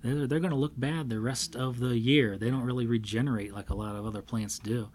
They're, 0.04 0.28
they're 0.28 0.40
going 0.40 0.52
to 0.52 0.58
look 0.58 0.78
bad 0.78 1.10
the 1.10 1.20
rest 1.20 1.56
of 1.56 1.80
the 1.80 1.98
year. 1.98 2.38
They 2.38 2.50
don't 2.50 2.64
really 2.64 2.86
regenerate 2.86 3.54
like 3.54 3.70
a 3.70 3.76
lot 3.76 3.96
of 3.96 4.06
other 4.06 4.22
plants 4.22 4.60
do 4.60 4.90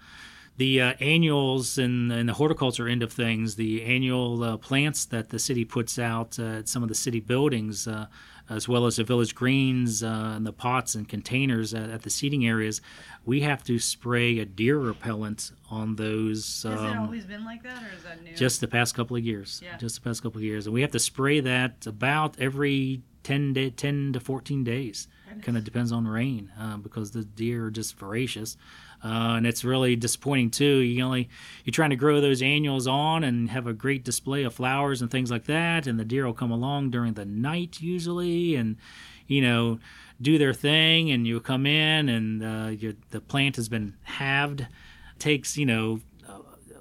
the 0.59 0.83
uh, 0.83 0.94
annuals 1.01 1.79
and, 1.79 2.12
and 2.12 2.29
the 2.29 2.35
horticulture 2.35 2.88
end 2.88 3.03
of 3.03 3.12
things, 3.12 3.55
the 3.55 3.85
annual 3.85 4.42
uh, 4.42 4.57
plants 4.57 5.07
that 5.07 5.31
the 5.31 5.38
city 5.38 5.64
puts 5.64 5.99
out 5.99 6.38
uh, 6.38 6.59
at 6.59 6.68
some 6.68 6.83
of 6.83 6.88
the 6.88 6.94
city 6.94 7.21
buildings, 7.21 7.87
uh, 7.87 8.07
as 8.51 8.69
well 8.69 8.87
as 8.87 8.97
the 8.97 9.05
village 9.05 9.35
greens 9.35 10.03
uh, 10.03 10.33
and 10.37 10.47
the 10.47 10.53
pots 10.53 10.95
and 10.95 11.09
containers 11.09 11.75
at, 11.75 11.91
at, 11.91 12.03
the 12.03 12.11
seating 12.11 12.47
areas, 12.47 12.81
we 13.25 13.41
have 13.41 13.63
to 13.65 13.79
spray 13.79 14.39
a 14.39 14.45
deer 14.45 14.79
repellent 14.79 15.53
on 15.71 15.97
those. 15.97 16.65
Um, 16.65 16.73
Has 16.73 16.81
it 16.81 16.87
um, 16.87 16.99
always 17.05 17.25
been 17.27 17.45
like 17.45 17.63
that, 17.63 17.83
or 17.83 17.97
is 17.97 18.05
that 18.05 18.23
new? 18.23 18.35
Just 18.35 18.61
the 18.61 18.69
past 18.69 18.95
couple 18.95 19.17
of 19.17 19.25
years. 19.25 19.61
Yeah. 19.63 19.77
Just 19.77 19.97
the 19.97 20.01
past 20.01 20.23
couple 20.23 20.39
of 20.39 20.45
years, 20.45 20.67
and 20.67 20.75
we 20.75 20.81
have 20.83 20.93
to 20.93 20.99
spray 20.99 21.41
that 21.41 21.87
about 21.87 22.39
every 22.41 23.03
10, 23.23 23.53
day, 23.53 23.71
10 23.71 24.15
to 24.15 24.21
14 24.21 24.65
days. 24.65 25.09
Kind 25.43 25.59
of 25.59 25.63
depends 25.63 25.93
on 25.93 26.09
rain 26.09 26.51
uh, 26.59 26.79
because 26.79 27.13
the 27.13 27.23
deer 27.23 27.67
are 27.67 27.71
just 27.71 27.97
voracious. 27.97 28.57
Uh, 29.03 29.35
and 29.37 29.47
it's 29.47 29.65
really 29.65 29.95
disappointing 29.95 30.51
too. 30.51 30.79
You 30.79 31.05
only 31.05 31.29
you're 31.65 31.73
trying 31.73 31.91
to 31.91 31.97
grow 31.97 32.21
those 32.21 32.43
annuals 32.43 32.87
on 32.87 33.23
and 33.25 33.51
have 33.51 33.67
a 33.67 33.73
great 33.73 34.05
display 34.05 34.43
of 34.43 34.55
flowers 34.55 35.01
and 35.03 35.11
things 35.11 35.31
like 35.31 35.45
that, 35.45 35.87
and 35.87 35.99
the 35.99 36.05
deer 36.05 36.27
will 36.27 36.35
come 36.35 36.51
along 36.51 36.91
during 36.91 37.15
the 37.15 37.25
night 37.25 37.81
usually, 37.81 38.57
and 38.57 38.77
you 39.27 39.41
know 39.41 39.79
do 40.21 40.37
their 40.37 40.53
thing, 40.53 41.11
and 41.11 41.27
you 41.27 41.39
come 41.41 41.65
in 41.65 42.09
and 42.09 42.43
uh, 42.43 42.93
the 43.11 43.21
plant 43.21 43.57
has 43.57 43.69
been 43.69 43.95
halved. 44.03 44.67
Takes 45.19 45.57
you 45.57 45.67
know 45.67 46.01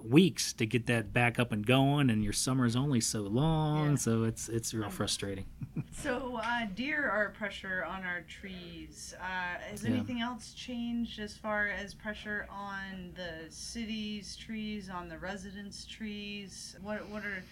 weeks 0.10 0.54
to 0.54 0.66
get 0.66 0.88
that 0.88 1.14
back 1.14 1.40
up 1.40 1.52
and 1.52 1.66
going, 1.66 2.10
and 2.10 2.24
your 2.24 2.34
summer 2.34 2.66
is 2.66 2.76
only 2.76 3.02
so 3.02 3.22
long, 3.22 3.92
yeah. 3.92 3.96
so 3.96 4.24
it's 4.24 4.50
it's 4.50 4.74
real 4.74 4.90
frustrating. 4.90 5.46
so 5.92 6.40
uh, 6.44 6.66
deer 6.76 7.10
are 7.10 7.30
pressure 7.30 7.86
on 7.86 8.04
our 8.04 8.22
trees. 8.22 9.16
Uh, 9.20 9.60
has 9.70 9.84
yeah. 9.84 9.92
anything 9.92 10.22
else 10.22 10.54
changed 10.54 11.20
as 11.20 11.36
far 11.36 11.68
as 11.68 11.94
pressure 11.94 12.48
on 12.50 13.14
the 13.16 13.50
city's 13.50 14.36
trees, 14.36 14.90
on 14.90 15.10
the 15.10 15.18
residents' 15.18 15.86
trees? 15.86 16.76
What 16.82 17.08
what 17.10 17.24
are 17.24 17.44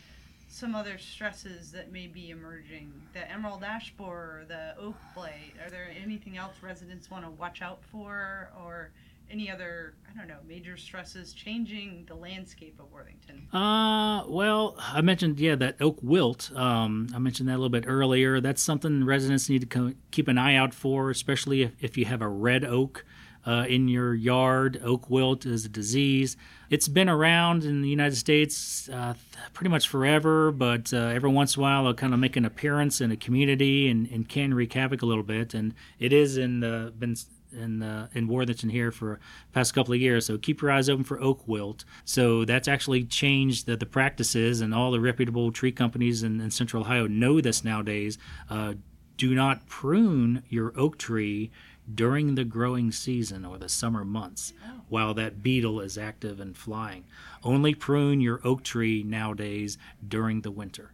some 0.48 0.74
other 0.76 0.98
stresses 0.98 1.72
that 1.72 1.92
may 1.92 2.08
be 2.08 2.30
emerging? 2.30 2.94
The 3.14 3.30
emerald 3.30 3.64
ash 3.64 3.94
borer, 3.98 4.46
the 4.48 4.76
oak 4.80 4.96
blight. 5.14 5.54
Are 5.64 5.70
there 5.70 5.90
anything 6.02 6.38
else 6.38 6.56
residents 6.62 7.12
want 7.12 7.26
to 7.26 7.32
watch 7.32 7.62
out 7.62 7.84
for, 7.92 8.50
or 8.64 8.92
any 9.30 9.50
other 9.50 9.96
I 10.10 10.18
don't 10.18 10.28
know 10.28 10.38
major 10.48 10.78
stresses 10.78 11.34
changing 11.34 12.06
the 12.08 12.16
landscape 12.16 12.80
of 12.80 12.92
Worthington? 12.92 13.48
Uh, 13.54 14.24
well, 14.28 14.76
I 14.80 15.02
mentioned 15.02 15.40
yeah 15.40 15.56
that 15.56 15.76
oak 15.82 15.98
wilt. 16.02 16.52
Um, 16.56 17.08
I 17.14 17.20
mentioned 17.20 17.50
that 17.50 17.54
a 17.54 17.60
little 17.60 17.70
bit 17.70 17.86
earlier. 17.88 18.40
That's 18.40 18.62
something 18.62 19.06
residents 19.06 19.50
need 19.50 19.62
to 19.62 19.68
co- 19.68 19.94
keep 20.12 20.28
an 20.28 20.38
eye 20.38 20.56
out 20.56 20.74
for, 20.74 21.10
especially 21.10 21.64
if, 21.64 21.72
if 21.80 21.98
you 21.98 22.06
have 22.06 22.22
a 22.22 22.28
red 22.28 22.64
oak. 22.64 23.06
Uh, 23.48 23.64
in 23.70 23.88
your 23.88 24.16
yard, 24.16 24.82
oak 24.84 25.08
wilt 25.08 25.46
is 25.46 25.66
a 25.66 25.70
disease. 25.70 26.36
It's 26.72 26.88
been 26.88 27.08
around 27.08 27.64
in 27.64 27.84
the 27.84 27.90
United 27.90 28.16
States 28.16 28.90
uh, 28.90 29.14
pretty 29.54 29.70
much 29.70 29.88
forever, 29.88 30.52
but 30.52 30.92
uh, 30.92 30.98
every 30.98 31.30
once 31.30 31.56
in 31.56 31.60
a 31.60 31.62
while 31.62 31.82
it'll 31.82 31.94
kind 31.94 32.16
of 32.16 32.20
make 32.20 32.36
an 32.38 32.44
appearance 32.44 33.02
in 33.02 33.12
a 33.12 33.16
community 33.16 33.88
and, 33.88 34.10
and 34.10 34.28
can 34.28 34.56
wreak 34.56 34.74
havoc 34.74 35.04
a 35.04 35.06
little 35.06 35.24
bit. 35.24 35.54
And 35.54 35.76
it 36.00 36.12
is 36.12 36.38
in 36.38 36.62
the, 36.62 36.92
been 36.98 37.16
in 37.56 37.82
uh, 37.82 38.08
in 38.14 38.28
Worthington 38.28 38.70
here 38.70 38.92
for 38.92 39.20
past 39.54 39.74
couple 39.74 39.94
of 39.94 40.02
years. 40.02 40.26
So 40.26 40.38
keep 40.38 40.62
your 40.62 40.72
eyes 40.72 40.90
open 40.90 41.04
for 41.04 41.20
oak 41.22 41.48
wilt. 41.48 41.86
So 42.04 42.46
that's 42.46 42.68
actually 42.68 43.04
changed 43.06 43.66
the, 43.66 43.76
the 43.78 43.86
practices, 43.86 44.62
and 44.62 44.74
all 44.74 44.92
the 44.92 45.00
reputable 45.00 45.52
tree 45.52 45.72
companies 45.72 46.24
in, 46.24 46.42
in 46.42 46.52
Central 46.52 46.84
Ohio 46.84 47.08
know 47.08 47.42
this 47.42 47.64
nowadays. 47.64 48.18
Uh, 48.50 48.76
do 49.18 49.34
not 49.34 49.66
prune 49.68 50.44
your 50.50 50.74
oak 50.78 50.98
tree 50.98 51.52
during 51.94 52.36
the 52.36 52.44
growing 52.44 52.92
season 52.92 53.46
or 53.46 53.58
the 53.58 53.70
summer 53.70 54.04
months 54.04 54.54
oh. 54.68 54.82
while 54.90 55.14
that 55.14 55.44
beetle 55.44 55.80
is 55.80 55.98
active 55.98 56.40
and 56.40 56.58
flying. 56.58 57.06
Only 57.44 57.76
prune 57.76 58.22
your 58.22 58.42
oak 58.44 58.64
tree 58.64 59.04
nowadays 59.04 59.78
during 60.06 60.42
the 60.42 60.52
winter. 60.52 60.92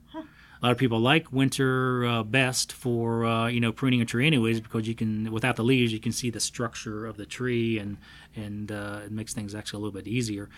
A 0.62 0.67
lot 0.67 0.71
of 0.74 0.78
people 0.78 1.00
like 1.00 1.32
winter 1.32 2.06
uh, 2.06 2.21
best 2.24 2.71
for 2.71 3.26
uh, 3.26 3.47
you 3.47 3.60
know 3.60 3.71
pruning 3.71 4.00
a 4.02 4.06
tree 4.06 4.28
anyways 4.28 4.62
because 4.62 4.88
you 4.88 4.93
can 4.93 5.32
without 5.32 5.56
the 5.56 5.63
leaves 5.63 5.91
you 5.91 6.00
can 6.00 6.12
see 6.12 6.30
the 6.30 6.39
structure 6.39 7.08
of 7.08 7.17
the 7.17 7.26
tree 7.26 7.80
and 7.80 7.97
and 8.36 8.71
uh, 8.71 9.00
it 9.04 9.12
makes 9.12 9.34
things 9.34 9.56
actually 9.56 9.78
a 9.78 9.82
little 9.86 10.00
bit 10.00 10.08
easier. 10.08 10.50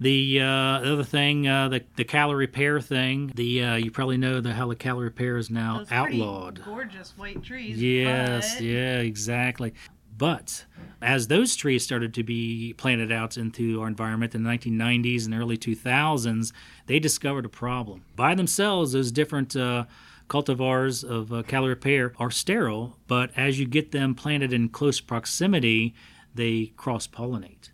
The, 0.00 0.40
uh, 0.40 0.80
the 0.80 0.92
other 0.94 1.04
thing, 1.04 1.46
uh, 1.46 1.68
the 1.68 1.84
the 1.96 2.04
Callery 2.04 2.50
pear 2.50 2.80
thing. 2.80 3.32
The 3.34 3.62
uh, 3.62 3.74
you 3.76 3.90
probably 3.90 4.16
know 4.18 4.40
the 4.40 4.52
how 4.52 4.68
the 4.68 4.76
Callery 4.76 5.14
pear 5.14 5.36
is 5.38 5.48
now 5.48 5.84
outlawed. 5.90 6.62
Gorgeous 6.64 7.14
white 7.16 7.42
trees. 7.42 7.80
Yes, 7.80 8.60
yeah, 8.60 8.98
exactly. 8.98 9.74
But 10.22 10.66
as 11.00 11.26
those 11.26 11.56
trees 11.56 11.82
started 11.82 12.14
to 12.14 12.22
be 12.22 12.74
planted 12.74 13.10
out 13.10 13.36
into 13.36 13.80
our 13.80 13.88
environment 13.88 14.36
in 14.36 14.44
the 14.44 14.50
1990s 14.50 15.24
and 15.24 15.34
early 15.34 15.58
2000s, 15.58 16.52
they 16.86 17.00
discovered 17.00 17.44
a 17.44 17.48
problem. 17.48 18.04
By 18.14 18.36
themselves, 18.36 18.92
those 18.92 19.10
different 19.10 19.56
uh, 19.56 19.86
cultivars 20.28 21.02
of 21.02 21.32
uh, 21.32 21.42
Callery 21.42 21.74
pear 21.74 22.12
are 22.20 22.30
sterile, 22.30 23.00
but 23.08 23.32
as 23.36 23.58
you 23.58 23.66
get 23.66 23.90
them 23.90 24.14
planted 24.14 24.52
in 24.52 24.68
close 24.68 25.00
proximity, 25.00 25.92
they 26.32 26.66
cross 26.76 27.08
pollinate. 27.08 27.70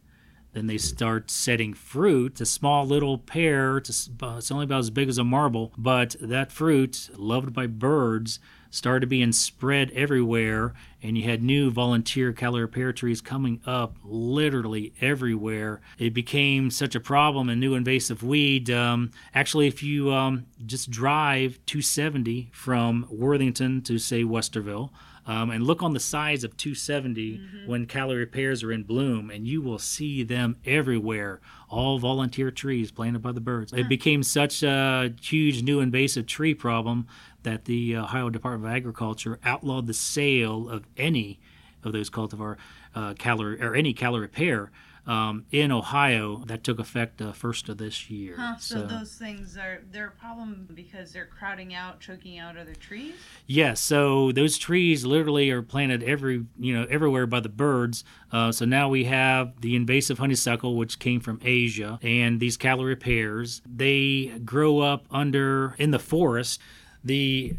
Then 0.55 0.69
they 0.69 0.79
start 0.79 1.31
setting 1.31 1.75
fruit, 1.75 2.41
a 2.41 2.47
small 2.47 2.87
little 2.87 3.19
pear. 3.19 3.77
It's 3.77 4.09
only 4.51 4.65
about 4.65 4.79
as 4.79 4.89
big 4.89 5.11
as 5.11 5.19
a 5.19 5.23
marble, 5.23 5.75
but 5.77 6.17
that 6.19 6.51
fruit, 6.51 7.11
loved 7.15 7.53
by 7.53 7.67
birds, 7.67 8.41
started 8.71 9.09
being 9.09 9.33
spread 9.33 9.91
everywhere, 9.93 10.75
and 11.03 11.17
you 11.17 11.25
had 11.25 11.43
new 11.43 11.71
volunteer 11.71 12.33
Callery 12.33 12.71
pear 12.71 12.93
trees 12.93 13.21
coming 13.21 13.61
up 13.67 13.97
literally 14.05 14.93
everywhere. 15.01 15.81
It 15.99 16.13
became 16.13 16.71
such 16.71 16.95
a 16.95 17.01
problem, 17.01 17.49
a 17.49 17.57
new 17.57 17.75
invasive 17.75 18.23
weed. 18.23 18.71
Um, 18.71 19.11
actually, 19.35 19.67
if 19.67 19.83
you 19.83 20.13
um, 20.13 20.47
just 20.67 20.91
drive 20.91 21.59
270 21.67 22.51
from 22.53 23.07
Worthington 23.11 23.83
to, 23.83 23.99
say, 23.99 24.23
Westerville, 24.23 24.91
um, 25.29 25.51
and 25.51 25.63
look 25.63 25.83
on 25.83 25.93
the 25.93 26.01
sides 26.01 26.43
of 26.43 26.57
270 26.57 27.39
mm-hmm. 27.39 27.67
when 27.69 27.87
Callery 27.87 28.31
pears 28.33 28.63
are 28.65 28.73
in 28.73 28.83
bloom, 28.83 29.31
and 29.31 29.47
you 29.47 29.61
will 29.61 29.79
see 29.79 30.23
them 30.23 30.57
everywhere. 30.65 31.41
All 31.69 31.99
volunteer 31.99 32.51
trees 32.51 32.91
planted 32.91 33.21
by 33.21 33.33
the 33.33 33.41
birds. 33.41 33.75
It 33.75 33.91
became 33.91 34.23
such 34.23 34.63
a 34.63 35.13
huge 35.21 35.63
new 35.63 35.81
invasive 35.81 36.25
tree 36.25 36.55
problem 36.55 37.07
that 37.43 37.65
the 37.65 37.97
Ohio 37.97 38.31
Department 38.31 38.71
of 38.71 38.77
Agriculture 38.77 39.39
outlawed 39.45 39.87
the 39.87 39.95
sale 39.95 40.69
of 40.69 40.85
any 40.97 41.41
of 41.85 41.93
those 41.93 42.11
cultivar 42.11 42.57
uh, 42.95 43.15
Callery 43.15 43.61
or 43.63 43.75
any 43.75 43.95
Callery 43.95 44.31
pear 44.31 44.71
um, 45.09 45.47
in 45.51 45.73
Ohio. 45.73 46.45
That 46.47 46.63
took 46.63 46.79
effect 46.79 47.21
uh, 47.21 47.33
first 47.33 47.69
of 47.69 47.79
this 47.79 48.11
year. 48.11 48.37
Huh, 48.39 48.57
so, 48.59 48.75
so, 48.77 48.87
those 48.87 49.15
things 49.15 49.57
are 49.57 49.83
they're 49.91 50.09
a 50.09 50.11
problem 50.11 50.69
because 50.75 51.13
they're 51.13 51.27
crowding 51.27 51.75
out, 51.75 51.99
choking 52.01 52.39
out 52.39 52.57
other 52.57 52.75
trees. 52.75 53.15
Yes. 53.47 53.81
So 53.81 54.31
those 54.33 54.59
trees 54.59 55.05
literally 55.05 55.51
are 55.51 55.63
planted 55.63 56.03
every 56.03 56.45
you 56.59 56.75
know 56.75 56.87
everywhere 56.91 57.27
by 57.27 57.41
the 57.41 57.49
birds. 57.49 58.05
Uh, 58.31 58.53
so 58.53 58.67
now 58.67 58.89
we 58.89 59.05
have 59.05 59.61
the 59.63 59.75
invasive 59.75 60.19
honeysuckle, 60.19 60.77
which 60.77 60.99
came 60.99 61.21
from 61.21 61.41
Asia, 61.43 61.99
and 62.03 62.39
these 62.39 62.59
Callery 62.59 63.01
pears. 63.01 63.63
They 63.67 64.39
grow 64.45 64.81
up 64.81 65.07
under 65.11 65.75
in 65.79 65.91
the 65.91 65.99
forest. 65.99 66.61
The 67.05 67.57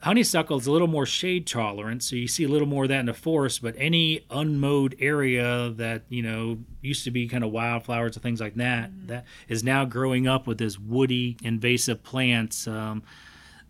honeysuckle 0.00 0.58
is 0.58 0.66
a 0.66 0.72
little 0.72 0.88
more 0.88 1.06
shade 1.06 1.46
tolerant, 1.46 2.02
so 2.02 2.16
you 2.16 2.28
see 2.28 2.44
a 2.44 2.48
little 2.48 2.68
more 2.68 2.84
of 2.84 2.88
that 2.90 3.00
in 3.00 3.06
the 3.06 3.14
forest. 3.14 3.62
But 3.62 3.74
any 3.78 4.24
unmowed 4.30 4.96
area 5.00 5.70
that 5.76 6.02
you 6.08 6.22
know 6.22 6.58
used 6.80 7.04
to 7.04 7.10
be 7.10 7.28
kind 7.28 7.44
of 7.44 7.50
wildflowers 7.50 8.16
and 8.16 8.22
things 8.22 8.40
like 8.40 8.54
that, 8.56 8.90
mm-hmm. 8.90 9.06
that 9.08 9.24
is 9.48 9.64
now 9.64 9.84
growing 9.84 10.26
up 10.26 10.46
with 10.46 10.58
this 10.58 10.78
woody 10.78 11.36
invasive 11.42 12.02
plants. 12.02 12.66
Um, 12.66 13.02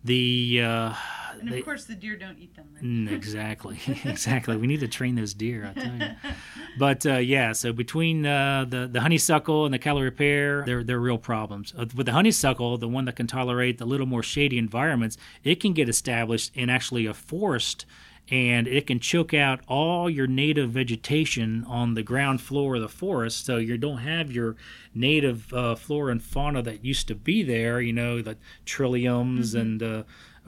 the 0.03 0.61
uh, 0.63 0.93
and 1.39 1.53
of 1.53 1.65
course 1.65 1.85
the 1.85 1.95
deer 1.95 2.15
don't 2.15 2.37
eat 2.37 2.55
them. 2.55 2.67
Mm, 2.81 3.11
exactly, 3.15 3.79
exactly. 4.05 4.57
We 4.57 4.67
need 4.67 4.79
to 4.81 4.87
train 4.87 5.15
those 5.15 5.33
deer. 5.33 5.71
I 5.75 5.79
tell 5.79 5.95
you. 5.95 6.15
But 6.77 7.05
uh, 7.05 7.17
yeah, 7.17 7.51
so 7.51 7.73
between 7.73 8.25
uh, 8.25 8.65
the 8.69 8.87
the 8.87 9.01
honeysuckle 9.01 9.65
and 9.65 9.73
the 9.73 9.79
Callery 9.79 10.15
pear, 10.15 10.63
they're 10.65 10.83
they're 10.83 10.99
real 10.99 11.17
problems. 11.17 11.73
Uh, 11.77 11.85
with 11.93 12.05
the 12.05 12.13
honeysuckle, 12.13 12.77
the 12.77 12.87
one 12.87 13.05
that 13.05 13.15
can 13.15 13.27
tolerate 13.27 13.79
the 13.79 13.85
little 13.85 14.05
more 14.05 14.23
shady 14.23 14.57
environments, 14.57 15.17
it 15.43 15.59
can 15.59 15.73
get 15.73 15.89
established 15.89 16.55
in 16.55 16.69
actually 16.69 17.05
a 17.05 17.13
forest 17.13 17.85
and 18.31 18.67
it 18.67 18.85
can 18.85 18.99
choke 18.99 19.33
out 19.33 19.59
all 19.67 20.09
your 20.09 20.27
native 20.27 20.69
vegetation 20.71 21.65
on 21.67 21.95
the 21.95 22.03
ground 22.03 22.41
floor 22.41 22.75
of 22.75 22.81
the 22.81 22.89
forest. 22.89 23.45
So 23.45 23.57
you 23.57 23.77
don't 23.77 23.99
have 23.99 24.31
your 24.31 24.55
native 24.93 25.51
uh, 25.53 25.75
flora 25.75 26.11
and 26.11 26.21
fauna 26.21 26.61
that 26.61 26.85
used 26.85 27.07
to 27.07 27.15
be 27.15 27.41
there. 27.41 27.81
You 27.81 27.93
know, 27.93 28.21
the 28.21 28.37
trilliums 28.65 29.49
mm-hmm. 29.49 29.59
and 29.59 29.83
uh, 29.83 30.03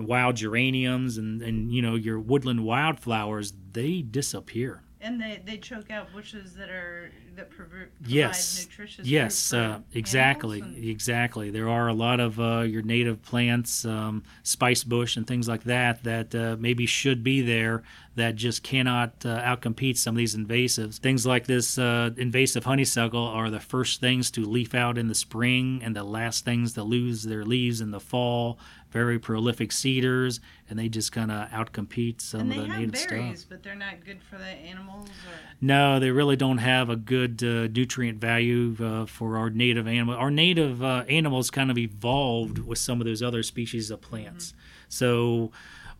wild 0.08 0.36
geraniums 0.36 1.18
and 1.18 1.42
and 1.42 1.72
you 1.72 1.82
know 1.82 1.96
your 1.96 2.20
woodland 2.20 2.64
wildflowers. 2.66 3.54
They 3.74 4.02
disappear. 4.02 4.84
And 5.04 5.20
they, 5.20 5.42
they 5.44 5.58
choke 5.58 5.90
out 5.90 6.14
bushes 6.14 6.54
that 6.56 6.70
are 6.70 7.12
that 7.36 7.50
provide 7.50 7.88
yes. 8.06 8.68
nutritious 8.68 9.08
yes 9.08 9.54
uh, 9.54 9.80
exactly 9.94 10.60
and... 10.60 10.78
exactly 10.84 11.50
there 11.50 11.70
are 11.70 11.88
a 11.88 11.94
lot 11.94 12.20
of 12.20 12.40
uh, 12.40 12.60
your 12.60 12.82
native 12.82 13.22
plants 13.22 13.86
um, 13.86 14.24
spice 14.44 14.84
bush 14.84 15.18
and 15.18 15.26
things 15.26 15.48
like 15.48 15.64
that 15.64 16.04
that 16.04 16.36
uh, 16.36 16.56
maybe 16.60 16.86
should 16.86 17.24
be 17.24 17.42
there 17.42 17.84
that 18.16 18.36
just 18.36 18.64
cannot 18.64 19.14
uh, 19.26 19.42
outcompete 19.42 19.98
some 19.98 20.16
of 20.16 20.18
these 20.18 20.36
invasives 20.36 20.98
things 20.98 21.26
like 21.26 21.48
this 21.48 21.78
uh, 21.78 22.10
invasive 22.18 22.66
honeysuckle 22.66 23.26
are 23.26 23.50
the 23.50 23.60
first 23.60 24.00
things 24.00 24.30
to 24.32 24.46
leaf 24.46 24.74
out 24.74 24.98
in 24.98 25.08
the 25.08 25.16
spring 25.16 25.82
and 25.84 25.96
the 25.96 26.04
last 26.04 26.46
things 26.46 26.74
to 26.74 26.84
lose 26.84 27.24
their 27.24 27.46
leaves 27.46 27.82
in 27.82 27.92
the 27.92 28.00
fall 28.00 28.58
very 28.92 29.18
prolific 29.18 29.72
seeders, 29.72 30.42
and 30.70 30.78
they 30.78 30.90
just 30.90 31.12
kind 31.12 31.32
of 31.32 31.48
outcompete 31.50 32.20
some 32.20 32.52
of 32.52 32.58
the 32.58 32.68
native 32.68 33.08
berries, 33.08 33.40
stuff. 33.40 33.50
But 33.50 33.64
they're 33.64 33.74
not 33.74 34.04
good 34.06 34.22
for 34.22 34.38
the 34.38 34.46
animals. 34.46 35.08
Or? 35.08 35.34
No, 35.62 36.00
they 36.00 36.12
really 36.12 36.36
don't 36.36 36.58
have 36.58 36.90
a 36.90 36.96
good 36.96 37.42
uh, 37.42 37.68
nutrient 37.68 38.20
value 38.20 38.76
uh, 38.80 39.06
for 39.06 39.38
our 39.38 39.50
native 39.50 39.88
animal. 39.88 40.16
Our 40.16 40.30
native 40.30 40.84
uh, 40.84 41.06
animals 41.08 41.50
kind 41.50 41.72
of 41.72 41.78
evolved 41.78 42.60
with 42.60 42.80
some 42.80 43.00
of 43.00 43.08
those 43.08 43.24
other 43.24 43.44
species 43.44 43.92
of 43.92 44.02
plants. 44.02 44.48
Mm-hmm. 44.48 44.58
So 44.90 45.52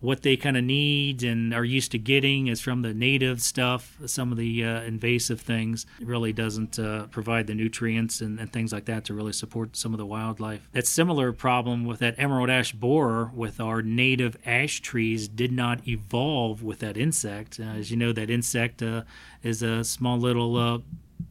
what 0.02 0.24
they 0.24 0.36
kind 0.36 0.58
of 0.58 0.64
need 0.64 1.24
and 1.24 1.54
are 1.54 1.64
used 1.64 1.92
to 1.92 2.00
getting 2.00 2.48
is 2.48 2.60
from 2.60 2.82
the 2.82 2.94
native 2.94 3.42
stuff. 3.42 3.98
Some 4.08 4.32
of 4.32 4.38
the 4.38 4.66
uh, 4.66 4.82
invasive 4.82 5.40
things 5.40 5.86
really 6.02 6.34
doesn't 6.34 6.80
uh, 6.80 7.06
provide 7.08 7.48
the 7.48 7.54
nutrients 7.54 8.20
and, 8.20 8.40
and, 8.40 8.52
things 8.52 8.74
like 8.74 8.86
that 8.86 9.06
to 9.06 9.14
really 9.14 9.32
support 9.32 9.78
some 9.78 9.94
of 9.94 9.98
the 10.00 10.06
wildlife. 10.06 10.68
That 10.74 10.88
similar 10.88 11.32
problem 11.32 11.86
with 11.86 12.00
that 12.00 12.16
emerald 12.18 12.50
ash 12.50 12.74
borer 12.74 13.32
with 13.34 13.62
our 13.62 13.82
native 13.82 14.36
ash 14.46 14.82
trees 14.82 15.28
did 15.28 15.52
not 15.52 15.88
evolve 15.88 16.64
with 16.64 16.80
that 16.80 16.98
insect. 16.98 17.60
Uh, 17.60 17.64
as 17.64 17.92
you 17.92 17.98
know, 17.98 18.12
that 18.12 18.30
insect 18.30 18.82
uh, 18.82 19.04
is 19.44 19.62
a 19.62 19.84
small 19.84 20.18
little 20.18 20.58
uh, 20.58 20.80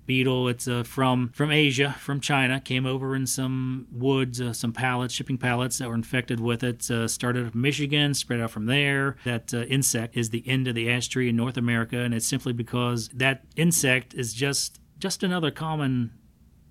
beetle. 0.07 0.49
It's 0.49 0.69
uh, 0.69 0.83
from 0.83 1.31
from 1.31 1.51
Asia, 1.51 1.97
from 1.99 2.21
China. 2.21 2.61
Came 2.61 2.87
over 2.87 3.15
in 3.15 3.27
some 3.27 3.87
woods, 3.93 4.41
uh, 4.41 4.53
some 4.53 4.73
pallets, 4.73 5.15
shipping 5.15 5.39
pallets 5.39 5.79
that 5.79 5.89
were 5.89 5.95
infected 5.95 6.41
with 6.41 6.63
it. 6.63 6.91
Uh, 6.91 7.09
started 7.09 7.53
in 7.53 7.61
Michigan, 7.61 8.15
spread 8.15 8.41
out 8.41 8.51
from 8.51 8.67
there. 8.67 9.17
That 9.25 9.53
uh, 9.55 9.63
insect 9.63 10.17
is 10.17 10.31
the 10.31 10.47
end 10.49 10.69
of 10.69 10.75
the 10.75 10.91
ash 10.91 11.09
tree 11.09 11.29
in 11.29 11.37
North 11.37 11.57
America, 11.57 11.99
and 11.99 12.15
it's 12.15 12.27
simply 12.27 12.53
because 12.53 13.09
that 13.11 13.45
insect 13.57 14.15
is 14.15 14.35
just 14.35 14.81
just 14.99 15.23
another 15.23 15.51
common 15.51 16.13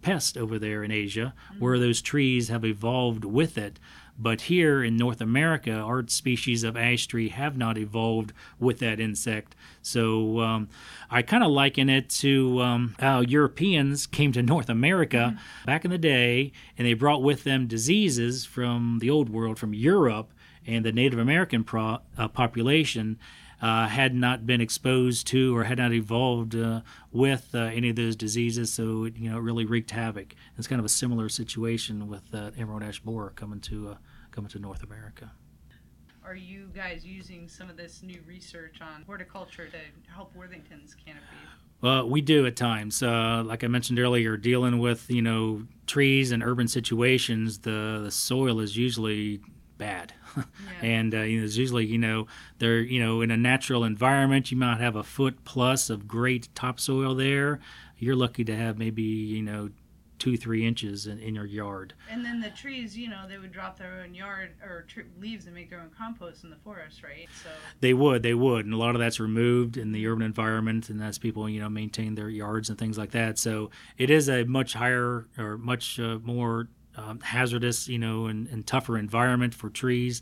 pest 0.02 0.38
over 0.38 0.58
there 0.58 0.84
in 0.84 0.92
Asia, 0.92 1.34
where 1.60 1.78
those 1.80 2.02
trees 2.02 2.48
have 2.48 2.64
evolved 2.64 3.26
with 3.26 3.58
it. 3.58 3.80
But 4.22 4.42
here 4.42 4.84
in 4.84 4.98
North 4.98 5.22
America, 5.22 5.72
our 5.72 6.06
species 6.08 6.66
of 6.66 6.76
ash 6.76 7.08
tree 7.08 7.30
have 7.30 7.58
not 7.58 7.78
evolved 7.78 8.34
with 8.60 8.80
that 8.80 9.00
insect. 9.00 9.56
So 9.82 10.42
um, 10.42 10.68
I 11.10 11.22
kind 11.22 11.42
of 11.42 11.52
liken 11.52 11.90
it 11.90 12.10
to 12.10 12.62
um, 12.62 12.96
how 13.00 13.22
Europeans 13.22 14.06
came 14.06 14.34
to 14.34 14.44
North 14.44 14.68
America 14.68 15.36
mm-hmm. 15.36 15.66
back 15.66 15.86
in 15.86 15.92
the 15.92 15.98
day 15.98 16.52
and 16.78 16.86
they 16.86 16.94
brought 16.94 17.24
with 17.24 17.46
them 17.46 17.66
diseases 17.66 18.44
from 18.44 19.00
the 19.00 19.10
old 19.10 19.30
world, 19.30 19.58
from 19.58 19.74
Europe, 19.74 20.34
and 20.68 20.84
the 20.84 20.92
Native 20.92 21.20
American 21.20 21.64
pro- 21.64 22.00
uh, 22.18 22.28
population. 22.28 23.18
Uh, 23.62 23.90
had 23.90 24.16
not 24.16 24.48
been 24.48 24.62
exposed 24.62 25.28
to 25.28 25.54
or 25.54 25.66
had 25.66 25.80
not 25.80 25.92
evolved 25.92 26.56
uh, 26.56 26.80
with 27.12 27.50
uh, 27.54 27.58
any 27.58 27.90
of 27.90 27.98
those 27.98 28.16
diseases, 28.16 28.72
so 28.72 29.04
it, 29.04 29.18
you 29.18 29.30
know 29.30 29.36
it 29.36 29.42
really 29.42 29.66
wreaked 29.66 29.92
havoc. 29.92 30.34
It's 30.58 30.66
kind 30.66 30.80
of 30.80 30.86
a 30.86 30.90
similar 30.90 31.28
situation 31.28 32.08
with 32.08 32.34
uh, 32.34 32.52
emerald 32.58 32.84
ash 32.84 33.02
borer 33.02 33.34
coming 33.36 33.60
to 33.60 33.90
uh, 33.90 33.96
coming 34.32 34.50
to 34.50 34.60
North 34.60 34.84
America. 34.84 35.32
Are 36.24 36.36
you 36.36 36.70
guys 36.76 37.06
using 37.06 37.48
some 37.48 37.70
of 37.70 37.78
this 37.78 38.04
new 38.04 38.22
research 38.28 38.82
on 38.82 39.04
horticulture 39.04 39.68
to 39.68 39.78
help 40.14 40.36
Worthington's 40.36 40.94
canopy? 40.94 41.26
Well, 41.82 42.10
we 42.10 42.22
do 42.22 42.46
at 42.46 42.56
times. 42.56 43.02
Uh, 43.02 43.42
like 43.46 43.64
I 43.64 43.68
mentioned 43.68 44.00
earlier, 44.00 44.36
dealing 44.36 44.80
with 44.80 45.10
you 45.10 45.22
know 45.22 45.64
trees 45.88 46.32
and 46.32 46.44
urban 46.44 46.68
situations, 46.68 47.60
the 47.60 48.02
the 48.04 48.12
soil 48.12 48.60
is 48.60 48.76
usually 48.76 49.40
bad, 49.78 50.14
yeah. 50.38 50.44
and 50.82 51.16
uh, 51.16 51.22
you 51.22 51.40
know, 51.40 51.46
it's 51.46 51.56
usually 51.56 51.86
you 51.86 51.98
know 51.98 52.28
they're 52.58 52.82
you 52.82 53.04
know 53.04 53.22
in 53.22 53.32
a 53.32 53.38
natural 53.38 53.86
environment 53.86 54.52
you 54.52 54.58
might 54.58 54.80
have 54.80 54.98
a 54.98 55.04
foot 55.04 55.46
plus 55.46 55.90
of 55.90 56.08
great 56.08 56.50
topsoil 56.54 57.16
there. 57.16 57.60
You're 57.98 58.16
lucky 58.16 58.44
to 58.44 58.56
have 58.56 58.78
maybe 58.78 59.04
you 59.04 59.42
know 59.42 59.70
two 60.20 60.38
three 60.38 60.66
inches 60.66 61.08
in, 61.08 61.20
in 61.20 61.36
your 61.36 61.46
yard. 61.46 61.94
And 62.10 62.24
then 62.24 62.40
the 62.40 62.50
trees 62.50 62.98
you 62.98 63.10
know 63.10 63.28
they 63.28 63.38
would 63.38 63.52
drop 63.52 63.78
their 63.78 64.02
own 64.04 64.14
yard 64.14 64.52
or 64.64 64.86
tr- 64.88 65.02
leaves 65.20 65.46
and 65.46 65.56
make 65.56 65.70
their 65.70 65.80
own 65.80 65.92
compost 65.98 66.44
in 66.44 66.50
the 66.50 66.58
forest 66.58 67.02
right? 67.04 67.28
So 67.44 67.50
they 67.80 67.94
would 67.94 68.24
they 68.24 68.34
would 68.34 68.66
and 68.66 68.74
a 68.74 68.78
lot 68.78 68.96
of 68.96 69.00
that's 69.00 69.20
removed 69.20 69.78
in 69.78 69.92
the 69.92 70.06
urban 70.08 70.24
environment 70.26 70.90
and 70.90 71.02
as 71.02 71.18
people 71.18 71.50
you 71.50 71.60
know 71.60 71.70
maintain 71.70 72.16
their 72.16 72.30
yards 72.30 72.70
and 72.70 72.78
things 72.78 72.98
like 72.98 73.12
that. 73.12 73.40
So 73.40 73.72
it 73.98 74.10
is 74.10 74.30
a 74.30 74.44
much 74.44 74.74
higher 74.74 75.28
or 75.38 75.58
much 75.58 76.00
uh, 76.00 76.20
more 76.24 76.68
um, 76.96 77.20
hazardous 77.22 77.88
you 77.88 78.00
know 78.00 78.26
and, 78.26 78.48
and 78.48 78.66
tougher 78.68 78.98
environment 78.98 79.54
for 79.54 79.70
trees 79.70 80.22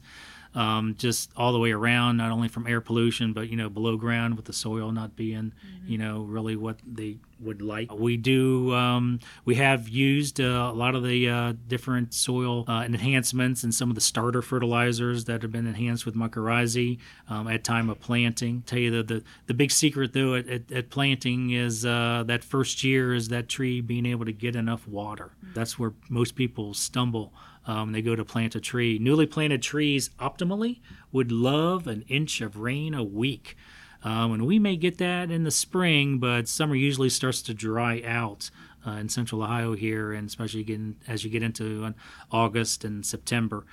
um, 0.57 0.95
just 0.97 1.31
all 1.37 1.53
the 1.53 1.59
way 1.59 1.71
around, 1.71 2.17
not 2.17 2.31
only 2.31 2.47
from 2.47 2.65
air 2.65 2.81
pollution, 2.81 3.31
but 3.31 3.47
you 3.47 3.55
know 3.55 3.69
below 3.69 3.95
ground 3.95 4.35
with 4.35 4.45
the 4.45 4.53
soil 4.53 4.91
not 4.91 5.15
being, 5.15 5.53
mm-hmm. 5.53 5.87
you 5.87 5.99
know, 5.99 6.21
really 6.21 6.55
what 6.55 6.79
they 6.85 7.17
would 7.39 7.61
like. 7.61 7.93
We 7.93 8.17
do. 8.17 8.73
Um, 8.73 9.19
we 9.45 9.53
have 9.55 9.87
used 9.87 10.41
uh, 10.41 10.71
a 10.71 10.73
lot 10.73 10.95
of 10.95 11.03
the 11.03 11.29
uh, 11.29 11.53
different 11.67 12.15
soil 12.15 12.65
uh, 12.67 12.83
enhancements 12.83 13.63
and 13.63 13.73
some 13.73 13.89
of 13.89 13.95
the 13.95 14.01
starter 14.01 14.41
fertilizers 14.41 15.25
that 15.25 15.43
have 15.43 15.51
been 15.51 15.67
enhanced 15.67 16.07
with 16.07 16.15
mycorrhizae 16.15 16.97
um, 17.29 17.47
at 17.47 17.63
time 17.63 17.87
of 17.87 17.99
planting. 17.99 18.63
Tell 18.63 18.79
you 18.79 18.89
the 18.89 19.03
the, 19.03 19.23
the 19.45 19.53
big 19.53 19.69
secret 19.69 20.13
though 20.13 20.33
at, 20.33 20.47
at, 20.49 20.71
at 20.71 20.89
planting 20.89 21.51
is 21.51 21.85
uh, 21.85 22.23
that 22.25 22.43
first 22.43 22.83
year 22.83 23.13
is 23.13 23.27
that 23.27 23.47
tree 23.47 23.79
being 23.79 24.07
able 24.07 24.25
to 24.25 24.33
get 24.33 24.55
enough 24.55 24.87
water. 24.87 25.33
Mm-hmm. 25.45 25.53
That's 25.53 25.77
where 25.77 25.93
most 26.09 26.35
people 26.35 26.73
stumble 26.73 27.31
um, 27.67 27.91
they 27.91 28.01
go 28.01 28.15
to 28.15 28.25
plant 28.25 28.55
a 28.55 28.61
tree. 28.61 28.97
Newly 28.97 29.27
planted 29.27 29.61
trees 29.61 30.09
optimally 30.19 30.79
would 31.11 31.31
love 31.31 31.85
an 31.85 32.03
inch 32.07 32.41
of 32.41 32.57
rain 32.57 32.93
a 32.93 33.03
week. 33.03 33.55
Um, 34.03 34.31
and 34.31 34.47
we 34.47 34.57
may 34.57 34.77
get 34.77 34.97
that 34.99 35.29
in 35.29 35.43
the 35.43 35.51
spring, 35.51 36.17
but 36.17 36.47
summer 36.47 36.75
usually 36.75 37.09
starts 37.09 37.41
to 37.43 37.53
dry 37.53 38.01
out 38.05 38.49
uh, 38.85 38.91
in 38.91 39.09
central 39.09 39.43
Ohio 39.43 39.73
here, 39.73 40.13
and 40.13 40.27
especially 40.27 40.63
getting, 40.63 40.95
as 41.07 41.23
you 41.23 41.29
get 41.29 41.43
into 41.43 41.83
uh, 41.83 41.91
August 42.31 42.85
and 42.85 43.05
September. 43.05 43.65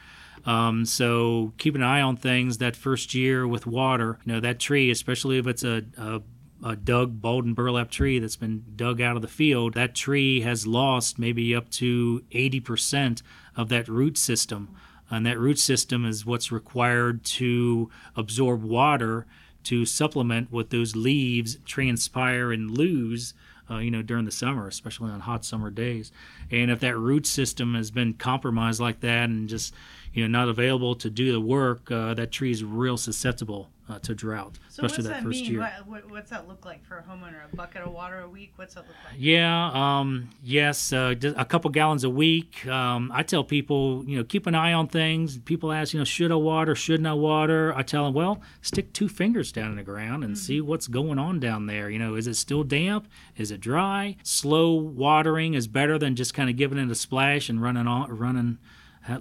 Um, 0.44 0.84
so 0.84 1.52
keep 1.56 1.74
an 1.74 1.82
eye 1.82 2.00
on 2.00 2.16
things 2.16 2.58
that 2.58 2.74
first 2.74 3.14
year 3.14 3.46
with 3.46 3.66
water. 3.66 4.18
You 4.24 4.32
know, 4.34 4.40
that 4.40 4.58
tree, 4.58 4.90
especially 4.90 5.38
if 5.38 5.46
it's 5.46 5.62
a, 5.62 5.84
a 5.96 6.22
a 6.64 6.74
dug 6.74 7.20
balled 7.20 7.44
and 7.44 7.54
burlap 7.54 7.90
tree 7.90 8.18
that's 8.18 8.36
been 8.36 8.64
dug 8.74 9.00
out 9.00 9.16
of 9.16 9.22
the 9.22 9.28
field, 9.28 9.74
that 9.74 9.94
tree 9.94 10.40
has 10.40 10.66
lost 10.66 11.18
maybe 11.18 11.54
up 11.54 11.68
to 11.68 12.24
80% 12.30 13.22
of 13.56 13.68
that 13.68 13.88
root 13.88 14.18
system. 14.18 14.74
And 15.10 15.24
that 15.26 15.38
root 15.38 15.58
system 15.58 16.04
is 16.04 16.26
what's 16.26 16.50
required 16.50 17.24
to 17.24 17.90
absorb 18.16 18.62
water 18.62 19.26
to 19.64 19.84
supplement 19.84 20.52
what 20.52 20.70
those 20.70 20.96
leaves 20.96 21.58
transpire 21.64 22.52
and 22.52 22.70
lose. 22.70 23.34
Uh, 23.70 23.78
you 23.78 23.90
know, 23.90 24.02
during 24.02 24.26
the 24.26 24.30
summer, 24.30 24.68
especially 24.68 25.10
on 25.10 25.20
hot 25.20 25.42
summer 25.42 25.70
days. 25.70 26.12
And 26.50 26.70
if 26.70 26.80
that 26.80 26.98
root 26.98 27.26
system 27.26 27.74
has 27.74 27.90
been 27.90 28.12
compromised 28.12 28.78
like 28.78 29.00
that 29.00 29.30
and 29.30 29.48
just, 29.48 29.72
you 30.12 30.22
know, 30.22 30.38
not 30.38 30.50
available 30.50 30.94
to 30.96 31.08
do 31.08 31.32
the 31.32 31.40
work, 31.40 31.90
uh, 31.90 32.12
that 32.12 32.30
tree 32.30 32.50
is 32.50 32.62
real 32.62 32.98
susceptible 32.98 33.70
uh, 33.88 33.98
to 33.98 34.14
drought, 34.14 34.58
so 34.68 34.84
especially 34.84 35.04
that, 35.04 35.14
that, 35.14 35.22
first 35.22 35.42
mean? 35.42 35.52
year. 35.52 35.72
What, 35.86 36.10
what's 36.10 36.30
that 36.30 36.48
look 36.48 36.64
like 36.64 36.84
for 36.86 36.98
a 36.98 37.02
homeowner? 37.02 37.40
A 37.52 37.56
bucket 37.56 37.82
of 37.82 37.92
water 37.92 38.20
a 38.20 38.28
week? 38.28 38.52
What's 38.56 38.74
that 38.74 38.86
look 38.86 38.96
like? 39.04 39.14
Yeah, 39.18 39.70
um, 39.74 40.30
yes, 40.42 40.92
uh, 40.92 41.14
a 41.36 41.44
couple 41.44 41.70
gallons 41.70 42.04
a 42.04 42.10
week. 42.10 42.66
Um, 42.66 43.10
I 43.14 43.22
tell 43.22 43.44
people, 43.44 44.02
you 44.06 44.16
know, 44.16 44.24
keep 44.24 44.46
an 44.46 44.54
eye 44.54 44.72
on 44.72 44.88
things. 44.88 45.38
People 45.38 45.70
ask, 45.70 45.92
you 45.92 45.98
know, 45.98 46.04
should 46.04 46.32
I 46.32 46.36
water? 46.36 46.74
Shouldn't 46.74 47.06
I 47.06 47.12
water? 47.12 47.74
I 47.74 47.82
tell 47.82 48.04
them, 48.04 48.14
well, 48.14 48.40
stick 48.62 48.92
two 48.92 49.08
fingers 49.08 49.52
down 49.52 49.70
in 49.70 49.76
the 49.76 49.82
ground 49.82 50.24
and 50.24 50.34
mm-hmm. 50.34 50.42
see 50.42 50.60
what's 50.60 50.86
going 50.86 51.18
on 51.18 51.38
down 51.38 51.66
there. 51.66 51.90
You 51.90 51.98
know, 51.98 52.14
is 52.14 52.26
it 52.26 52.36
still 52.36 52.64
damp? 52.64 53.06
Is 53.36 53.50
it 53.50 53.60
dry? 53.60 54.16
Slow 54.22 54.72
watering 54.72 55.54
is 55.54 55.66
better 55.66 55.98
than 55.98 56.16
just 56.16 56.32
kind 56.32 56.48
of 56.48 56.56
giving 56.56 56.78
it 56.78 56.90
a 56.90 56.94
splash 56.94 57.48
and 57.48 57.60
running 57.60 57.86
on, 57.86 58.10
running 58.16 58.58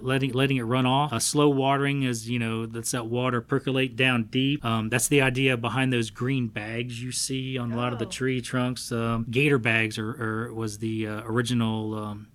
letting 0.00 0.32
letting 0.32 0.56
it 0.56 0.62
run 0.62 0.86
off. 0.86 1.12
Uh, 1.12 1.18
slow 1.18 1.48
watering 1.48 2.02
is 2.02 2.28
you 2.28 2.38
know 2.38 2.66
that's 2.66 2.92
that 2.92 3.06
water 3.06 3.40
percolate 3.40 3.96
down 3.96 4.24
deep. 4.24 4.64
Um, 4.64 4.88
that's 4.88 5.08
the 5.08 5.22
idea 5.22 5.56
behind 5.56 5.92
those 5.92 6.10
green 6.10 6.48
bags 6.48 7.02
you 7.02 7.12
see 7.12 7.58
on 7.58 7.72
a 7.72 7.76
lot 7.76 7.92
of 7.92 7.98
the 7.98 8.06
oh. 8.06 8.10
tree 8.10 8.40
trunks. 8.40 8.90
Um, 8.92 9.26
gator 9.30 9.58
bags 9.58 9.98
are 9.98 10.52
was 10.52 10.78
the 10.78 11.06
uh, 11.06 11.22
original. 11.24 11.94
Um, 11.94 12.28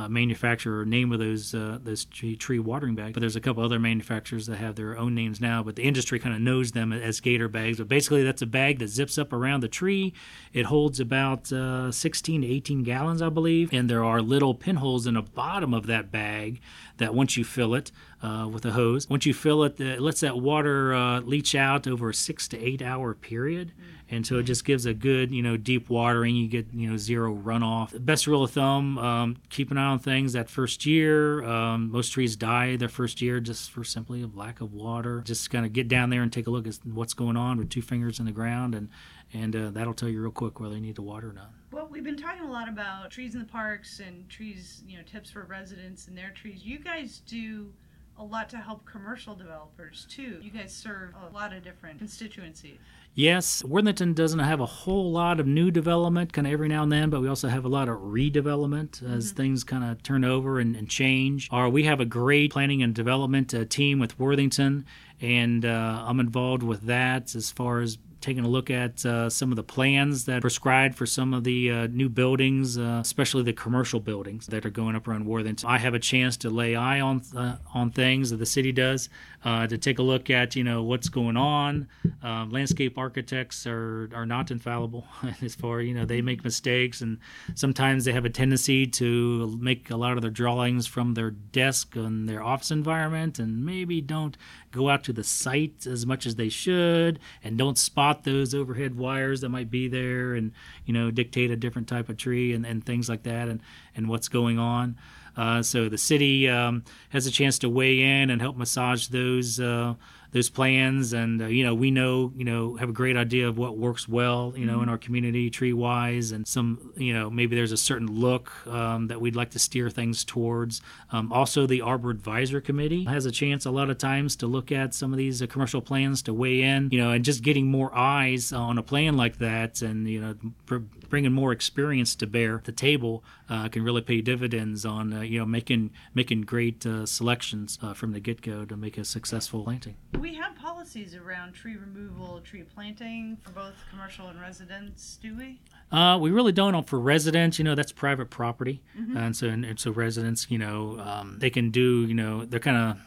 uh, 0.00 0.08
manufacturer 0.08 0.84
name 0.84 1.12
of 1.12 1.18
those 1.18 1.54
uh, 1.54 1.78
those 1.82 2.04
tree, 2.04 2.36
tree 2.36 2.58
watering 2.58 2.94
bags. 2.94 3.12
But 3.12 3.20
there's 3.20 3.36
a 3.36 3.40
couple 3.40 3.62
other 3.62 3.78
manufacturers 3.78 4.46
that 4.46 4.56
have 4.56 4.76
their 4.76 4.96
own 4.96 5.14
names 5.14 5.40
now. 5.40 5.62
But 5.62 5.76
the 5.76 5.82
industry 5.82 6.18
kind 6.18 6.34
of 6.34 6.40
knows 6.40 6.72
them 6.72 6.92
as 6.92 7.20
Gator 7.20 7.48
bags. 7.48 7.78
But 7.78 7.88
basically, 7.88 8.22
that's 8.22 8.42
a 8.42 8.46
bag 8.46 8.78
that 8.78 8.88
zips 8.88 9.18
up 9.18 9.32
around 9.32 9.60
the 9.60 9.68
tree. 9.68 10.12
It 10.52 10.66
holds 10.66 11.00
about 11.00 11.52
uh, 11.52 11.92
16 11.92 12.42
to 12.42 12.46
18 12.46 12.82
gallons, 12.82 13.22
I 13.22 13.28
believe, 13.28 13.72
and 13.72 13.90
there 13.90 14.04
are 14.04 14.22
little 14.22 14.54
pinholes 14.54 15.06
in 15.06 15.14
the 15.14 15.22
bottom 15.22 15.74
of 15.74 15.86
that 15.86 16.10
bag 16.10 16.60
that 16.96 17.14
once 17.14 17.36
you 17.36 17.44
fill 17.44 17.74
it 17.74 17.92
uh, 18.22 18.48
with 18.52 18.64
a 18.64 18.72
hose, 18.72 19.08
once 19.08 19.26
you 19.26 19.34
fill 19.34 19.64
it, 19.64 19.80
it 19.80 20.00
lets 20.00 20.20
that 20.20 20.38
water 20.38 20.94
uh, 20.94 21.20
leach 21.20 21.54
out 21.54 21.86
over 21.86 22.10
a 22.10 22.14
six 22.14 22.48
to 22.48 22.58
eight 22.58 22.82
hour 22.82 23.14
period. 23.14 23.72
Mm-hmm 23.72 23.99
and 24.10 24.26
so 24.26 24.38
it 24.38 24.42
just 24.42 24.64
gives 24.64 24.86
a 24.86 24.92
good 24.92 25.30
you 25.30 25.42
know 25.42 25.56
deep 25.56 25.88
watering. 25.88 26.36
You 26.36 26.48
get 26.48 26.66
you 26.72 26.90
know 26.90 26.96
zero 26.96 27.34
runoff. 27.34 28.04
Best 28.04 28.26
rule 28.26 28.44
of 28.44 28.50
thumb 28.50 28.98
um, 28.98 29.36
keep 29.48 29.70
an 29.70 29.78
eye 29.78 29.86
on 29.86 29.98
things 29.98 30.32
that 30.32 30.50
first 30.50 30.84
year 30.84 31.44
um, 31.44 31.90
most 31.90 32.10
trees 32.10 32.36
die 32.36 32.76
their 32.76 32.88
first 32.88 33.22
year 33.22 33.40
just 33.40 33.70
for 33.70 33.84
simply 33.84 34.22
a 34.22 34.26
lack 34.26 34.60
of 34.60 34.72
water. 34.72 35.22
Just 35.24 35.50
kind 35.50 35.64
of 35.64 35.72
get 35.72 35.88
down 35.88 36.10
there 36.10 36.22
and 36.22 36.32
take 36.32 36.46
a 36.46 36.50
look 36.50 36.66
at 36.66 36.78
what's 36.84 37.14
going 37.14 37.36
on 37.36 37.58
with 37.58 37.70
two 37.70 37.82
fingers 37.82 38.18
in 38.18 38.26
the 38.26 38.32
ground 38.32 38.74
and 38.74 38.88
and 39.32 39.54
uh, 39.54 39.70
that'll 39.70 39.94
tell 39.94 40.08
you 40.08 40.20
real 40.20 40.32
quick 40.32 40.58
whether 40.58 40.74
you 40.74 40.80
need 40.80 40.96
to 40.96 41.02
water 41.02 41.30
or 41.30 41.32
not. 41.32 41.52
Well, 41.70 41.86
we've 41.88 42.02
been 42.02 42.16
talking 42.16 42.42
a 42.42 42.50
lot 42.50 42.68
about 42.68 43.12
trees 43.12 43.34
in 43.34 43.40
the 43.40 43.46
parks 43.46 44.00
and 44.00 44.28
trees, 44.28 44.82
you 44.88 44.96
know, 44.96 45.04
tips 45.04 45.30
for 45.30 45.44
residents 45.44 46.08
and 46.08 46.18
their 46.18 46.30
trees. 46.30 46.64
You 46.64 46.80
guys 46.80 47.22
do 47.26 47.72
a 48.20 48.24
lot 48.24 48.50
to 48.50 48.58
help 48.58 48.84
commercial 48.84 49.34
developers 49.34 50.06
too. 50.08 50.38
You 50.42 50.50
guys 50.50 50.72
serve 50.72 51.14
a 51.28 51.34
lot 51.34 51.54
of 51.54 51.64
different 51.64 51.98
constituencies. 51.98 52.78
Yes, 53.14 53.64
Worthington 53.64 54.12
doesn't 54.12 54.38
have 54.38 54.60
a 54.60 54.66
whole 54.66 55.10
lot 55.10 55.40
of 55.40 55.46
new 55.46 55.70
development 55.70 56.32
kind 56.32 56.46
of 56.46 56.52
every 56.52 56.68
now 56.68 56.84
and 56.84 56.92
then, 56.92 57.10
but 57.10 57.20
we 57.20 57.28
also 57.28 57.48
have 57.48 57.64
a 57.64 57.68
lot 57.68 57.88
of 57.88 57.96
redevelopment 57.96 59.02
as 59.02 59.28
mm-hmm. 59.28 59.36
things 59.36 59.64
kind 59.64 59.82
of 59.82 60.02
turn 60.02 60.24
over 60.24 60.60
and, 60.60 60.76
and, 60.76 60.88
change. 60.88 61.48
Or 61.50 61.68
we 61.68 61.84
have 61.84 61.98
a 61.98 62.04
great 62.04 62.52
planning 62.52 62.82
and 62.82 62.94
development 62.94 63.52
uh, 63.52 63.64
team 63.64 63.98
with 63.98 64.18
Worthington, 64.18 64.84
and 65.20 65.64
uh, 65.64 66.04
I'm 66.06 66.20
involved 66.20 66.62
with 66.62 66.82
that 66.82 67.34
as 67.34 67.50
far 67.50 67.80
as 67.80 67.98
taking 68.20 68.44
a 68.44 68.48
look 68.48 68.70
at 68.70 69.04
uh, 69.06 69.30
some 69.30 69.50
of 69.50 69.56
the 69.56 69.62
plans 69.62 70.24
that 70.26 70.40
prescribed 70.40 70.94
for 70.94 71.06
some 71.06 71.32
of 71.32 71.44
the 71.44 71.70
uh, 71.70 71.86
new 71.88 72.08
buildings, 72.08 72.78
uh, 72.78 72.98
especially 73.00 73.42
the 73.42 73.52
commercial 73.52 74.00
buildings 74.00 74.46
that 74.46 74.66
are 74.66 74.70
going 74.70 74.94
up 74.94 75.08
around 75.08 75.26
Worthington. 75.26 75.68
I 75.68 75.78
have 75.78 75.94
a 75.94 75.98
chance 75.98 76.36
to 76.38 76.50
lay 76.50 76.76
eye 76.76 77.00
on 77.00 77.22
uh, 77.36 77.56
on 77.74 77.90
things 77.90 78.30
that 78.30 78.36
the 78.36 78.46
city 78.46 78.72
does 78.72 79.08
uh, 79.44 79.66
to 79.66 79.78
take 79.78 79.98
a 79.98 80.02
look 80.02 80.28
at 80.28 80.54
you 80.54 80.64
know 80.64 80.82
what's 80.82 81.08
going 81.08 81.36
on. 81.36 81.88
Um, 82.22 82.50
landscape 82.50 82.98
architects 82.98 83.66
are 83.66 84.10
are 84.14 84.26
not 84.26 84.50
infallible 84.50 85.06
as 85.42 85.54
far 85.54 85.80
you 85.80 85.94
know 85.94 86.04
they 86.04 86.20
make 86.20 86.44
mistakes 86.44 87.00
and 87.00 87.18
sometimes 87.54 88.04
they 88.04 88.12
have 88.12 88.24
a 88.24 88.30
tendency 88.30 88.86
to 88.86 89.58
make 89.60 89.90
a 89.90 89.96
lot 89.96 90.16
of 90.16 90.22
their 90.22 90.30
drawings 90.30 90.86
from 90.86 91.14
their 91.14 91.30
desk 91.30 91.96
and 91.96 92.28
their 92.28 92.42
office 92.42 92.70
environment 92.70 93.38
and 93.38 93.64
maybe 93.64 94.00
don't 94.00 94.36
go 94.70 94.88
out 94.88 95.04
to 95.04 95.12
the 95.12 95.24
site 95.24 95.86
as 95.86 96.06
much 96.06 96.26
as 96.26 96.36
they 96.36 96.48
should 96.48 97.18
and 97.42 97.56
don't 97.56 97.78
spot 97.78 98.24
those 98.24 98.54
overhead 98.54 98.96
wires 98.96 99.40
that 99.40 99.48
might 99.48 99.70
be 99.70 99.88
there 99.88 100.34
and 100.34 100.52
you 100.84 100.92
know 100.92 101.10
dictate 101.10 101.50
a 101.50 101.56
different 101.56 101.88
type 101.88 102.08
of 102.08 102.16
tree 102.16 102.52
and, 102.52 102.66
and 102.66 102.84
things 102.84 103.08
like 103.08 103.22
that 103.22 103.48
and 103.48 103.60
and 103.96 104.08
what's 104.08 104.28
going 104.28 104.58
on 104.58 104.96
uh, 104.98 105.19
so 105.62 105.88
the 105.88 105.98
city 105.98 106.48
um, 106.48 106.84
has 107.10 107.26
a 107.26 107.30
chance 107.30 107.58
to 107.60 107.68
weigh 107.68 108.00
in 108.00 108.30
and 108.30 108.40
help 108.40 108.56
massage 108.56 109.08
those 109.08 109.60
uh, 109.60 109.94
those 110.32 110.48
plans 110.48 111.12
and 111.12 111.42
uh, 111.42 111.46
you 111.46 111.64
know 111.64 111.74
we 111.74 111.90
know 111.90 112.32
you 112.36 112.44
know 112.44 112.76
have 112.76 112.88
a 112.88 112.92
great 112.92 113.16
idea 113.16 113.48
of 113.48 113.58
what 113.58 113.76
works 113.76 114.08
well 114.08 114.52
you 114.56 114.64
know 114.64 114.74
mm-hmm. 114.74 114.84
in 114.84 114.88
our 114.88 114.98
community 114.98 115.50
tree 115.50 115.72
wise 115.72 116.32
and 116.32 116.46
some 116.46 116.92
you 116.96 117.12
know 117.12 117.28
maybe 117.28 117.56
there's 117.56 117.72
a 117.72 117.76
certain 117.76 118.06
look 118.06 118.52
um, 118.68 119.08
that 119.08 119.20
we'd 119.20 119.36
like 119.36 119.50
to 119.50 119.58
steer 119.58 119.90
things 119.90 120.24
towards 120.24 120.80
um, 121.10 121.32
also 121.32 121.66
the 121.66 121.80
arbor 121.80 122.10
advisor 122.10 122.60
committee 122.60 123.04
has 123.04 123.26
a 123.26 123.30
chance 123.30 123.64
a 123.66 123.70
lot 123.70 123.90
of 123.90 123.98
times 123.98 124.36
to 124.36 124.46
look 124.46 124.70
at 124.70 124.94
some 124.94 125.12
of 125.12 125.18
these 125.18 125.42
uh, 125.42 125.46
commercial 125.46 125.80
plans 125.80 126.22
to 126.22 126.32
weigh 126.32 126.62
in 126.62 126.88
you 126.92 126.98
know 126.98 127.10
and 127.10 127.24
just 127.24 127.42
getting 127.42 127.66
more 127.66 127.94
eyes 127.94 128.52
on 128.52 128.78
a 128.78 128.82
plan 128.82 129.16
like 129.16 129.38
that 129.38 129.82
and 129.82 130.08
you 130.08 130.20
know 130.20 130.34
pr- 130.66 130.76
bringing 131.08 131.32
more 131.32 131.50
experience 131.50 132.14
to 132.14 132.26
bear 132.26 132.62
the 132.64 132.72
table 132.72 133.24
uh, 133.48 133.68
can 133.68 133.82
really 133.82 134.00
pay 134.00 134.20
dividends 134.20 134.84
on 134.84 135.12
uh, 135.12 135.20
you 135.20 135.38
know 135.38 135.44
making 135.44 135.90
making 136.14 136.42
great 136.42 136.86
uh, 136.86 137.04
selections 137.04 137.78
uh, 137.82 137.92
from 137.92 138.12
the 138.12 138.20
get-go 138.20 138.64
to 138.64 138.76
make 138.76 138.96
a 138.96 139.04
successful 139.04 139.64
planting 139.64 139.96
we 140.20 140.34
have 140.34 140.54
policies 140.54 141.14
around 141.14 141.52
tree 141.52 141.76
removal, 141.76 142.40
tree 142.40 142.62
planting 142.62 143.38
for 143.42 143.50
both 143.50 143.74
commercial 143.90 144.28
and 144.28 144.40
residents, 144.40 145.18
do 145.22 145.36
we? 145.36 145.58
Uh, 145.90 146.18
we 146.20 146.30
really 146.30 146.52
don't. 146.52 146.86
For 146.86 147.00
residents, 147.00 147.58
you 147.58 147.64
know, 147.64 147.74
that's 147.74 147.92
private 147.92 148.30
property, 148.30 148.82
mm-hmm. 148.98 149.16
and 149.16 149.36
so 149.36 149.48
and, 149.48 149.64
and, 149.64 149.80
so 149.80 149.90
residents, 149.90 150.50
you 150.50 150.58
know, 150.58 151.00
um, 151.00 151.36
they 151.38 151.50
can 151.50 151.70
do, 151.70 152.06
you 152.06 152.14
know, 152.14 152.44
they're 152.44 152.60
kind 152.60 152.76
of 152.76 152.98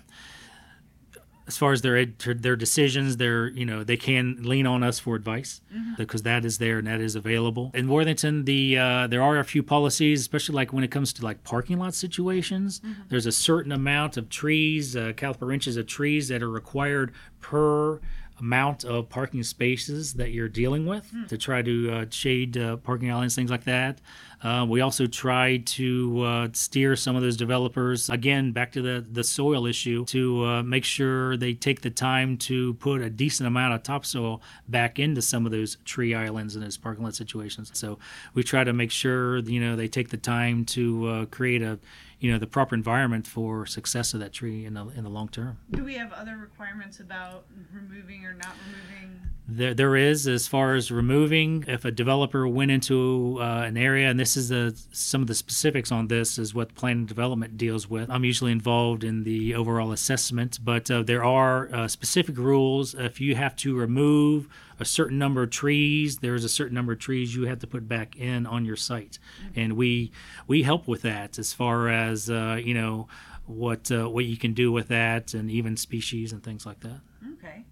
as 1.47 1.57
far 1.57 1.73
as 1.73 1.81
their 1.81 2.05
their 2.05 2.55
decisions, 2.55 3.17
they're 3.17 3.47
you 3.47 3.65
know 3.65 3.83
they 3.83 3.97
can 3.97 4.37
lean 4.41 4.65
on 4.65 4.83
us 4.83 4.99
for 4.99 5.15
advice 5.15 5.61
mm-hmm. 5.73 5.95
because 5.97 6.23
that 6.23 6.45
is 6.45 6.57
there 6.57 6.77
and 6.77 6.87
that 6.87 7.01
is 7.01 7.15
available. 7.15 7.71
In 7.73 7.87
Worthington, 7.87 8.45
the 8.45 8.77
uh, 8.77 9.07
there 9.07 9.21
are 9.21 9.39
a 9.39 9.43
few 9.43 9.63
policies, 9.63 10.21
especially 10.21 10.55
like 10.55 10.71
when 10.71 10.83
it 10.83 10.91
comes 10.91 11.11
to 11.13 11.23
like 11.23 11.43
parking 11.43 11.79
lot 11.79 11.93
situations. 11.93 12.79
Mm-hmm. 12.79 13.01
There's 13.09 13.25
a 13.25 13.31
certain 13.31 13.71
amount 13.71 14.15
of 14.17 14.29
trees, 14.29 14.95
uh, 14.95 15.13
caliper 15.15 15.53
inches 15.53 15.75
of 15.75 15.85
trees 15.87 16.29
that 16.29 16.41
are 16.41 16.49
required 16.49 17.11
per 17.41 17.99
amount 18.43 18.83
of 18.83 19.07
parking 19.07 19.41
spaces 19.41 20.15
that 20.15 20.31
you're 20.31 20.49
dealing 20.49 20.85
with 20.85 21.09
mm. 21.13 21.25
to 21.29 21.37
try 21.37 21.61
to 21.61 21.91
uh, 21.91 22.05
shade 22.09 22.57
uh, 22.57 22.75
parking 22.75 23.09
islands, 23.09 23.35
things 23.35 23.49
like 23.49 23.63
that. 23.63 24.01
Uh, 24.41 24.65
we 24.67 24.81
also 24.81 25.07
try 25.07 25.57
to 25.65 26.21
uh, 26.21 26.47
steer 26.51 26.97
some 26.97 27.15
of 27.15 27.21
those 27.21 27.37
developers 27.37 28.09
again 28.09 28.51
back 28.51 28.73
to 28.73 28.81
the 28.81 29.05
the 29.09 29.23
soil 29.23 29.65
issue 29.65 30.03
to 30.03 30.45
uh, 30.45 30.63
make 30.63 30.83
sure 30.83 31.37
they 31.37 31.53
take 31.53 31.79
the 31.79 31.89
time 31.89 32.37
to 32.37 32.73
put 32.75 33.01
a 33.01 33.09
decent 33.09 33.47
amount 33.47 33.73
of 33.73 33.81
topsoil 33.81 34.41
back 34.67 34.99
into 34.99 35.21
some 35.21 35.45
of 35.45 35.53
those 35.53 35.77
tree 35.85 36.13
islands 36.13 36.55
and 36.55 36.65
those 36.65 36.75
parking 36.75 37.05
lot 37.05 37.15
situations. 37.15 37.71
So 37.73 37.97
we 38.33 38.43
try 38.43 38.65
to 38.65 38.73
make 38.73 38.91
sure 38.91 39.37
you 39.39 39.61
know 39.61 39.77
they 39.77 39.87
take 39.87 40.09
the 40.09 40.17
time 40.17 40.65
to 40.65 41.07
uh, 41.07 41.25
create 41.27 41.61
a 41.61 41.79
you 42.23 42.31
know 42.31 42.39
the 42.39 42.47
proper 42.47 42.73
environment 42.73 43.27
for 43.27 43.65
success 43.65 44.13
of 44.13 44.21
that 44.21 44.31
tree 44.31 44.65
in 44.65 44.75
the 44.75 44.87
in 44.95 45.03
the 45.03 45.09
long 45.09 45.27
term. 45.27 45.57
Do 45.71 45.83
we 45.83 45.95
have 45.95 46.13
other 46.13 46.37
requirements 46.37 47.01
about 47.01 47.43
removing 47.73 48.25
or 48.25 48.33
not 48.33 48.55
removing? 48.65 49.19
There, 49.45 49.73
there 49.73 49.97
is 49.97 50.25
as 50.25 50.47
far 50.47 50.73
as 50.73 50.89
removing. 50.89 51.65
If 51.67 51.83
a 51.83 51.91
developer 51.91 52.47
went 52.47 52.71
into 52.71 53.39
uh, 53.41 53.63
an 53.67 53.75
area, 53.75 54.09
and 54.09 54.17
this 54.17 54.37
is 54.37 54.47
the 54.47 54.73
some 54.93 55.19
of 55.19 55.27
the 55.27 55.35
specifics 55.35 55.91
on 55.91 56.07
this 56.07 56.39
is 56.39 56.55
what 56.55 56.73
planning 56.75 57.05
development 57.05 57.57
deals 57.57 57.89
with. 57.89 58.09
I'm 58.09 58.23
usually 58.23 58.53
involved 58.53 59.03
in 59.03 59.25
the 59.25 59.53
overall 59.53 59.91
assessment, 59.91 60.59
but 60.63 60.89
uh, 60.89 61.03
there 61.03 61.25
are 61.25 61.75
uh, 61.75 61.87
specific 61.89 62.37
rules. 62.37 62.95
If 62.95 63.19
you 63.19 63.35
have 63.35 63.57
to 63.57 63.75
remove 63.75 64.47
a 64.83 64.85
certain 64.85 65.17
number 65.17 65.41
of 65.43 65.49
trees, 65.49 66.17
there's 66.17 66.43
a 66.43 66.49
certain 66.49 66.75
number 66.75 66.93
of 66.93 66.99
trees 66.99 67.35
you 67.35 67.47
have 67.47 67.59
to 67.59 67.67
put 67.67 67.87
back 67.87 68.15
in 68.15 68.45
on 68.45 68.65
your 68.65 68.75
site, 68.75 69.17
mm-hmm. 69.41 69.59
and 69.59 69.73
we 69.73 70.11
we 70.45 70.63
help 70.63 70.87
with 70.87 71.01
that 71.01 71.39
as 71.39 71.53
far 71.53 71.89
as 71.89 72.29
uh, 72.29 72.59
you 72.63 72.73
know 72.73 73.07
what 73.45 73.91
uh, 73.91 74.09
what 74.09 74.25
you 74.25 74.37
can 74.37 74.53
do 74.53 74.71
with 74.71 74.89
that, 74.89 75.33
and 75.33 75.49
even 75.49 75.75
species 75.77 76.31
and 76.31 76.43
things 76.43 76.65
like 76.65 76.81
that. 76.81 77.01
Okay, 77.33 77.63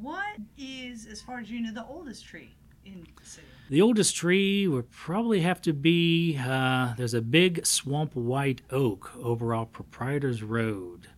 what 0.00 0.36
is, 0.58 1.06
as 1.06 1.20
far 1.20 1.38
as 1.38 1.50
you 1.50 1.60
know, 1.60 1.72
the 1.72 1.86
oldest 1.86 2.24
tree 2.24 2.54
in 2.84 3.06
the 3.20 3.26
city? 3.28 3.46
The 3.68 3.82
oldest 3.82 4.14
tree 4.14 4.68
would 4.68 4.90
probably 4.90 5.40
have 5.40 5.60
to 5.62 5.72
be 5.72 6.38
uh, 6.38 6.94
there's 6.96 7.14
a 7.14 7.20
big 7.20 7.66
swamp 7.66 8.14
white 8.14 8.62
oak 8.70 9.12
over 9.20 9.54
off 9.54 9.72
Proprietors 9.72 10.42
Road. 10.42 11.08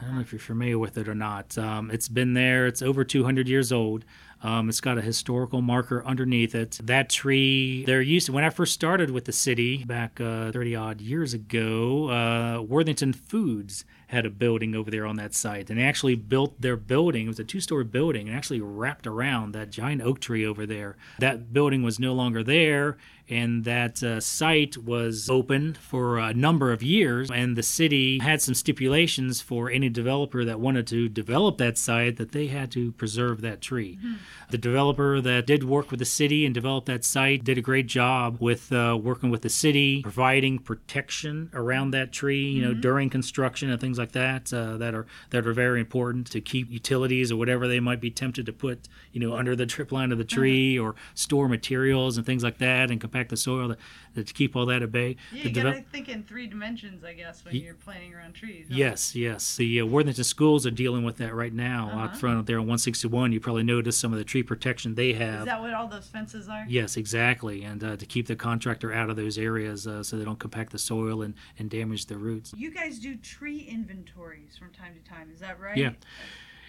I 0.00 0.04
don't 0.04 0.14
know 0.14 0.20
if 0.20 0.32
you're 0.32 0.38
familiar 0.38 0.78
with 0.78 0.96
it 0.96 1.08
or 1.08 1.14
not. 1.14 1.58
Um, 1.58 1.90
it's 1.90 2.08
been 2.08 2.34
there. 2.34 2.66
It's 2.66 2.82
over 2.82 3.04
200 3.04 3.48
years 3.48 3.72
old. 3.72 4.04
Um, 4.40 4.68
it's 4.68 4.80
got 4.80 4.96
a 4.96 5.02
historical 5.02 5.60
marker 5.60 6.04
underneath 6.06 6.54
it. 6.54 6.78
That 6.84 7.10
tree, 7.10 7.84
they're 7.84 8.00
used 8.00 8.26
to, 8.26 8.32
when 8.32 8.44
I 8.44 8.50
first 8.50 8.72
started 8.72 9.10
with 9.10 9.24
the 9.24 9.32
city 9.32 9.82
back 9.84 10.18
30 10.18 10.76
uh, 10.76 10.82
odd 10.82 11.00
years 11.00 11.34
ago, 11.34 12.10
uh, 12.10 12.62
Worthington 12.62 13.12
Foods 13.12 13.84
had 14.06 14.24
a 14.24 14.30
building 14.30 14.76
over 14.76 14.90
there 14.90 15.04
on 15.04 15.16
that 15.16 15.34
site. 15.34 15.68
And 15.68 15.78
they 15.78 15.82
actually 15.82 16.14
built 16.14 16.60
their 16.60 16.76
building, 16.76 17.26
it 17.26 17.28
was 17.28 17.40
a 17.40 17.44
two 17.44 17.60
story 17.60 17.84
building, 17.84 18.28
and 18.28 18.36
actually 18.36 18.60
wrapped 18.60 19.06
around 19.06 19.52
that 19.52 19.70
giant 19.70 20.02
oak 20.02 20.20
tree 20.20 20.46
over 20.46 20.64
there. 20.64 20.96
That 21.18 21.52
building 21.52 21.82
was 21.82 21.98
no 21.98 22.12
longer 22.12 22.44
there 22.44 22.96
and 23.28 23.64
that 23.64 24.02
uh, 24.02 24.20
site 24.20 24.76
was 24.78 25.28
open 25.28 25.74
for 25.74 26.18
a 26.18 26.32
number 26.32 26.72
of 26.72 26.82
years 26.82 27.30
and 27.30 27.56
the 27.56 27.62
city 27.62 28.18
had 28.20 28.40
some 28.40 28.54
stipulations 28.54 29.40
for 29.40 29.70
any 29.70 29.88
developer 29.88 30.44
that 30.44 30.58
wanted 30.60 30.86
to 30.86 31.08
develop 31.08 31.58
that 31.58 31.76
site 31.76 32.16
that 32.16 32.32
they 32.32 32.46
had 32.46 32.70
to 32.70 32.92
preserve 32.92 33.40
that 33.40 33.60
tree 33.60 33.98
mm-hmm. 33.98 34.14
the 34.50 34.58
developer 34.58 35.20
that 35.20 35.46
did 35.46 35.64
work 35.64 35.90
with 35.90 35.98
the 35.98 36.06
city 36.06 36.46
and 36.46 36.54
develop 36.54 36.86
that 36.86 37.04
site 37.04 37.44
did 37.44 37.58
a 37.58 37.62
great 37.62 37.86
job 37.86 38.38
with 38.40 38.72
uh, 38.72 38.98
working 39.00 39.30
with 39.30 39.42
the 39.42 39.50
city 39.50 40.02
providing 40.02 40.58
protection 40.58 41.50
around 41.52 41.90
that 41.90 42.12
tree 42.12 42.48
you 42.48 42.62
know 42.62 42.70
mm-hmm. 42.70 42.80
during 42.80 43.10
construction 43.10 43.70
and 43.70 43.80
things 43.80 43.98
things 43.98 43.98
like 43.98 44.12
that 44.12 44.52
uh, 44.52 44.76
that 44.76 44.94
are 44.94 45.06
that 45.30 45.46
are 45.46 45.52
very 45.52 45.80
important 45.80 46.30
to 46.30 46.40
keep 46.40 46.70
utilities 46.70 47.32
or 47.32 47.36
whatever 47.36 47.66
they 47.66 47.80
might 47.80 48.00
be 48.00 48.10
tempted 48.10 48.46
to 48.46 48.52
put 48.52 48.88
you 49.12 49.20
know 49.20 49.34
under 49.34 49.56
the 49.56 49.66
drip 49.66 49.92
line 49.92 50.12
of 50.12 50.18
the 50.18 50.24
tree 50.24 50.74
mm-hmm. 50.74 50.84
or 50.84 50.94
store 51.14 51.48
materials 51.48 52.16
and 52.16 52.26
things 52.26 52.44
like 52.44 52.58
that 52.58 52.90
and 52.90 53.00
compact 53.18 53.30
the 53.30 53.36
soil 53.36 53.74
to, 54.14 54.24
to 54.24 54.32
keep 54.32 54.56
all 54.56 54.66
that 54.66 54.82
at 54.82 54.92
bay. 54.92 55.16
Yeah, 55.32 55.44
you 55.44 55.50
gotta 55.50 55.82
think 55.92 56.08
in 56.08 56.22
three 56.22 56.46
dimensions, 56.46 57.04
I 57.04 57.12
guess, 57.14 57.44
when 57.44 57.56
you're 57.56 57.74
planting 57.74 58.14
around 58.14 58.34
trees. 58.34 58.66
Yes, 58.68 59.14
yes. 59.14 59.56
The 59.56 59.80
uh, 59.80 59.86
Worthington 59.86 60.24
schools 60.24 60.66
are 60.66 60.70
dealing 60.70 61.04
with 61.04 61.16
that 61.18 61.34
right 61.34 61.52
now 61.52 61.88
uh-huh. 61.88 62.00
out 62.00 62.16
front 62.16 62.46
there 62.46 62.56
on 62.56 62.62
161. 62.62 63.32
You 63.32 63.40
probably 63.40 63.62
noticed 63.62 64.00
some 64.00 64.12
of 64.12 64.18
the 64.18 64.24
tree 64.24 64.42
protection 64.42 64.94
they 64.94 65.12
have. 65.14 65.40
Is 65.40 65.46
that 65.46 65.60
what 65.60 65.74
all 65.74 65.88
those 65.88 66.06
fences 66.06 66.48
are? 66.48 66.64
Yes, 66.68 66.96
exactly, 66.96 67.64
and 67.64 67.82
uh, 67.82 67.96
to 67.96 68.06
keep 68.06 68.26
the 68.26 68.36
contractor 68.36 68.92
out 68.92 69.10
of 69.10 69.16
those 69.16 69.38
areas 69.38 69.86
uh, 69.86 70.02
so 70.02 70.16
they 70.16 70.24
don't 70.24 70.38
compact 70.38 70.72
the 70.72 70.78
soil 70.78 71.22
and, 71.22 71.34
and 71.58 71.70
damage 71.70 72.06
the 72.06 72.16
roots. 72.16 72.52
You 72.56 72.70
guys 72.72 72.98
do 72.98 73.16
tree 73.16 73.68
inventories 73.70 74.56
from 74.56 74.70
time 74.72 74.94
to 74.94 75.08
time, 75.08 75.30
is 75.32 75.40
that 75.40 75.60
right? 75.60 75.76
Yeah. 75.76 75.90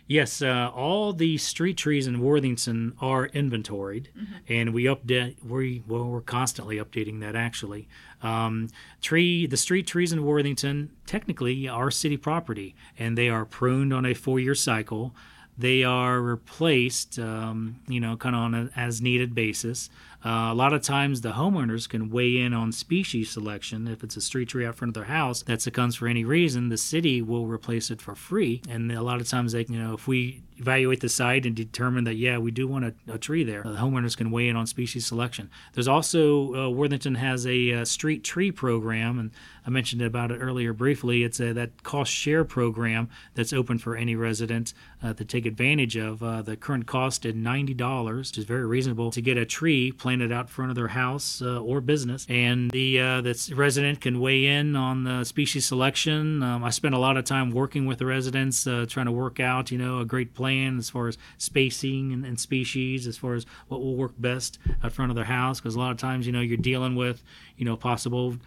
Yes, 0.10 0.41
uh, 0.41 0.72
all 0.74 1.14
the 1.14 1.38
street 1.38 1.78
trees 1.78 2.07
in 2.07 2.20
Worthington 2.20 2.93
are 2.99 3.28
inventoried, 3.28 4.10
mm-hmm. 4.18 4.34
and 4.51 4.74
we 4.74 4.86
update. 4.86 5.36
We 5.45 5.84
well, 5.88 6.05
we're 6.05 6.22
constantly 6.22 6.78
updating 6.78 7.20
that. 7.20 7.36
Actually, 7.36 7.88
um, 8.24 8.70
tree 9.01 9.45
the 9.45 9.55
street 9.55 9.86
trees 9.86 10.12
in 10.12 10.26
Worthington 10.26 10.89
technically 11.05 11.68
are 11.68 11.91
city 11.91 12.18
property, 12.18 12.76
and 12.97 13.16
they 13.16 13.30
are 13.30 13.45
pruned 13.45 13.93
on 13.93 14.03
a 14.03 14.16
four-year 14.16 14.55
cycle. 14.55 15.14
They 15.55 15.84
are 15.84 16.20
replaced, 16.20 17.20
um, 17.20 17.80
you 17.88 17.99
know, 17.99 18.18
kind 18.18 18.36
of 18.36 18.41
on 18.41 18.55
an 18.55 18.72
as 18.76 19.03
needed 19.03 19.36
basis. 19.36 19.91
Uh, 20.24 20.49
a 20.51 20.53
lot 20.53 20.74
of 20.74 20.82
times 20.82 21.22
the 21.22 21.32
homeowners 21.32 21.88
can 21.88 22.09
weigh 22.09 22.38
in 22.38 22.53
on 22.53 22.72
species 22.72 23.30
selection. 23.30 23.88
If 23.88 24.03
it's 24.03 24.17
a 24.17 24.22
street 24.22 24.49
tree 24.49 24.65
out 24.65 24.76
front 24.76 24.89
of 24.89 24.93
their 24.95 25.15
house 25.15 25.43
that 25.43 25.61
succumbs 25.61 25.95
for 25.95 26.07
any 26.07 26.26
reason, 26.26 26.70
the 26.70 26.78
city 26.78 27.22
will 27.22 27.47
replace 27.47 27.89
it 27.89 28.01
for 28.01 28.15
free. 28.15 28.61
And 28.70 28.91
a 28.91 29.01
lot 29.01 29.22
of 29.22 29.30
times 29.30 29.53
they, 29.53 29.65
you 29.70 29.80
know, 29.80 29.93
if 29.93 30.07
we 30.07 30.41
evaluate 30.60 30.99
the 30.99 31.10
site 31.10 31.45
and 31.45 31.55
determine 31.55 32.03
that 32.03 32.16
yeah 32.16 32.38
we 32.38 32.51
do 32.51 32.68
want 32.68 32.86
a, 32.86 32.93
a 33.07 33.18
tree 33.18 33.43
there. 33.43 33.64
The 33.64 33.78
homeowners 33.78 34.16
can 34.16 34.30
weigh 34.30 34.49
in 34.49 34.55
on 34.55 34.68
species 34.68 35.05
selection. 35.05 35.49
There's 35.74 35.88
also 35.88 36.53
uh, 36.53 36.70
worthington 36.70 37.16
has 37.16 37.47
a, 37.47 37.74
uh, 37.74 37.86
street 37.86 38.24
tree 38.24 38.51
program 38.51 39.20
and 39.20 39.32
i 39.66 39.70
mentioned 39.70 40.01
about 40.01 40.32
it 40.32 40.38
earlier 40.38 40.74
briefly. 40.74 41.24
It's 41.24 41.39
a 41.39 41.53
that 41.53 41.84
cost 41.84 42.12
share 42.12 42.43
program 42.43 43.10
that's 43.36 43.53
open 43.53 43.78
for 43.78 43.95
any 43.95 44.16
resident 44.16 44.74
uh, 45.03 45.14
to 45.14 45.24
take 45.24 45.45
advantage 45.45 45.95
of. 45.95 46.22
Uh, 46.22 46.41
the 46.41 46.57
current 46.57 46.88
cost 46.88 47.26
is 47.26 47.34
$90 47.34 48.18
which 48.18 48.38
is 48.38 48.45
very 48.45 48.66
reasonable 48.66 49.12
to 49.12 49.22
get 49.22 49.38
a 49.38 49.45
tree 49.45 49.91
planted 49.91 50.32
out 50.32 50.49
front 50.49 50.72
of 50.72 50.76
their 50.76 50.89
house 50.89 51.41
uh, 51.41 51.62
or 51.62 51.80
business, 51.82 52.26
and 52.30 52.72
the 52.72 52.97
the 52.97 53.53
resident 53.55 54.01
can 54.01 54.20
weigh 54.20 54.45
in 54.45 54.76
on 54.76 55.03
the 55.03 55.24
species 55.24 55.66
selection. 55.66 56.43
Um, 56.43 56.64
I 56.64 56.70
spent 56.70 56.95
a 56.95 56.97
lot 56.97 57.18
of 57.18 57.24
time 57.24 57.51
working 57.51 57.86
with 57.86 57.99
the 57.99 58.05
residents, 58.05 58.64
trying 58.64 59.05
to 59.05 59.12
work 59.12 59.39
out, 59.39 59.72
you 59.72 59.78
know, 59.78 59.99
a 59.99 60.05
great 60.05 60.34
plan 60.34 60.48
as 60.49 60.89
far 60.89 61.07
as 61.07 61.17
spacing 61.37 62.13
and, 62.13 62.25
and 62.25 62.39
species, 62.39 63.07
as 63.07 63.17
far 63.17 63.33
as 63.33 63.45
what 63.67 63.81
will 63.81 63.95
work 63.95 64.13
best 64.17 64.59
out 64.83 64.91
front 64.91 65.11
of 65.11 65.15
their 65.15 65.25
house. 65.25 65.59
Because 65.59 65.75
a 65.75 65.79
lot 65.79 65.91
of 65.91 65.97
times, 65.97 66.25
you 66.25 66.31
know, 66.31 66.41
you're 66.41 66.57
dealing 66.57 66.95
with, 66.95 67.23
you 67.57 67.65
know, 67.65 67.75
possible 67.75 68.37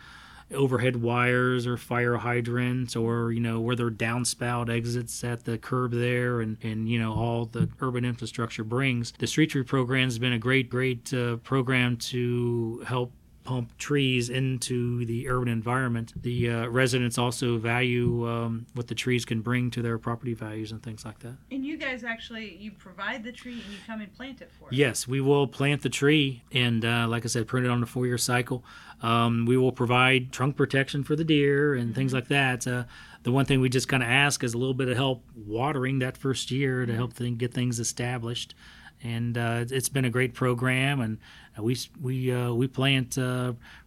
overhead 0.55 0.97
wires 0.97 1.67
or 1.67 1.77
fire 1.77 2.17
hydrants 2.17 2.95
or 2.95 3.33
you 3.33 3.41
know 3.41 3.61
where 3.61 3.75
there 3.75 3.87
are 3.87 3.91
downspout 3.91 4.69
exits 4.69 5.25
at 5.25 5.45
the 5.45 5.59
curb 5.59 5.93
there 5.93 6.41
and 6.41 6.59
and 6.63 6.89
you 6.89 6.99
know 6.99 7.13
all 7.13 7.47
the 7.47 7.69
urban 7.81 8.05
infrastructure 8.05 8.65
brings 8.65 9.13
the 9.19 9.27
street 9.27 9.51
tree 9.51 9.63
program 9.63 10.05
has 10.05 10.19
been 10.19 10.33
a 10.33 10.39
great 10.39 10.69
great 10.69 11.13
uh, 11.15 11.37
program 11.39 11.97
to 11.97 12.83
help 12.87 13.13
pump 13.45 13.77
trees 13.79 14.31
into 14.31 15.05
the 15.05 15.29
urban 15.29 15.49
environment. 15.49 16.13
The 16.21 16.51
uh, 16.51 16.67
residents 16.69 17.19
also 17.19 17.59
value 17.59 18.29
um, 18.29 18.67
what 18.75 18.89
the 18.89 18.95
trees 18.95 19.25
can 19.25 19.41
bring 19.41 19.71
to 19.73 19.83
their 19.83 19.99
property 19.99 20.35
values 20.35 20.73
and 20.73 20.83
things 20.83 21.05
like 21.05 21.19
that. 21.21 21.35
And 21.51 21.65
you 21.65 21.77
guys 21.77 22.05
actually 22.05 22.57
you 22.57 22.71
provide 22.73 23.25
the 23.25 23.33
tree 23.33 23.55
and 23.55 23.73
you 23.73 23.79
come 23.87 24.01
and 24.01 24.13
plant 24.15 24.41
it 24.41 24.51
for 24.59 24.67
us. 24.67 24.73
Yes, 24.73 25.09
we 25.09 25.21
will 25.21 25.47
plant 25.47 25.83
the 25.83 25.89
tree 25.89 26.43
and 26.53 26.85
uh, 26.85 27.07
like 27.09 27.25
I 27.25 27.29
said, 27.29 27.47
print 27.47 27.67
it 27.67 27.71
on 27.71 27.83
a 27.83 27.87
four-year 27.87 28.19
cycle. 28.19 28.65
Um, 29.03 29.47
we 29.47 29.57
will 29.57 29.73
provide 29.73 30.31
trunk 30.33 30.57
protection 30.57 31.03
for 31.03 31.17
the 31.17 31.25
deer 31.25 31.75
and 31.75 31.87
mm-hmm. 31.87 31.95
things 31.95 32.15
like 32.15 32.29
that. 32.29 32.67
Uh, 32.67 32.85
the 33.25 33.33
one 33.33 33.45
thing 33.45 33.61
we 33.61 33.69
just 33.69 33.89
kind 33.89 34.03
of 34.03 34.09
ask 34.09 34.45
is 34.45 34.55
a 34.55 34.59
little 34.59 34.75
bit 34.75 34.89
of 34.89 34.97
help 34.97 35.25
watering 35.35 35.99
that 36.01 36.17
first 36.17 36.51
year 36.51 36.87
to 36.87 36.93
mm-hmm. 36.93 36.99
help 36.99 37.15
th- 37.15 37.39
get 37.39 37.53
things 37.53 37.81
established 37.81 38.55
and 39.03 39.37
uh, 39.37 39.65
it's 39.69 39.89
been 39.89 40.05
a 40.05 40.11
great 40.11 40.35
program. 40.35 41.01
And 41.01 41.19
we 41.61 41.77
we 42.01 42.33
uh, 42.33 42.53
we 42.53 42.67
plant 42.67 43.19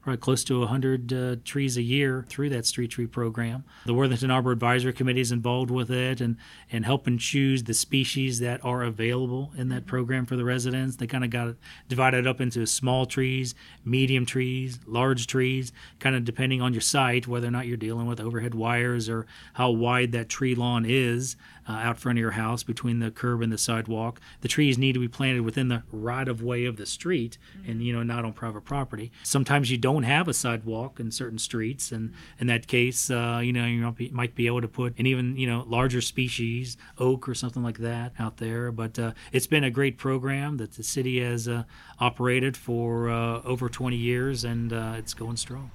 probably 0.06 0.20
close 0.20 0.44
to 0.44 0.60
100 0.60 1.14
uh, 1.14 1.36
trees 1.44 1.78
a 1.78 1.82
year 1.82 2.28
through 2.30 2.48
that 2.48 2.64
street 2.64 2.92
tree 2.92 3.08
program. 3.08 3.64
The 3.88 3.94
Worthington 3.96 4.30
Arbor 4.30 4.52
Advisory 4.52 4.94
Committee 4.94 5.22
is 5.22 5.32
involved 5.32 5.72
with 5.72 5.90
it 5.90 6.22
and 6.22 6.38
and 6.72 6.86
helping 6.86 7.18
choose 7.18 7.64
the 7.64 7.74
species 7.74 8.38
that 8.40 8.64
are 8.64 8.84
available 8.84 9.52
in 9.58 9.70
that 9.70 9.88
program 9.88 10.28
for 10.28 10.36
the 10.36 10.46
residents. 10.46 10.98
They 10.98 11.08
kind 11.08 11.24
of 11.24 11.32
got 11.32 11.48
it 11.48 11.56
divided 11.90 12.28
up 12.28 12.40
into 12.40 12.68
small 12.68 13.08
trees, 13.08 13.56
medium 13.84 14.28
trees, 14.28 14.80
large 14.86 15.26
trees, 15.26 15.72
kind 16.00 16.16
of 16.16 16.24
depending 16.24 16.62
on 16.62 16.72
your 16.72 16.82
site, 16.82 17.28
whether 17.28 17.48
or 17.48 17.52
not 17.52 17.66
you're 17.66 17.76
dealing 17.76 18.06
with 18.06 18.20
overhead 18.20 18.54
wires 18.54 19.10
or 19.10 19.26
how 19.54 19.72
wide 19.72 20.12
that 20.12 20.30
tree 20.30 20.54
lawn 20.54 20.86
is 20.88 21.36
uh, 21.68 21.72
out 21.72 21.98
front 21.98 22.18
of 22.18 22.22
your 22.22 22.32
house 22.32 22.64
between 22.64 23.00
the 23.00 23.12
curb 23.12 23.42
and 23.42 23.52
the 23.52 23.58
sidewalk. 23.58 24.20
The 24.42 24.48
trees 24.48 24.78
need 24.78 24.94
to 24.94 25.00
be 25.00 25.08
planted 25.08 25.42
within 25.42 25.68
the 25.68 25.84
right 25.92 26.28
of 26.28 26.44
way 26.44 26.66
of 26.66 26.78
the 26.78 26.86
street 26.86 27.38
and 27.68 27.82
you 27.82 27.94
know 27.94 28.04
not 28.04 28.26
on 28.26 28.34
private 28.34 28.66
property. 28.66 29.12
Sometimes 29.24 29.72
you 29.72 29.78
don't 29.78 29.95
have 30.04 30.28
a 30.28 30.34
sidewalk 30.34 31.00
in 31.00 31.12
certain 31.12 31.38
streets, 31.38 31.92
and 31.92 32.14
in 32.40 32.48
that 32.48 32.68
case, 32.68 33.10
uh, 33.10 33.42
you 33.44 33.54
know 33.54 33.66
you 33.66 34.12
might 34.12 34.36
be 34.36 34.48
able 34.48 34.62
to 34.62 34.68
put 34.68 34.98
an 34.98 35.06
even 35.06 35.38
you 35.38 35.48
know 35.48 35.64
larger 35.68 36.02
species, 36.02 36.78
oak 36.98 37.28
or 37.28 37.36
something 37.36 37.64
like 37.64 37.80
that, 37.80 38.14
out 38.20 38.38
there. 38.38 38.72
But 38.72 38.98
uh, 39.00 39.12
it's 39.32 39.48
been 39.48 39.64
a 39.64 39.72
great 39.72 39.98
program 39.98 40.58
that 40.58 40.74
the 40.74 40.84
city 40.84 41.22
has 41.22 41.48
uh, 41.48 41.64
operated 42.00 42.58
for 42.58 43.10
uh, 43.10 43.42
over 43.44 43.70
20 43.70 43.96
years, 43.96 44.44
and 44.44 44.74
uh, 44.74 44.94
it's 44.98 45.14
going 45.14 45.38
strong. 45.38 45.72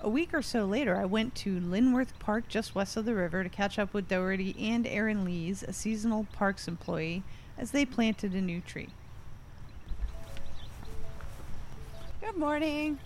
A 0.00 0.08
week 0.08 0.34
or 0.34 0.42
so 0.42 0.64
later, 0.64 0.96
I 0.96 1.04
went 1.04 1.34
to 1.36 1.60
Linworth 1.60 2.18
Park 2.18 2.48
just 2.48 2.74
west 2.74 2.96
of 2.96 3.04
the 3.04 3.14
river 3.14 3.44
to 3.44 3.48
catch 3.48 3.78
up 3.78 3.94
with 3.94 4.08
Daugherty 4.08 4.56
and 4.58 4.84
Aaron 4.84 5.24
Lees, 5.24 5.62
a 5.62 5.72
seasonal 5.72 6.26
parks 6.32 6.66
employee, 6.66 7.22
as 7.56 7.70
they 7.70 7.84
planted 7.84 8.32
a 8.34 8.40
new 8.40 8.60
tree. 8.60 8.88
Good 12.20 12.36
morning. 12.36 12.98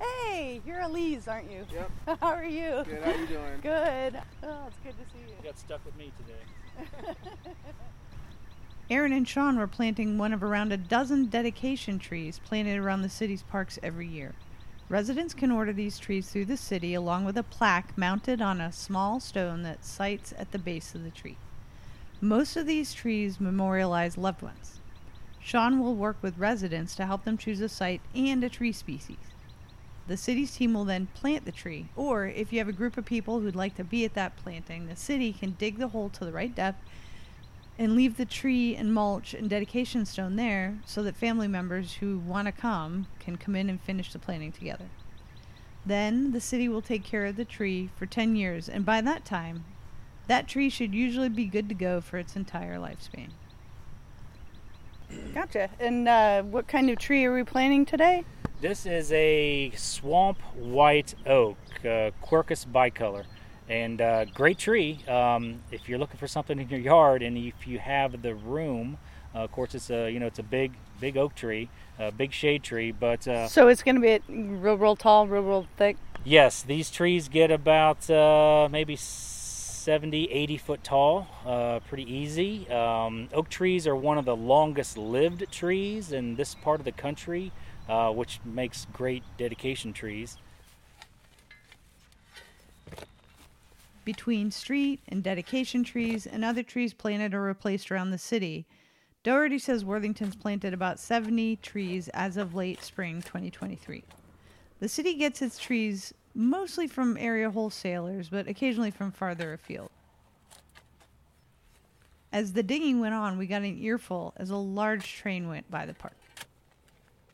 Hey, 0.00 0.60
you're 0.66 0.80
Elise, 0.80 1.26
aren't 1.28 1.50
you? 1.50 1.66
Yep. 1.72 1.90
How 2.20 2.28
are 2.28 2.44
you? 2.44 2.84
Good. 2.84 3.02
How 3.02 3.10
are 3.10 3.16
you 3.16 3.26
doing? 3.26 3.60
Good. 3.62 4.20
Oh, 4.42 4.66
it's 4.66 4.78
good 4.84 4.92
to 4.92 5.12
see 5.12 5.18
you. 5.20 5.34
You 5.38 5.44
got 5.44 5.58
stuck 5.58 5.84
with 5.84 5.96
me 5.96 6.12
today. 6.18 7.14
Aaron 8.90 9.12
and 9.12 9.28
Shawn 9.28 9.58
were 9.58 9.66
planting 9.66 10.16
one 10.16 10.32
of 10.32 10.42
around 10.42 10.72
a 10.72 10.76
dozen 10.76 11.26
dedication 11.26 11.98
trees 11.98 12.40
planted 12.44 12.78
around 12.78 13.02
the 13.02 13.08
city's 13.08 13.42
parks 13.42 13.78
every 13.82 14.06
year. 14.06 14.34
Residents 14.88 15.34
can 15.34 15.50
order 15.50 15.72
these 15.72 15.98
trees 15.98 16.30
through 16.30 16.46
the 16.46 16.56
city 16.56 16.94
along 16.94 17.26
with 17.26 17.36
a 17.36 17.42
plaque 17.42 17.98
mounted 17.98 18.40
on 18.40 18.60
a 18.60 18.72
small 18.72 19.20
stone 19.20 19.62
that 19.64 19.84
sites 19.84 20.32
at 20.38 20.52
the 20.52 20.58
base 20.58 20.94
of 20.94 21.04
the 21.04 21.10
tree. 21.10 21.36
Most 22.22 22.56
of 22.56 22.66
these 22.66 22.94
trees 22.94 23.38
memorialize 23.38 24.16
loved 24.16 24.40
ones. 24.40 24.80
Shawn 25.40 25.78
will 25.78 25.94
work 25.94 26.16
with 26.22 26.38
residents 26.38 26.94
to 26.96 27.06
help 27.06 27.24
them 27.24 27.36
choose 27.36 27.60
a 27.60 27.68
site 27.68 28.00
and 28.14 28.42
a 28.42 28.48
tree 28.48 28.72
species. 28.72 29.18
The 30.08 30.16
city's 30.16 30.56
team 30.56 30.72
will 30.72 30.86
then 30.86 31.08
plant 31.12 31.44
the 31.44 31.52
tree, 31.52 31.90
or 31.94 32.26
if 32.26 32.50
you 32.50 32.58
have 32.60 32.68
a 32.68 32.72
group 32.72 32.96
of 32.96 33.04
people 33.04 33.40
who'd 33.40 33.54
like 33.54 33.76
to 33.76 33.84
be 33.84 34.06
at 34.06 34.14
that 34.14 34.38
planting, 34.38 34.86
the 34.86 34.96
city 34.96 35.34
can 35.34 35.50
dig 35.58 35.78
the 35.78 35.88
hole 35.88 36.08
to 36.08 36.24
the 36.24 36.32
right 36.32 36.54
depth 36.54 36.80
and 37.78 37.94
leave 37.94 38.16
the 38.16 38.24
tree 38.24 38.74
and 38.74 38.94
mulch 38.94 39.34
and 39.34 39.50
dedication 39.50 40.06
stone 40.06 40.36
there 40.36 40.78
so 40.86 41.02
that 41.02 41.14
family 41.14 41.46
members 41.46 41.96
who 41.96 42.18
want 42.18 42.46
to 42.46 42.52
come 42.52 43.06
can 43.20 43.36
come 43.36 43.54
in 43.54 43.68
and 43.68 43.82
finish 43.82 44.10
the 44.10 44.18
planting 44.18 44.50
together. 44.50 44.86
Then 45.84 46.32
the 46.32 46.40
city 46.40 46.70
will 46.70 46.82
take 46.82 47.04
care 47.04 47.26
of 47.26 47.36
the 47.36 47.44
tree 47.44 47.90
for 47.96 48.06
10 48.06 48.34
years, 48.34 48.66
and 48.66 48.86
by 48.86 49.02
that 49.02 49.26
time, 49.26 49.66
that 50.26 50.48
tree 50.48 50.70
should 50.70 50.94
usually 50.94 51.28
be 51.28 51.44
good 51.44 51.68
to 51.68 51.74
go 51.74 52.00
for 52.00 52.16
its 52.16 52.34
entire 52.34 52.78
lifespan. 52.78 53.28
Gotcha. 55.34 55.68
And 55.78 56.08
uh, 56.08 56.42
what 56.42 56.66
kind 56.66 56.88
of 56.88 56.98
tree 56.98 57.24
are 57.26 57.34
we 57.34 57.44
planting 57.44 57.84
today? 57.84 58.24
This 58.60 58.86
is 58.86 59.12
a 59.12 59.70
swamp 59.76 60.40
white 60.56 61.14
oak, 61.24 61.58
uh, 61.84 62.10
Quercus 62.20 62.66
bicolor 62.66 63.24
and 63.68 64.00
uh, 64.00 64.24
great 64.24 64.58
tree. 64.58 64.98
Um, 65.06 65.60
if 65.70 65.88
you're 65.88 65.98
looking 65.98 66.16
for 66.18 66.26
something 66.26 66.58
in 66.58 66.68
your 66.68 66.80
yard, 66.80 67.22
and 67.22 67.38
if 67.38 67.68
you 67.68 67.78
have 67.78 68.20
the 68.20 68.34
room, 68.34 68.98
uh, 69.32 69.44
of 69.44 69.52
course, 69.52 69.76
it's 69.76 69.90
a 69.90 70.10
you 70.10 70.18
know 70.18 70.26
it's 70.26 70.40
a 70.40 70.42
big 70.42 70.72
big 70.98 71.16
oak 71.16 71.36
tree, 71.36 71.70
a 72.00 72.10
big 72.10 72.32
shade 72.32 72.64
tree. 72.64 72.90
But 72.90 73.28
uh, 73.28 73.46
so 73.46 73.68
it's 73.68 73.84
going 73.84 73.94
to 73.94 74.00
be 74.00 74.18
real 74.28 74.76
real 74.76 74.96
tall, 74.96 75.28
real 75.28 75.42
real 75.42 75.66
thick. 75.76 75.96
Yes, 76.24 76.62
these 76.62 76.90
trees 76.90 77.28
get 77.28 77.52
about 77.52 78.10
uh, 78.10 78.68
maybe 78.72 78.96
70, 78.96 80.32
80 80.32 80.56
foot 80.58 80.82
tall, 80.82 81.28
uh, 81.46 81.78
pretty 81.88 82.12
easy. 82.12 82.68
Um, 82.68 83.28
oak 83.32 83.48
trees 83.48 83.86
are 83.86 83.94
one 83.94 84.18
of 84.18 84.24
the 84.24 84.36
longest 84.36 84.98
lived 84.98 85.50
trees 85.52 86.10
in 86.10 86.34
this 86.34 86.56
part 86.56 86.80
of 86.80 86.84
the 86.84 86.92
country, 86.92 87.52
uh, 87.88 88.10
which 88.10 88.40
makes 88.44 88.86
great 88.92 89.22
dedication 89.36 89.92
trees. 89.92 90.36
Between 94.04 94.50
street 94.50 95.00
and 95.08 95.22
dedication 95.22 95.84
trees 95.84 96.26
and 96.26 96.44
other 96.44 96.62
trees 96.62 96.94
planted 96.94 97.34
or 97.34 97.42
replaced 97.42 97.90
around 97.90 98.10
the 98.10 98.18
city, 98.18 98.66
Daugherty 99.22 99.58
says 99.58 99.84
Worthington's 99.84 100.36
planted 100.36 100.72
about 100.72 100.98
70 100.98 101.56
trees 101.56 102.08
as 102.14 102.36
of 102.36 102.54
late 102.54 102.82
spring 102.82 103.20
2023. 103.20 104.02
The 104.80 104.88
city 104.88 105.14
gets 105.14 105.42
its 105.42 105.58
trees 105.58 106.14
mostly 106.34 106.86
from 106.86 107.16
area 107.18 107.50
wholesalers, 107.50 108.28
but 108.28 108.46
occasionally 108.48 108.90
from 108.92 109.10
farther 109.10 109.52
afield. 109.52 109.90
As 112.32 112.52
the 112.52 112.62
digging 112.62 113.00
went 113.00 113.14
on, 113.14 113.38
we 113.38 113.46
got 113.46 113.62
an 113.62 113.78
earful 113.78 114.34
as 114.36 114.50
a 114.50 114.56
large 114.56 115.14
train 115.16 115.48
went 115.48 115.70
by 115.70 115.86
the 115.86 115.94
park. 115.94 116.12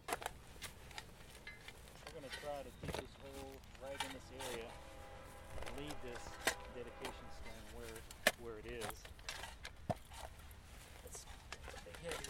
We're 0.08 0.14
going 2.14 2.30
to 2.30 2.36
try 2.40 2.62
to 2.62 2.70
keep 2.80 2.92
this 2.92 3.10
hole 3.20 3.52
right 3.82 4.00
in 4.00 4.10
this 4.14 4.28
area. 4.48 4.64
Leave 5.76 5.96
this 6.04 6.22
dedication 6.76 7.26
stone 7.42 7.66
where 7.74 7.96
where 8.40 8.58
it 8.60 8.66
is. 8.70 8.86
That's, 11.02 11.24
that's 11.66 11.76
a 11.76 11.84
big 11.84 11.96
heavy 12.04 12.28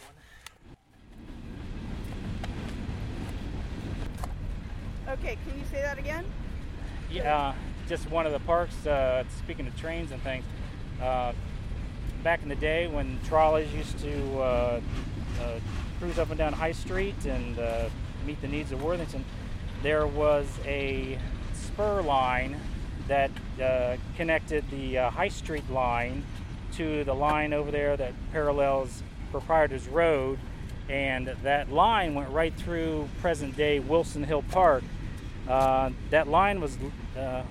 one. 5.06 5.18
Okay, 5.18 5.36
can 5.46 5.58
you 5.58 5.66
say 5.70 5.82
that 5.82 5.98
again? 5.98 6.24
Yeah, 7.14 7.36
uh, 7.36 7.54
just 7.88 8.10
one 8.10 8.26
of 8.26 8.32
the 8.32 8.40
parks. 8.40 8.84
Uh, 8.84 9.22
speaking 9.38 9.68
of 9.68 9.76
trains 9.76 10.10
and 10.10 10.20
things, 10.22 10.44
uh, 11.00 11.32
back 12.24 12.42
in 12.42 12.48
the 12.48 12.56
day 12.56 12.88
when 12.88 13.20
trolleys 13.24 13.72
used 13.72 13.96
to 14.00 14.38
uh, 14.40 14.80
uh, 15.40 15.60
cruise 16.00 16.18
up 16.18 16.30
and 16.30 16.38
down 16.38 16.52
High 16.52 16.72
Street 16.72 17.24
and 17.24 17.56
uh, 17.56 17.88
meet 18.26 18.40
the 18.42 18.48
needs 18.48 18.72
of 18.72 18.82
Worthington, 18.82 19.24
there 19.80 20.08
was 20.08 20.48
a 20.64 21.16
spur 21.52 22.02
line 22.02 22.58
that 23.06 23.30
connected 24.16 24.68
the 24.70 24.96
High 24.96 25.28
Street 25.28 25.70
line 25.70 26.24
to 26.72 27.04
the 27.04 27.14
line 27.14 27.52
over 27.52 27.70
there 27.70 27.96
that 27.96 28.12
parallels 28.32 29.04
Proprietors 29.30 29.86
Road, 29.86 30.40
and 30.88 31.28
that 31.44 31.70
line 31.70 32.14
went 32.14 32.30
right 32.30 32.54
through 32.54 33.08
present 33.20 33.56
day 33.56 33.78
Wilson 33.78 34.24
Hill 34.24 34.42
Park. 34.50 34.82
Uh, 35.48 35.90
that 36.10 36.28
line 36.28 36.60
was 36.60 36.78
uh, 37.18 37.42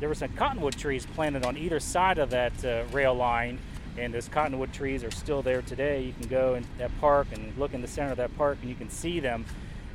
there 0.00 0.08
were 0.08 0.14
some 0.14 0.32
cottonwood 0.32 0.76
trees 0.76 1.06
planted 1.06 1.44
on 1.44 1.56
either 1.56 1.78
side 1.78 2.18
of 2.18 2.30
that 2.30 2.64
uh, 2.64 2.84
rail 2.90 3.14
line, 3.14 3.58
and 3.98 4.12
those 4.12 4.28
cottonwood 4.28 4.72
trees 4.72 5.04
are 5.04 5.10
still 5.10 5.42
there 5.42 5.62
today. 5.62 6.02
You 6.02 6.12
can 6.14 6.28
go 6.28 6.54
in 6.54 6.66
that 6.78 6.90
park 7.00 7.28
and 7.32 7.56
look 7.56 7.74
in 7.74 7.82
the 7.82 7.88
center 7.88 8.10
of 8.10 8.16
that 8.16 8.36
park, 8.36 8.58
and 8.60 8.70
you 8.70 8.76
can 8.76 8.90
see 8.90 9.20
them. 9.20 9.44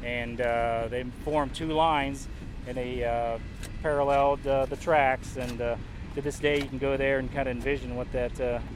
And 0.03 0.39
uh, 0.39 0.87
they 0.89 1.03
formed 1.25 1.55
two 1.55 1.71
lines, 1.71 2.27
and 2.67 2.77
they 2.77 3.03
uh, 3.03 3.39
paralleled 3.81 4.45
uh, 4.45 4.67
the 4.67 4.77
tracks. 4.77 5.37
And 5.37 5.57
to 5.57 6.21
this 6.21 6.39
day, 6.39 6.59
you 6.61 6.67
can 6.67 6.77
go 6.77 6.97
there 6.97 7.17
and 7.19 7.33
kind 7.33 7.49
of 7.49 7.55
envision 7.57 7.95
what 7.95 8.11
that 8.11 8.31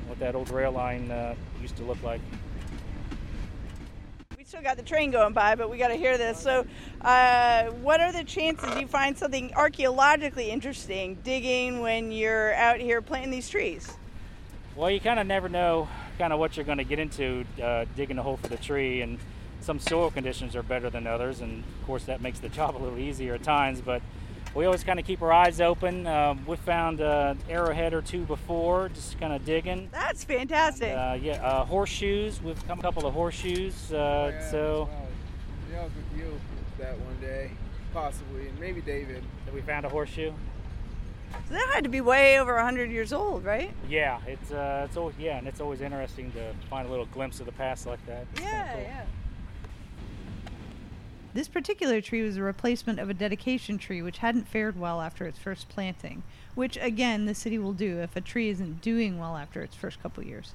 what 0.07 0.19
that 0.19 0.35
old 0.35 0.49
rail 0.49 0.71
line 0.71 1.35
used 1.61 1.77
to 1.77 1.83
look 1.83 2.01
like 2.01 2.21
still 4.51 4.61
got 4.61 4.75
the 4.75 4.83
train 4.83 5.11
going 5.11 5.31
by, 5.31 5.55
but 5.55 5.69
we 5.69 5.77
got 5.77 5.87
to 5.87 5.95
hear 5.95 6.17
this. 6.17 6.37
So, 6.37 6.65
uh, 6.99 7.67
what 7.67 8.01
are 8.01 8.11
the 8.11 8.25
chances 8.25 8.69
you 8.77 8.85
find 8.85 9.17
something 9.17 9.53
archaeologically 9.55 10.51
interesting 10.51 11.17
digging 11.23 11.79
when 11.79 12.11
you're 12.11 12.53
out 12.55 12.81
here 12.81 13.01
planting 13.01 13.31
these 13.31 13.47
trees? 13.47 13.93
Well, 14.75 14.91
you 14.91 14.99
kind 14.99 15.21
of 15.21 15.25
never 15.25 15.47
know 15.47 15.87
kind 16.17 16.33
of 16.33 16.39
what 16.39 16.57
you're 16.57 16.65
going 16.65 16.79
to 16.79 16.83
get 16.83 16.99
into 16.99 17.45
uh, 17.63 17.85
digging 17.95 18.17
a 18.17 18.23
hole 18.23 18.35
for 18.35 18.49
the 18.49 18.57
tree, 18.57 18.99
and 18.99 19.19
some 19.61 19.79
soil 19.79 20.11
conditions 20.11 20.53
are 20.57 20.63
better 20.63 20.89
than 20.89 21.07
others, 21.07 21.39
and 21.39 21.63
of 21.63 21.87
course 21.87 22.03
that 22.03 22.19
makes 22.19 22.39
the 22.39 22.49
job 22.59 22.75
a 22.75 22.79
little 22.79 22.99
easier 22.99 23.35
at 23.35 23.43
times. 23.43 23.79
But 23.79 24.01
we 24.53 24.65
always 24.65 24.83
kind 24.83 24.99
of 24.99 25.05
keep 25.05 25.21
our 25.21 25.31
eyes 25.31 25.61
open. 25.61 26.05
Um, 26.07 26.45
we 26.45 26.57
found 26.57 26.99
an 26.99 27.05
uh, 27.07 27.35
arrowhead 27.49 27.93
or 27.93 28.01
two 28.01 28.23
before, 28.23 28.89
just 28.89 29.19
kind 29.19 29.33
of 29.33 29.45
digging. 29.45 29.89
That's 29.91 30.23
fantastic. 30.23 30.89
And, 30.89 30.99
uh, 30.99 31.23
yeah, 31.23 31.45
uh, 31.45 31.65
horseshoes. 31.65 32.41
We've 32.41 32.67
come 32.67 32.79
a 32.79 32.81
couple 32.81 33.05
of 33.05 33.13
horseshoes. 33.13 33.91
Uh, 33.91 33.95
oh, 33.95 34.29
yeah, 34.29 34.51
so. 34.51 34.89
Yeah, 35.71 35.79
I 35.79 35.83
was 35.83 35.91
with 35.95 36.19
you 36.19 36.39
that 36.79 36.99
one 36.99 37.17
day, 37.21 37.51
possibly, 37.93 38.47
and 38.49 38.59
maybe 38.59 38.81
David. 38.81 39.23
That 39.45 39.53
we 39.53 39.61
found 39.61 39.85
a 39.85 39.89
horseshoe. 39.89 40.33
So 41.47 41.53
that 41.53 41.69
had 41.73 41.83
to 41.85 41.89
be 41.89 42.01
way 42.01 42.39
over 42.39 42.59
hundred 42.59 42.91
years 42.91 43.13
old, 43.13 43.45
right? 43.45 43.71
Yeah, 43.87 44.19
it's 44.27 44.51
uh, 44.51 44.85
it's 44.85 44.97
always 44.97 45.15
yeah, 45.17 45.37
and 45.37 45.47
it's 45.47 45.61
always 45.61 45.79
interesting 45.79 46.29
to 46.33 46.53
find 46.69 46.85
a 46.85 46.89
little 46.89 47.05
glimpse 47.05 47.39
of 47.39 47.45
the 47.45 47.53
past 47.53 47.87
like 47.87 48.05
that. 48.05 48.25
It's 48.33 48.41
yeah, 48.41 48.73
cool. 48.73 48.81
yeah. 48.81 49.05
This 51.33 51.47
particular 51.47 52.01
tree 52.01 52.23
was 52.23 52.35
a 52.35 52.43
replacement 52.43 52.99
of 52.99 53.09
a 53.09 53.13
dedication 53.13 53.77
tree 53.77 54.01
which 54.01 54.17
hadn't 54.17 54.49
fared 54.49 54.77
well 54.77 54.99
after 54.99 55.25
its 55.25 55.37
first 55.37 55.69
planting, 55.69 56.23
which 56.55 56.77
again 56.81 57.25
the 57.25 57.33
city 57.33 57.57
will 57.57 57.73
do 57.73 57.99
if 57.99 58.15
a 58.17 58.21
tree 58.21 58.49
isn't 58.49 58.81
doing 58.81 59.17
well 59.17 59.37
after 59.37 59.61
its 59.61 59.75
first 59.75 60.01
couple 60.03 60.23
years. 60.23 60.53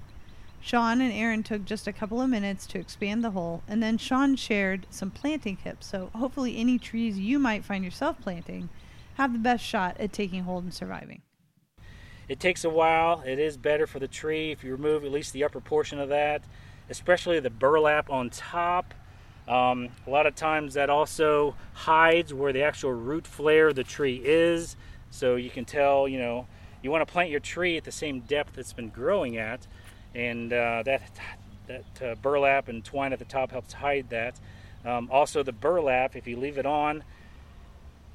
Shawn 0.60 1.00
and 1.00 1.12
Aaron 1.12 1.42
took 1.42 1.64
just 1.64 1.86
a 1.86 1.92
couple 1.92 2.20
of 2.20 2.28
minutes 2.28 2.66
to 2.66 2.78
expand 2.78 3.24
the 3.24 3.30
hole, 3.30 3.62
and 3.66 3.82
then 3.82 3.96
Shawn 3.96 4.36
shared 4.36 4.86
some 4.90 5.10
planting 5.10 5.56
tips. 5.56 5.86
So 5.86 6.10
hopefully, 6.14 6.58
any 6.58 6.78
trees 6.78 7.18
you 7.18 7.38
might 7.38 7.64
find 7.64 7.84
yourself 7.84 8.20
planting 8.20 8.68
have 9.14 9.32
the 9.32 9.38
best 9.38 9.64
shot 9.64 9.96
at 9.98 10.12
taking 10.12 10.42
hold 10.42 10.64
and 10.64 10.74
surviving. 10.74 11.22
It 12.28 12.40
takes 12.40 12.64
a 12.64 12.70
while. 12.70 13.22
It 13.24 13.38
is 13.38 13.56
better 13.56 13.86
for 13.86 13.98
the 13.98 14.08
tree 14.08 14.50
if 14.50 14.64
you 14.64 14.72
remove 14.72 15.04
at 15.04 15.12
least 15.12 15.32
the 15.32 15.44
upper 15.44 15.60
portion 15.60 15.98
of 16.00 16.08
that, 16.10 16.42
especially 16.90 17.40
the 17.40 17.48
burlap 17.48 18.10
on 18.10 18.28
top 18.28 18.92
um, 19.48 19.88
a 20.06 20.10
lot 20.10 20.26
of 20.26 20.34
times 20.34 20.74
that 20.74 20.90
also 20.90 21.54
hides 21.72 22.34
where 22.34 22.52
the 22.52 22.62
actual 22.62 22.92
root 22.92 23.26
flare 23.26 23.68
of 23.68 23.76
the 23.76 23.84
tree 23.84 24.20
is. 24.24 24.76
So 25.10 25.36
you 25.36 25.50
can 25.50 25.64
tell, 25.64 26.08
you 26.08 26.18
know, 26.18 26.46
you 26.82 26.90
want 26.90 27.06
to 27.06 27.12
plant 27.12 27.30
your 27.30 27.40
tree 27.40 27.76
at 27.76 27.84
the 27.84 27.92
same 27.92 28.20
depth 28.20 28.58
it's 28.58 28.72
been 28.72 28.90
growing 28.90 29.36
at. 29.36 29.66
And 30.14 30.52
uh, 30.52 30.82
that, 30.84 31.02
that 31.66 32.02
uh, 32.02 32.14
burlap 32.16 32.68
and 32.68 32.84
twine 32.84 33.12
at 33.12 33.18
the 33.18 33.24
top 33.24 33.50
helps 33.52 33.74
hide 33.74 34.10
that. 34.10 34.38
Um, 34.84 35.08
also 35.10 35.42
the 35.42 35.52
burlap, 35.52 36.16
if 36.16 36.26
you 36.26 36.36
leave 36.36 36.58
it 36.58 36.66
on, 36.66 37.04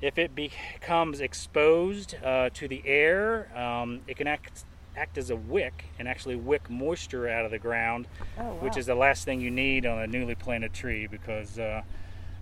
if 0.02 0.18
it 0.18 0.34
becomes 0.34 1.22
exposed 1.22 2.16
uh, 2.24 2.50
to 2.56 2.68
the 2.68 2.82
air, 2.86 3.56
um, 3.58 4.02
it 4.08 4.18
can 4.18 4.28
act 4.28 4.66
act 4.96 5.18
as 5.18 5.30
a 5.30 5.36
wick 5.36 5.86
and 6.00 6.08
actually 6.08 6.36
wick 6.36 6.70
moisture 6.70 7.28
out 7.28 7.46
of 7.46 7.52
the 7.52 7.60
ground, 7.60 8.08
oh, 8.38 8.44
wow. 8.44 8.50
which 8.60 8.78
is 8.78 8.86
the 8.86 8.96
last 8.96 9.26
thing 9.26 9.42
you 9.42 9.52
need 9.52 9.86
on 9.86 10.00
a 10.00 10.08
newly 10.08 10.36
planted 10.36 10.74
tree 10.74 11.08
because 11.08 11.58
uh, 11.58 11.82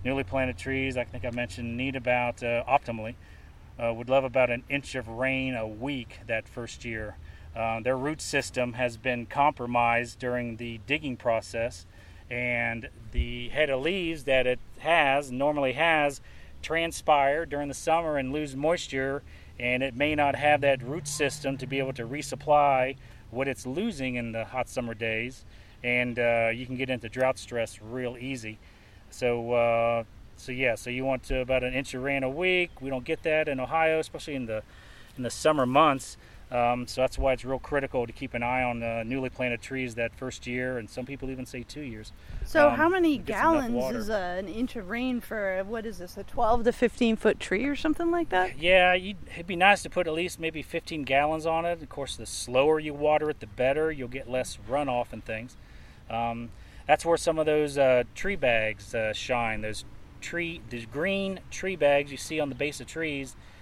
newly 0.03 0.23
planted 0.23 0.57
trees, 0.57 0.97
I 0.97 1.03
think 1.03 1.25
I 1.25 1.31
mentioned, 1.31 1.77
need 1.77 1.95
about 1.95 2.43
uh, 2.43 2.63
optimally 2.65 3.15
uh, 3.81 3.93
would 3.93 4.09
love 4.09 4.23
about 4.23 4.49
an 4.49 4.63
inch 4.69 4.95
of 4.95 5.07
rain 5.07 5.55
a 5.55 5.67
week 5.67 6.19
that 6.27 6.47
first 6.47 6.83
year. 6.83 7.15
Uh, 7.55 7.79
their 7.79 7.97
root 7.97 8.21
system 8.21 8.73
has 8.73 8.97
been 8.97 9.25
compromised 9.25 10.19
during 10.19 10.57
the 10.57 10.79
digging 10.85 11.17
process, 11.17 11.85
and 12.29 12.89
the 13.11 13.49
head 13.49 13.69
of 13.69 13.81
leaves 13.81 14.25
that 14.25 14.45
it 14.45 14.59
has 14.79 15.31
normally 15.31 15.73
has 15.73 16.21
transpire 16.61 17.45
during 17.45 17.67
the 17.69 17.73
summer 17.73 18.17
and 18.17 18.33
lose 18.33 18.55
moisture 18.55 19.23
and 19.59 19.83
it 19.83 19.95
may 19.95 20.15
not 20.15 20.35
have 20.35 20.61
that 20.61 20.81
root 20.81 21.07
system 21.07 21.57
to 21.57 21.67
be 21.67 21.79
able 21.79 21.93
to 21.93 22.05
resupply 22.05 22.95
what 23.31 23.47
it's 23.47 23.65
losing 23.65 24.15
in 24.15 24.31
the 24.31 24.45
hot 24.45 24.69
summer 24.69 24.93
days, 24.93 25.45
and 25.83 26.17
uh, 26.17 26.49
you 26.53 26.65
can 26.65 26.75
get 26.75 26.89
into 26.89 27.09
drought 27.09 27.37
stress 27.37 27.79
real 27.81 28.17
easy. 28.19 28.57
So, 29.09 29.51
uh, 29.51 30.03
so 30.37 30.51
yeah, 30.51 30.75
so 30.75 30.89
you 30.89 31.05
want 31.05 31.23
to 31.23 31.41
about 31.41 31.63
an 31.63 31.73
inch 31.73 31.93
of 31.93 32.03
rain 32.03 32.23
a 32.23 32.29
week. 32.29 32.71
We 32.81 32.89
don't 32.89 33.03
get 33.03 33.23
that 33.23 33.47
in 33.47 33.59
Ohio, 33.59 33.99
especially 33.99 34.35
in 34.35 34.45
the 34.45 34.63
in 35.17 35.23
the 35.23 35.29
summer 35.29 35.65
months. 35.65 36.17
Um, 36.51 36.87
so 36.87 37.01
that's 37.01 37.19
why 37.19 37.33
it's 37.33 37.45
real 37.45 37.59
critical 37.59 38.07
to 38.07 38.13
keep 38.13 38.33
an 38.33 38.41
eye 38.41 38.63
on 38.63 38.81
uh, 38.81 39.03
newly 39.03 39.29
planted 39.29 39.61
trees 39.61 39.93
that 39.95 40.15
first 40.15 40.47
year, 40.47 40.79
and 40.79 40.89
some 40.89 41.05
people 41.05 41.29
even 41.29 41.45
say 41.45 41.61
two 41.61 41.81
years. 41.81 42.11
So, 42.43 42.69
um, 42.69 42.75
how 42.75 42.89
many 42.89 43.19
gallons 43.19 43.95
is 43.95 44.09
an 44.09 44.47
inch 44.47 44.75
of 44.75 44.89
rain 44.89 45.21
for 45.21 45.63
what 45.63 45.85
is 45.85 45.99
this, 45.99 46.17
a 46.17 46.23
12 46.23 46.63
to 46.63 46.71
15 46.71 47.15
foot 47.17 47.39
tree 47.39 47.65
or 47.65 47.75
something 47.75 48.09
like 48.09 48.29
that? 48.29 48.57
Yeah, 48.57 48.95
it'd 48.95 49.45
be 49.45 49.55
nice 49.55 49.83
to 49.83 49.91
put 49.91 50.07
at 50.07 50.13
least 50.13 50.39
maybe 50.39 50.63
15 50.63 51.03
gallons 51.03 51.45
on 51.45 51.65
it. 51.65 51.83
Of 51.83 51.89
course, 51.89 52.15
the 52.15 52.25
slower 52.25 52.79
you 52.79 52.95
water 52.95 53.29
it, 53.29 53.41
the 53.41 53.47
better. 53.47 53.91
You'll 53.91 54.07
get 54.07 54.27
less 54.27 54.57
runoff 54.67 55.13
and 55.13 55.23
things. 55.23 55.55
Um, 56.09 56.49
that's 56.87 57.05
where 57.05 57.17
some 57.17 57.37
of 57.37 57.45
those 57.45 57.77
uh, 57.77 58.05
tree 58.15 58.35
bags 58.35 58.95
uh, 58.95 59.13
shine. 59.13 59.61
Those 59.61 59.85
tree, 60.19 60.61
these 60.71 60.87
green 60.87 61.41
tree 61.51 61.75
bags 61.75 62.09
you 62.09 62.17
see 62.17 62.39
on 62.39 62.49
the 62.49 62.55
base 62.55 62.81
of 62.81 62.87
trees 62.87 63.35
uh, 63.35 63.37
uh, 63.37 63.58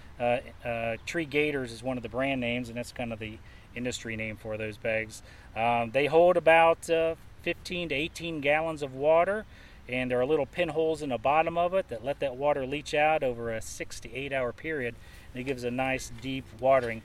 Tree 1.05 1.26
Gators 1.26 1.72
is 1.72 1.84
one 1.84 1.97
of 1.97 2.03
the 2.03 2.09
brand 2.09 2.41
names, 2.41 2.70
and 2.70 2.78
that's 2.78 2.91
kind 2.91 3.13
of 3.13 3.20
the 3.20 3.38
industry 3.76 4.15
name 4.15 4.36
for 4.36 4.57
those 4.57 4.78
bags. 4.78 5.22
Um, 5.55 5.91
they 5.91 6.07
hold 6.07 6.38
about 6.38 6.89
uh, 6.89 7.15
15 7.43 7.89
to 7.89 7.95
18 7.95 8.41
gallons 8.41 8.82
of 8.82 8.93
water, 8.93 9.45
and 9.88 10.11
there 10.11 10.20
are 10.20 10.26
little 10.26 10.45
pinholes 10.45 11.01
in 11.01 11.09
the 11.09 11.18
bottom 11.18 11.57
of 11.57 11.74
it 11.74 11.88
that 11.89 12.03
let 12.03 12.20
that 12.20 12.36
water 12.36 12.65
leach 12.65 12.93
out 12.93 13.24
over 13.24 13.53
a 13.53 13.61
six 13.61 13.99
to 14.01 14.13
eight 14.13 14.34
hour 14.34 14.51
period, 14.51 14.95
and 15.34 15.41
it 15.41 15.43
gives 15.45 15.63
a 15.63 15.72
nice 15.72 16.11
deep 16.22 16.45
watering. 16.59 17.01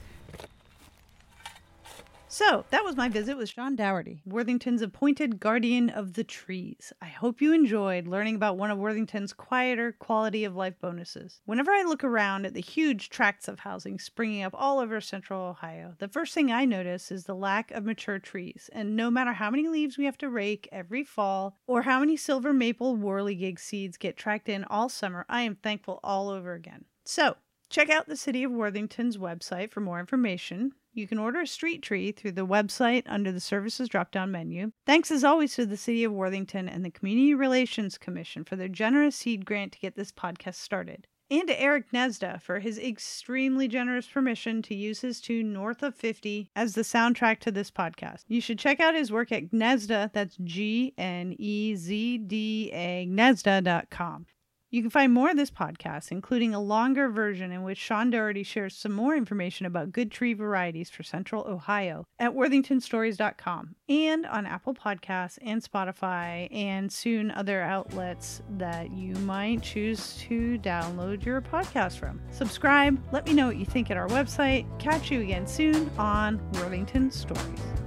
So, 2.34 2.64
that 2.70 2.82
was 2.82 2.96
my 2.96 3.10
visit 3.10 3.36
with 3.36 3.50
Shawn 3.50 3.76
Daugherty, 3.76 4.22
Worthington's 4.24 4.80
appointed 4.80 5.38
guardian 5.38 5.90
of 5.90 6.14
the 6.14 6.24
trees. 6.24 6.90
I 7.02 7.08
hope 7.08 7.42
you 7.42 7.52
enjoyed 7.52 8.06
learning 8.06 8.36
about 8.36 8.56
one 8.56 8.70
of 8.70 8.78
Worthington's 8.78 9.34
quieter 9.34 9.92
quality 9.92 10.44
of 10.44 10.56
life 10.56 10.80
bonuses. 10.80 11.42
Whenever 11.44 11.72
I 11.72 11.82
look 11.82 12.02
around 12.02 12.46
at 12.46 12.54
the 12.54 12.62
huge 12.62 13.10
tracts 13.10 13.48
of 13.48 13.58
housing 13.58 13.98
springing 13.98 14.44
up 14.44 14.54
all 14.56 14.78
over 14.78 14.98
central 15.02 15.42
Ohio, 15.42 15.94
the 15.98 16.08
first 16.08 16.32
thing 16.32 16.50
I 16.50 16.64
notice 16.64 17.12
is 17.12 17.24
the 17.24 17.34
lack 17.34 17.70
of 17.70 17.84
mature 17.84 18.18
trees. 18.18 18.70
And 18.72 18.96
no 18.96 19.10
matter 19.10 19.34
how 19.34 19.50
many 19.50 19.68
leaves 19.68 19.98
we 19.98 20.06
have 20.06 20.16
to 20.16 20.30
rake 20.30 20.66
every 20.72 21.04
fall, 21.04 21.58
or 21.66 21.82
how 21.82 22.00
many 22.00 22.16
silver 22.16 22.54
maple 22.54 22.96
whirligig 22.96 23.58
seeds 23.58 23.98
get 23.98 24.16
tracked 24.16 24.48
in 24.48 24.64
all 24.64 24.88
summer, 24.88 25.26
I 25.28 25.42
am 25.42 25.56
thankful 25.56 26.00
all 26.02 26.30
over 26.30 26.54
again. 26.54 26.86
So, 27.04 27.36
Check 27.72 27.88
out 27.88 28.06
the 28.06 28.18
City 28.18 28.44
of 28.44 28.52
Worthington's 28.52 29.16
website 29.16 29.70
for 29.70 29.80
more 29.80 29.98
information. 29.98 30.74
You 30.94 31.08
can 31.08 31.18
order 31.18 31.40
a 31.40 31.46
street 31.46 31.80
tree 31.82 32.12
through 32.12 32.32
the 32.32 32.46
website 32.46 33.04
under 33.06 33.32
the 33.32 33.40
Services 33.40 33.88
drop 33.88 34.10
down 34.10 34.30
menu. 34.30 34.72
Thanks 34.84 35.10
as 35.10 35.24
always 35.24 35.54
to 35.54 35.64
the 35.64 35.78
City 35.78 36.04
of 36.04 36.12
Worthington 36.12 36.68
and 36.68 36.84
the 36.84 36.90
Community 36.90 37.32
Relations 37.32 37.96
Commission 37.96 38.44
for 38.44 38.56
their 38.56 38.68
generous 38.68 39.16
seed 39.16 39.46
grant 39.46 39.72
to 39.72 39.78
get 39.78 39.96
this 39.96 40.12
podcast 40.12 40.56
started. 40.56 41.06
And 41.30 41.48
to 41.48 41.58
Eric 41.58 41.92
Gnezda 41.92 42.42
for 42.42 42.58
his 42.58 42.78
extremely 42.78 43.66
generous 43.68 44.06
permission 44.06 44.60
to 44.62 44.74
use 44.74 45.00
his 45.00 45.18
tune 45.18 45.54
North 45.54 45.82
of 45.82 45.94
50 45.94 46.50
as 46.54 46.74
the 46.74 46.82
soundtrack 46.82 47.38
to 47.38 47.50
this 47.50 47.70
podcast. 47.70 48.24
You 48.28 48.42
should 48.42 48.58
check 48.58 48.78
out 48.78 48.94
his 48.94 49.10
work 49.10 49.32
at 49.32 49.50
Gnezda, 49.50 50.12
that's 50.12 50.36
G 50.44 50.92
N 50.98 51.34
E 51.38 51.74
Z 51.74 52.18
D 52.18 52.70
A, 52.74 53.08
Gnezda.com. 53.10 54.26
You 54.72 54.80
can 54.80 54.90
find 54.90 55.12
more 55.12 55.28
of 55.28 55.36
this 55.36 55.50
podcast, 55.50 56.10
including 56.10 56.54
a 56.54 56.60
longer 56.60 57.10
version 57.10 57.52
in 57.52 57.62
which 57.62 57.76
Shawn 57.76 58.08
Daugherty 58.08 58.42
shares 58.42 58.74
some 58.74 58.92
more 58.92 59.14
information 59.14 59.66
about 59.66 59.92
good 59.92 60.10
tree 60.10 60.32
varieties 60.32 60.88
for 60.88 61.02
Central 61.02 61.44
Ohio 61.46 62.06
at 62.18 62.32
worthingtonstories.com 62.32 63.76
and 63.90 64.24
on 64.24 64.46
Apple 64.46 64.72
Podcasts 64.72 65.38
and 65.42 65.62
Spotify 65.62 66.48
and 66.50 66.90
soon 66.90 67.30
other 67.32 67.60
outlets 67.60 68.40
that 68.56 68.90
you 68.90 69.14
might 69.16 69.60
choose 69.60 70.16
to 70.20 70.58
download 70.60 71.22
your 71.22 71.42
podcast 71.42 71.98
from. 71.98 72.22
Subscribe, 72.30 72.98
let 73.12 73.26
me 73.26 73.34
know 73.34 73.48
what 73.48 73.58
you 73.58 73.66
think 73.66 73.90
at 73.90 73.98
our 73.98 74.08
website. 74.08 74.66
Catch 74.78 75.10
you 75.10 75.20
again 75.20 75.46
soon 75.46 75.90
on 75.98 76.40
Worthington 76.54 77.10
Stories. 77.10 77.81